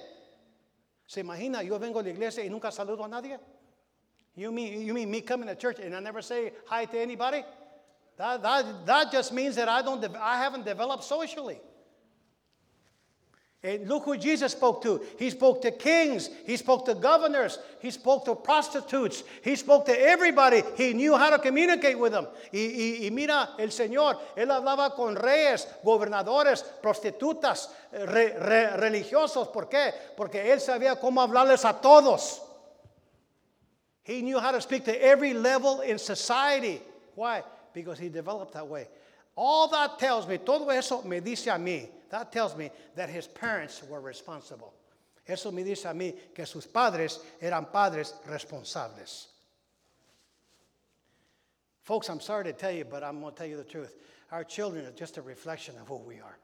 ¿Se 1.08 1.22
imagina? 1.24 1.64
Yo 1.66 1.80
vengo 1.80 2.00
a 2.00 2.04
la 2.04 2.10
iglesia 2.10 2.46
y 2.46 2.50
nunca 2.50 2.72
saludo 2.72 3.06
a 3.06 3.08
nadie. 3.08 3.40
You 4.36 4.52
mean, 4.52 4.86
you 4.86 4.94
mean 4.94 5.10
me 5.10 5.22
coming 5.22 5.48
to 5.48 5.56
church 5.56 5.80
and 5.80 5.96
I 5.96 6.00
never 6.00 6.22
say 6.22 6.54
hi 6.68 6.86
to 6.86 7.00
anybody? 7.00 7.44
That, 8.18 8.44
that, 8.44 8.86
that 8.86 9.12
just 9.12 9.34
means 9.34 9.56
that 9.56 9.68
I, 9.68 9.82
don't, 9.82 10.06
I 10.16 10.38
haven't 10.38 10.64
developed 10.64 11.06
socially. 11.06 11.60
And 13.62 13.90
look 13.90 14.06
who 14.06 14.16
Jesus 14.16 14.54
spoke 14.54 14.82
to. 14.84 15.02
He 15.18 15.30
spoke 15.30 15.62
to 15.64 15.72
kings. 15.72 16.30
He 16.46 16.56
spoke 16.56 16.86
to 16.86 16.96
governors. 16.96 17.60
He 17.82 17.92
spoke 17.92 18.24
to 18.24 18.36
prostitutes. 18.36 19.22
He 19.44 19.58
spoke 19.58 19.86
to 19.88 20.00
everybody. 20.02 20.64
He 20.78 20.94
knew 20.94 21.18
how 21.18 21.30
to 21.30 21.40
communicate 21.40 22.00
with 22.00 22.14
them. 22.14 22.26
Y, 22.54 22.60
y- 22.74 23.06
y 23.06 23.10
mira, 23.12 23.50
el 23.60 23.68
Señor, 23.68 24.18
Él 24.38 24.48
hablaba 24.50 24.96
con 24.96 25.14
reyes, 25.18 25.68
gobernadores, 25.84 26.64
prostitutas, 26.82 27.68
re- 27.92 28.34
re- 28.40 28.78
religiosos. 28.78 29.52
¿Por 29.52 29.66
qué? 29.68 29.92
Porque 30.16 30.54
Él 30.54 30.62
sabía 30.62 30.98
cómo 30.98 31.22
hablarles 31.22 31.66
a 31.66 31.74
todos. 31.82 32.40
He 34.04 34.22
knew 34.22 34.40
how 34.40 34.52
to 34.54 34.62
speak 34.62 34.86
to 34.86 35.04
every 35.06 35.34
level 35.34 35.82
in 35.82 36.00
society. 36.00 36.82
Why? 37.16 37.44
Because 37.74 38.00
he 38.00 38.08
developed 38.08 38.54
that 38.54 38.66
way. 38.68 38.88
All 39.36 39.68
that 39.68 40.00
tells 40.00 40.26
me, 40.28 40.38
todo 40.38 40.70
eso 40.70 41.02
me 41.04 41.20
dice 41.20 41.48
a 41.48 41.58
mí, 41.60 41.90
that 42.10 42.32
tells 42.32 42.56
me 42.56 42.72
that 42.96 43.10
his 43.10 43.28
parents 43.28 43.84
were 43.84 44.02
responsible. 44.02 44.74
Eso 45.28 45.52
me 45.52 45.64
dice 45.64 45.86
a 45.86 45.94
mí 45.94 46.16
que 46.34 46.46
sus 46.46 46.66
padres 46.66 47.20
eran 47.42 47.66
padres 47.72 48.14
responsables. 48.28 49.28
Folks, 51.84 52.10
I'm 52.10 52.20
sorry 52.20 52.46
to 52.46 52.54
tell 52.54 52.72
you, 52.72 52.86
but 52.86 53.04
I'm 53.04 53.20
going 53.22 53.34
to 53.34 53.38
tell 53.38 53.48
you 53.48 53.58
the 53.58 53.64
truth. 53.64 53.96
Our 54.32 54.44
children 54.44 54.86
are 54.86 54.92
just 54.92 55.18
a 55.18 55.22
reflection 55.22 55.76
of 55.82 55.88
who 55.88 55.98
we 55.98 56.16
are. 56.20 56.38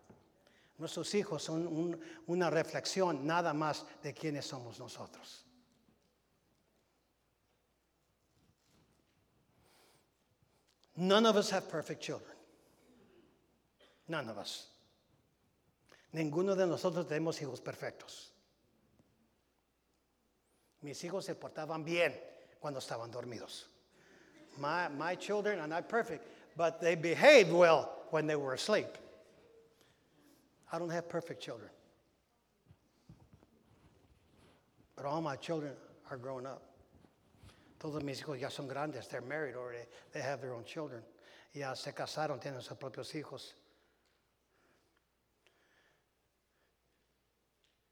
Nuestros 0.80 1.12
hijos 1.14 1.42
son 1.42 1.68
un- 1.68 2.00
una 2.30 2.50
reflexión 2.52 3.24
nada 3.24 3.54
más 3.54 3.84
de 4.04 4.12
quiénes 4.14 4.44
somos 4.44 4.80
nosotros. 4.80 5.44
None 10.98 11.26
of 11.26 11.36
us 11.36 11.50
have 11.50 11.70
perfect 11.70 12.02
children. 12.02 12.32
None 14.08 14.30
of 14.30 14.38
us. 14.38 14.68
Ninguno 16.16 16.56
de 16.56 16.66
nosotros 16.66 17.06
tenemos 17.06 17.42
hijos 17.42 17.60
perfectos. 17.60 18.32
Mis 20.82 21.04
hijos 21.04 21.26
se 21.26 21.36
portaban 21.36 21.84
bien 21.84 22.18
cuando 22.58 22.80
estaban 22.80 23.12
dormidos. 23.12 23.68
My, 24.58 24.88
my 24.88 25.16
children 25.18 25.60
are 25.60 25.68
not 25.68 25.90
perfect, 25.90 26.26
but 26.56 26.80
they 26.80 26.96
behaved 26.96 27.52
well 27.52 27.92
when 28.12 28.28
they 28.28 28.38
were 28.38 28.54
asleep. 28.54 28.98
I 30.72 30.80
don't 30.80 30.90
have 30.90 31.10
perfect 31.10 31.42
children. 31.42 31.70
But 34.96 35.04
all 35.04 35.22
my 35.22 35.36
children 35.36 35.74
are 36.10 36.18
grown 36.18 36.46
up. 36.46 36.62
Todos 37.78 38.02
mis 38.04 38.22
hijos 38.22 38.40
ya 38.40 38.48
son 38.48 38.70
grandes, 38.70 39.10
they're 39.10 39.20
married 39.20 39.56
already, 39.56 39.84
they 40.14 40.22
have 40.22 40.40
their 40.40 40.54
own 40.54 40.64
children. 40.64 41.02
Ya 41.54 41.74
se 41.74 41.92
casaron, 41.92 42.40
tienen 42.40 42.62
sus 42.62 42.78
propios 42.78 43.14
hijos. 43.14 43.56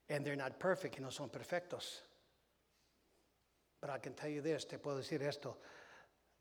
And 0.10 0.26
they're 0.26 0.36
not 0.36 0.60
perfect, 0.60 0.96
y 0.96 1.02
no 1.02 1.10
son 1.10 1.30
perfectos. 1.30 2.02
But 3.80 3.90
I 3.90 3.98
can 3.98 4.14
tell 4.14 4.30
you 4.30 4.42
this, 4.42 4.66
te 4.66 4.78
puedo 4.78 4.98
decir 4.98 5.22
esto, 5.22 5.58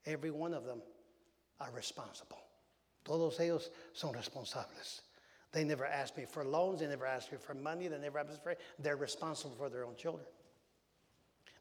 every 0.05 0.31
one 0.31 0.55
of 0.55 0.65
them 0.65 0.83
are 1.61 1.71
responsible. 1.73 2.39
Todos 3.05 3.39
ellos 3.39 3.71
son 3.93 4.13
responsables. 4.15 5.03
They 5.53 5.65
never 5.65 5.85
ask 5.85 6.17
me 6.17 6.25
for 6.25 6.45
loans, 6.45 6.81
they 6.81 6.87
never 6.87 7.07
ask 7.07 7.31
me 7.31 7.39
for 7.39 7.55
money, 7.55 7.89
they 7.89 7.99
never 7.99 8.19
ask 8.19 8.31
me 8.31 8.37
for, 8.43 8.57
they're 8.79 8.97
responsible 8.97 9.55
for 9.57 9.69
their 9.69 9.85
own 9.85 9.97
children. 9.97 10.27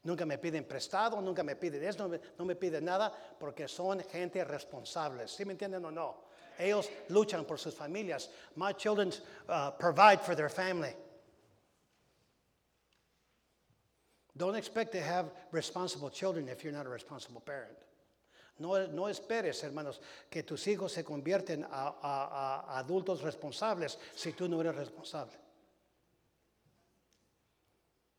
Nunca 0.04 0.26
me 0.26 0.36
piden 0.36 0.64
prestado, 0.64 1.22
nunca 1.22 1.44
me 1.44 1.54
piden 1.54 1.82
esto, 1.84 2.04
no 2.04 2.08
me, 2.08 2.18
no 2.38 2.44
me 2.44 2.54
piden 2.54 2.82
nada, 2.82 3.12
porque 3.38 3.68
son 3.68 4.00
gente 4.10 4.44
responsables. 4.44 5.30
¿Sí 5.30 5.44
me 5.44 5.52
entienden 5.52 5.84
o 5.84 5.90
no? 5.90 6.16
Ellos 6.58 6.88
luchan 7.08 7.44
por 7.44 7.58
sus 7.58 7.74
familias. 7.74 8.28
My 8.56 8.72
children 8.72 9.12
uh, 9.48 9.70
provide 9.72 10.20
for 10.20 10.34
their 10.34 10.48
family. 10.48 10.94
Don't 14.36 14.54
expect 14.56 14.92
to 14.92 15.00
have 15.00 15.30
responsible 15.50 16.08
children 16.10 16.48
if 16.48 16.64
you're 16.64 16.72
not 16.72 16.86
a 16.86 16.88
responsible 16.88 17.40
parent. 17.40 17.76
No, 18.58 18.86
no 18.86 19.02
esperes, 19.04 19.62
hermanos, 19.62 19.98
que 20.30 20.42
tus 20.42 20.66
hijos 20.66 20.92
se 20.92 21.02
convierten 21.02 21.64
a, 21.64 21.94
a- 22.02 22.64
a 22.76 22.82
adultos 22.84 23.20
responsables 23.22 23.96
si 24.14 24.32
tú 24.32 24.48
no 24.48 24.60
eres 24.60 24.74
responsable. 24.76 25.32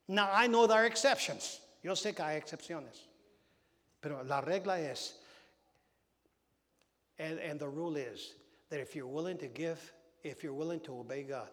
Now, 0.07 0.30
I 0.32 0.47
know 0.47 0.68
there 0.68 0.80
are 0.80 0.86
exceptions. 0.86 1.61
Yo 1.82 1.93
sé 1.93 2.14
que 2.16 2.24
hay 2.24 2.38
excepciones. 2.39 2.99
Pero 4.01 4.22
la 4.24 4.41
regla 4.41 4.80
es, 4.80 5.14
and, 7.18 7.39
and 7.39 7.59
the 7.59 7.70
rule 7.70 7.95
is, 7.95 8.34
that 8.70 8.80
if 8.80 8.95
you're 8.95 9.07
willing 9.07 9.38
to 9.38 9.47
give, 9.47 9.93
if 10.24 10.43
you're 10.43 10.53
willing 10.53 10.80
to 10.82 10.99
obey 10.99 11.24
God, 11.24 11.49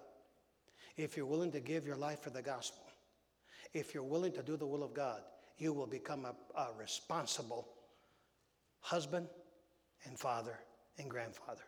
if 0.96 1.16
you're 1.16 1.26
willing 1.26 1.52
to 1.52 1.60
give 1.60 1.86
your 1.86 1.96
life 1.96 2.20
for 2.20 2.30
the 2.30 2.42
gospel, 2.42 2.82
if 3.72 3.94
you're 3.94 4.02
willing 4.02 4.32
to 4.32 4.42
do 4.42 4.56
the 4.56 4.66
will 4.66 4.82
of 4.82 4.94
God, 4.94 5.22
you 5.58 5.72
will 5.72 5.86
become 5.86 6.24
a, 6.24 6.34
a 6.58 6.68
responsible 6.78 7.68
husband 8.80 9.28
and 10.04 10.18
father 10.18 10.58
and 10.98 11.08
grandfather. 11.08 11.62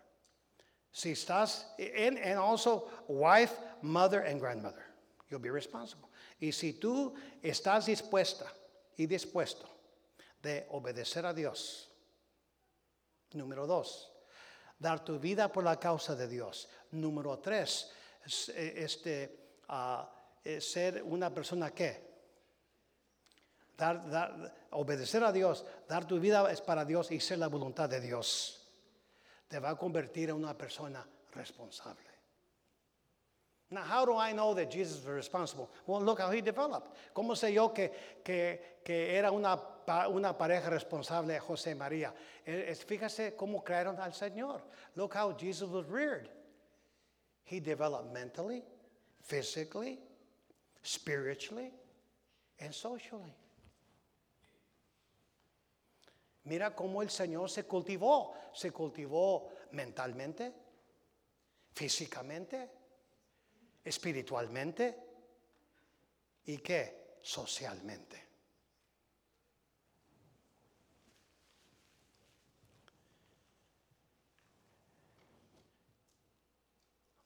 Si 0.93 1.13
estás, 1.13 1.65
and, 1.79 2.19
and 2.19 2.39
also 2.39 2.89
wife, 3.09 3.55
mother, 3.81 4.21
and 4.21 4.41
grandmother. 4.41 4.85
You'll 5.31 5.41
be 5.41 5.51
responsible. 5.51 6.11
Y 6.41 6.51
si 6.51 6.75
tú 6.75 7.15
estás 7.43 7.87
dispuesta 7.87 8.47
y 8.99 9.07
dispuesto 9.07 9.67
de 10.43 10.67
obedecer 10.71 11.25
a 11.25 11.33
Dios, 11.33 11.89
número 13.35 13.67
dos, 13.67 14.11
dar 14.79 14.99
tu 14.99 15.19
vida 15.19 15.51
por 15.51 15.63
la 15.63 15.77
causa 15.77 16.15
de 16.15 16.29
Dios. 16.29 16.69
Número 16.93 17.39
tres, 17.39 17.91
este, 18.55 19.31
ah, 19.69 20.11
eh, 20.45 20.61
ser 20.61 21.03
una 21.03 21.33
persona 21.33 21.71
que 21.71 22.11
dar, 23.77 24.09
dar- 24.11 24.55
obedecer 24.71 25.23
a 25.25 25.33
Dios, 25.33 25.65
dar 25.89 26.07
tu 26.07 26.19
vida 26.19 26.51
es 26.51 26.61
para 26.61 26.85
Dios 26.85 27.11
y 27.11 27.21
ser 27.21 27.39
la 27.39 27.49
voluntad 27.49 27.89
de 27.89 28.01
Dios. 28.01 28.59
Te 29.49 29.59
va 29.59 29.71
a 29.71 29.77
convertir 29.77 30.31
en 30.31 30.37
una 30.37 30.57
persona 30.57 31.07
responsable. 31.35 32.11
Now, 33.71 33.83
how 33.85 34.05
do 34.05 34.19
I 34.19 34.33
know 34.33 34.55
that 34.55 34.71
Jesus 34.71 34.99
was 34.99 35.15
responsible? 35.15 35.71
Well, 35.87 36.03
look 36.03 36.21
how 36.21 36.31
he 36.31 36.43
developed. 36.43 36.91
¿Cómo 37.15 37.35
sé 37.35 37.55
yo 37.55 37.73
que, 37.73 37.91
que, 38.23 38.81
que 38.85 39.17
era 39.17 39.31
una, 39.31 39.59
una 40.11 40.37
pareja 40.37 40.69
responsable 40.69 41.39
José 41.41 41.71
y 41.71 41.75
María? 41.75 42.13
Eh, 42.45 42.67
es- 42.69 42.85
Fíjese 42.85 43.35
cómo 43.35 43.65
crearon 43.65 43.99
al 43.99 44.13
Señor. 44.13 44.61
Look 44.95 45.15
how 45.15 45.33
Jesus 45.35 45.71
was 45.71 45.87
reared. 45.87 46.29
He 47.45 47.61
developed 47.61 48.13
mentally, 48.13 48.63
physically, 49.23 49.99
spiritually, 50.83 51.71
and 52.61 52.73
socially. 52.73 53.35
Mira 56.45 56.75
cómo 56.75 57.03
el 57.03 57.11
Señor 57.11 57.49
se 57.49 57.65
cultivó. 57.65 58.35
Se 58.53 58.71
cultivó 58.71 59.49
mentalmente, 59.73 60.53
físicamente, 61.73 62.71
espiritualmente 63.85 64.97
y 66.47 66.59
qué? 66.59 67.19
Socialmente. 67.23 68.21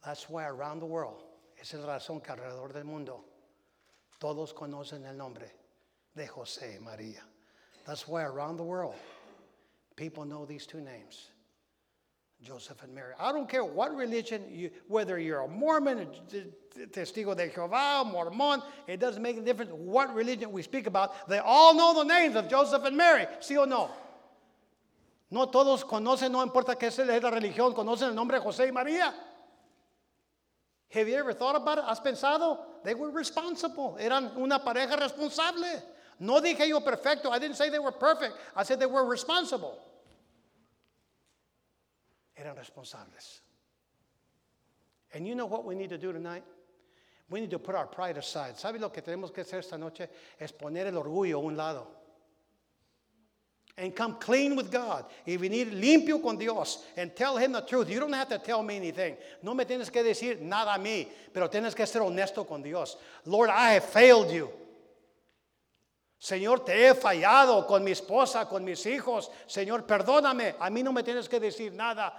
That's 0.02 0.30
why 0.30 0.44
around 0.44 0.80
the 0.80 0.86
world, 0.86 1.24
esa 1.56 1.78
es 1.78 1.82
la 1.82 1.94
razón 1.94 2.20
que 2.20 2.30
alrededor 2.30 2.72
del 2.72 2.84
mundo 2.84 3.35
todos 4.18 4.52
conocen 4.52 5.04
el 5.06 5.16
nombre 5.16 5.50
de 6.14 6.26
José 6.26 6.80
María. 6.80 7.22
That's 7.86 8.08
why 8.08 8.22
around 8.22 8.56
the 8.56 8.64
world 8.64 8.94
people 9.96 10.24
know 10.24 10.44
these 10.44 10.66
two 10.66 10.80
names. 10.80 11.30
Joseph 12.42 12.82
and 12.82 12.94
Mary. 12.94 13.14
I 13.18 13.32
don't 13.32 13.48
care 13.48 13.64
what 13.64 13.96
religion, 13.96 14.44
you, 14.50 14.70
whether 14.88 15.18
you're 15.18 15.40
a 15.40 15.48
Mormon, 15.48 16.06
testigo 16.90 17.34
de 17.34 17.48
Jehová, 17.48 18.04
Mormon, 18.04 18.62
it 18.86 19.00
doesn't 19.00 19.22
make 19.22 19.38
a 19.38 19.40
difference 19.40 19.72
what 19.72 20.14
religion 20.14 20.52
we 20.52 20.62
speak 20.62 20.86
about. 20.86 21.28
They 21.28 21.38
all 21.38 21.74
know 21.74 21.94
the 21.94 22.04
names 22.04 22.36
of 22.36 22.48
Joseph 22.48 22.84
and 22.84 22.96
Mary, 22.96 23.26
¿sí 23.40 23.56
o 23.56 23.64
no? 23.64 23.90
No 25.30 25.46
todos 25.46 25.82
conocen, 25.82 26.30
no 26.30 26.42
importa 26.42 26.76
qué 26.78 26.88
es 26.88 26.98
la 26.98 27.30
religión, 27.30 27.74
conocen 27.74 28.10
el 28.10 28.14
nombre 28.14 28.38
de 28.38 28.44
José 28.44 28.68
y 28.68 28.70
María. 28.70 29.12
Have 30.90 31.08
you 31.08 31.16
ever 31.16 31.32
thought 31.32 31.56
about 31.56 31.78
it? 31.78 31.84
¿Has 31.84 32.00
pensado? 32.00 32.58
They 32.84 32.94
were 32.94 33.10
responsible. 33.10 33.96
Eran 34.00 34.30
una 34.38 34.60
pareja 34.60 34.98
responsable. 34.98 35.82
No 36.20 36.40
dije 36.40 36.68
yo 36.68 36.80
perfecto. 36.80 37.30
I 37.30 37.38
didn't 37.38 37.56
say 37.56 37.70
they 37.70 37.78
were 37.78 37.92
perfect. 37.92 38.34
I 38.54 38.62
said 38.62 38.80
they 38.80 38.86
were 38.86 39.04
responsible. 39.04 39.78
Eran 42.36 42.56
responsables. 42.56 43.40
And 45.12 45.26
you 45.26 45.34
know 45.34 45.46
what 45.46 45.64
we 45.64 45.74
need 45.74 45.90
to 45.90 45.98
do 45.98 46.12
tonight? 46.12 46.44
We 47.28 47.40
need 47.40 47.50
to 47.50 47.58
put 47.58 47.74
our 47.74 47.86
pride 47.86 48.16
aside. 48.18 48.56
¿Sabe 48.56 48.78
lo 48.78 48.90
que 48.90 49.02
tenemos 49.02 49.34
que 49.34 49.42
hacer 49.42 49.58
esta 49.58 49.76
noche? 49.76 50.08
Es 50.38 50.52
poner 50.52 50.86
el 50.86 50.94
orgullo 50.94 51.34
a 51.34 51.42
un 51.42 51.56
lado. 51.56 51.86
And 53.78 53.94
come 53.94 54.14
clean 54.14 54.56
with 54.56 54.70
God. 54.70 55.04
Y 55.26 55.36
venir 55.36 55.66
limpio 55.66 56.22
con 56.22 56.38
Dios. 56.38 56.82
And 56.96 57.14
tell 57.14 57.36
Him 57.36 57.52
the 57.52 57.60
truth. 57.60 57.90
You 57.90 58.00
don't 58.00 58.12
have 58.12 58.28
to 58.30 58.38
tell 58.38 58.62
me 58.62 58.76
anything. 58.76 59.16
No 59.42 59.52
me 59.52 59.64
tienes 59.64 59.92
que 59.92 60.02
decir 60.02 60.40
nada 60.40 60.74
a 60.74 60.78
mí. 60.78 61.08
Pero 61.32 61.48
tienes 61.48 61.74
que 61.74 61.86
ser 61.86 62.00
honesto 62.00 62.46
con 62.46 62.62
Dios. 62.62 62.96
Lord, 63.26 63.50
I 63.50 63.72
have 63.72 63.84
failed 63.84 64.30
you. 64.30 64.50
Señor, 66.18 66.64
te 66.64 66.72
he 66.72 66.94
fallado 66.94 67.66
con 67.66 67.84
mi 67.84 67.90
esposa, 67.90 68.48
con 68.48 68.64
mis 68.64 68.86
hijos. 68.86 69.30
Señor, 69.46 69.86
perdóname. 69.86 70.54
A 70.58 70.70
mí 70.70 70.82
no 70.82 70.92
me 70.92 71.02
tienes 71.02 71.28
que 71.28 71.38
decir 71.38 71.74
nada. 71.74 72.14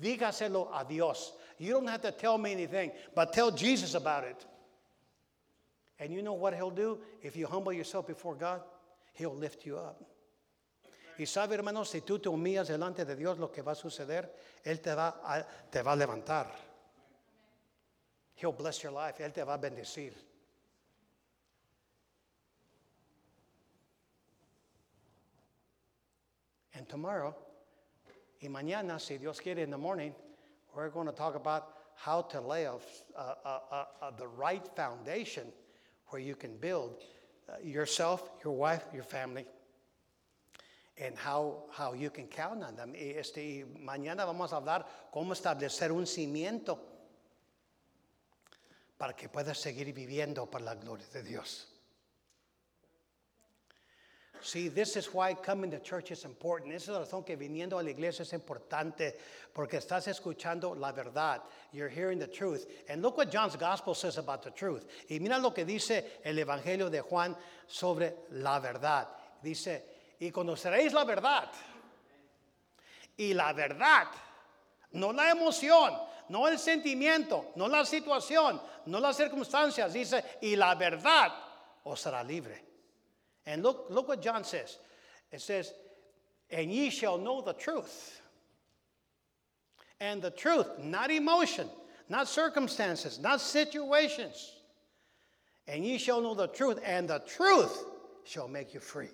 Dígaselo 0.00 0.70
a 0.72 0.84
Dios. 0.84 1.32
You 1.58 1.72
don't 1.72 1.88
have 1.88 2.02
to 2.02 2.12
tell 2.12 2.38
me 2.38 2.52
anything, 2.52 2.92
but 3.14 3.32
tell 3.32 3.50
Jesus 3.50 3.94
about 3.94 4.24
it. 4.24 4.46
And 5.98 6.12
you 6.12 6.22
know 6.22 6.34
what 6.34 6.54
He'll 6.54 6.70
do? 6.70 7.00
If 7.22 7.36
you 7.36 7.46
humble 7.46 7.72
yourself 7.72 8.06
before 8.06 8.36
God, 8.36 8.60
He'll 9.14 9.34
lift 9.34 9.66
you 9.66 9.78
up. 9.78 10.11
Y 11.18 11.26
sabe, 11.26 11.54
hermanos, 11.54 11.90
si 11.90 12.00
tú 12.00 12.18
te 12.18 12.28
humillas 12.28 12.68
delante 12.68 13.04
de 13.04 13.16
Dios, 13.16 13.38
lo 13.38 13.50
que 13.50 13.62
va 13.62 13.72
a 13.72 13.74
suceder, 13.74 14.34
Él 14.64 14.80
te 14.80 14.94
va 14.94 15.20
a, 15.22 15.46
te 15.70 15.82
va 15.82 15.92
a 15.92 15.96
levantar. 15.96 16.50
He'll 18.34 18.52
bless 18.52 18.82
your 18.82 18.92
life. 18.92 19.22
Él 19.22 19.32
te 19.32 19.44
va 19.44 19.54
a 19.54 19.58
bendecir. 19.58 20.14
And 26.74 26.88
tomorrow, 26.88 27.34
y 28.40 28.48
mañana, 28.48 28.98
si 28.98 29.18
Dios 29.18 29.38
quiere, 29.40 29.62
in 29.62 29.70
the 29.70 29.78
morning, 29.78 30.14
we're 30.74 30.88
going 30.88 31.06
to 31.06 31.12
talk 31.12 31.34
about 31.34 31.74
how 31.94 32.22
to 32.22 32.40
lay 32.40 32.64
a, 32.64 32.72
a, 33.16 33.86
a 34.02 34.12
the 34.18 34.26
right 34.26 34.66
foundation 34.74 35.52
where 36.08 36.20
you 36.20 36.34
can 36.34 36.56
build 36.56 37.02
uh, 37.48 37.58
yourself, 37.62 38.30
your 38.42 38.54
wife, 38.54 38.82
your 38.92 39.04
family, 39.04 39.46
and 40.98 41.16
how, 41.16 41.64
how 41.70 41.94
you 41.94 42.10
can 42.10 42.26
count 42.26 42.62
on 42.62 42.76
them. 42.76 42.94
Este, 42.94 43.64
mañana 43.80 44.24
vamos 44.24 44.52
a 44.52 44.56
hablar 44.56 44.86
cómo 45.12 45.32
establecer 45.32 45.90
un 45.90 46.06
cimiento 46.06 46.78
para 48.98 49.14
que 49.14 49.28
puedas 49.28 49.58
seguir 49.58 49.92
viviendo 49.92 50.46
para 50.46 50.64
la 50.64 50.74
gloria 50.74 51.06
de 51.12 51.22
Dios. 51.22 51.66
See, 54.44 54.68
this 54.68 54.96
is 54.96 55.14
why 55.14 55.34
coming 55.34 55.70
to 55.70 55.78
church 55.78 56.10
is 56.10 56.24
important. 56.24 56.72
Esa 56.72 56.90
es 56.90 56.98
la 56.98 57.04
razón 57.04 57.24
que 57.24 57.36
viniendo 57.36 57.78
a 57.78 57.82
la 57.82 57.90
iglesia 57.90 58.22
es 58.22 58.32
importante, 58.32 59.14
porque 59.54 59.76
estás 59.76 60.08
escuchando 60.08 60.74
la 60.74 60.90
verdad. 60.90 61.42
You're 61.72 61.88
hearing 61.88 62.18
the 62.18 62.26
truth. 62.26 62.66
And 62.88 63.02
look 63.02 63.16
what 63.16 63.30
John's 63.30 63.54
gospel 63.54 63.94
says 63.94 64.18
about 64.18 64.42
the 64.42 64.50
truth. 64.50 64.84
Y 65.08 65.20
mira 65.20 65.38
lo 65.38 65.52
que 65.52 65.64
dice 65.64 66.18
el 66.24 66.36
evangelio 66.38 66.90
de 66.90 67.00
Juan 67.02 67.36
sobre 67.68 68.14
la 68.32 68.58
verdad. 68.58 69.06
Dice, 69.40 69.84
y 70.22 70.30
conoceréis 70.30 70.92
la 70.92 71.04
verdad. 71.04 71.48
Y 73.16 73.34
la 73.34 73.52
verdad, 73.52 74.06
no 74.92 75.12
la 75.12 75.30
emoción, 75.30 75.98
no 76.28 76.46
el 76.46 76.60
sentimiento, 76.60 77.46
no 77.56 77.66
la 77.66 77.84
situación, 77.84 78.60
no 78.86 79.00
las 79.00 79.16
circunstancias. 79.16 79.92
Dice, 79.92 80.22
y 80.40 80.54
la 80.54 80.76
verdad 80.76 81.32
os 81.84 82.06
hará 82.06 82.22
libre. 82.22 82.56
And 83.46 83.64
look, 83.64 83.86
look 83.90 84.06
what 84.06 84.22
John 84.22 84.44
says. 84.44 84.78
It 85.32 85.40
says, 85.40 85.72
and 86.50 86.70
ye 86.70 86.90
shall 86.90 87.18
know 87.18 87.40
the 87.42 87.54
truth. 87.54 88.20
And 89.98 90.22
the 90.22 90.30
truth, 90.30 90.68
not 90.78 91.10
emotion, 91.10 91.68
not 92.08 92.28
circumstances, 92.28 93.18
not 93.18 93.40
situations. 93.40 94.52
And 95.66 95.84
ye 95.84 95.98
shall 95.98 96.20
know 96.20 96.34
the 96.34 96.46
truth, 96.46 96.78
and 96.84 97.08
the 97.08 97.18
truth 97.26 97.84
shall 98.24 98.46
make 98.46 98.72
you 98.72 98.78
free. 98.78 99.10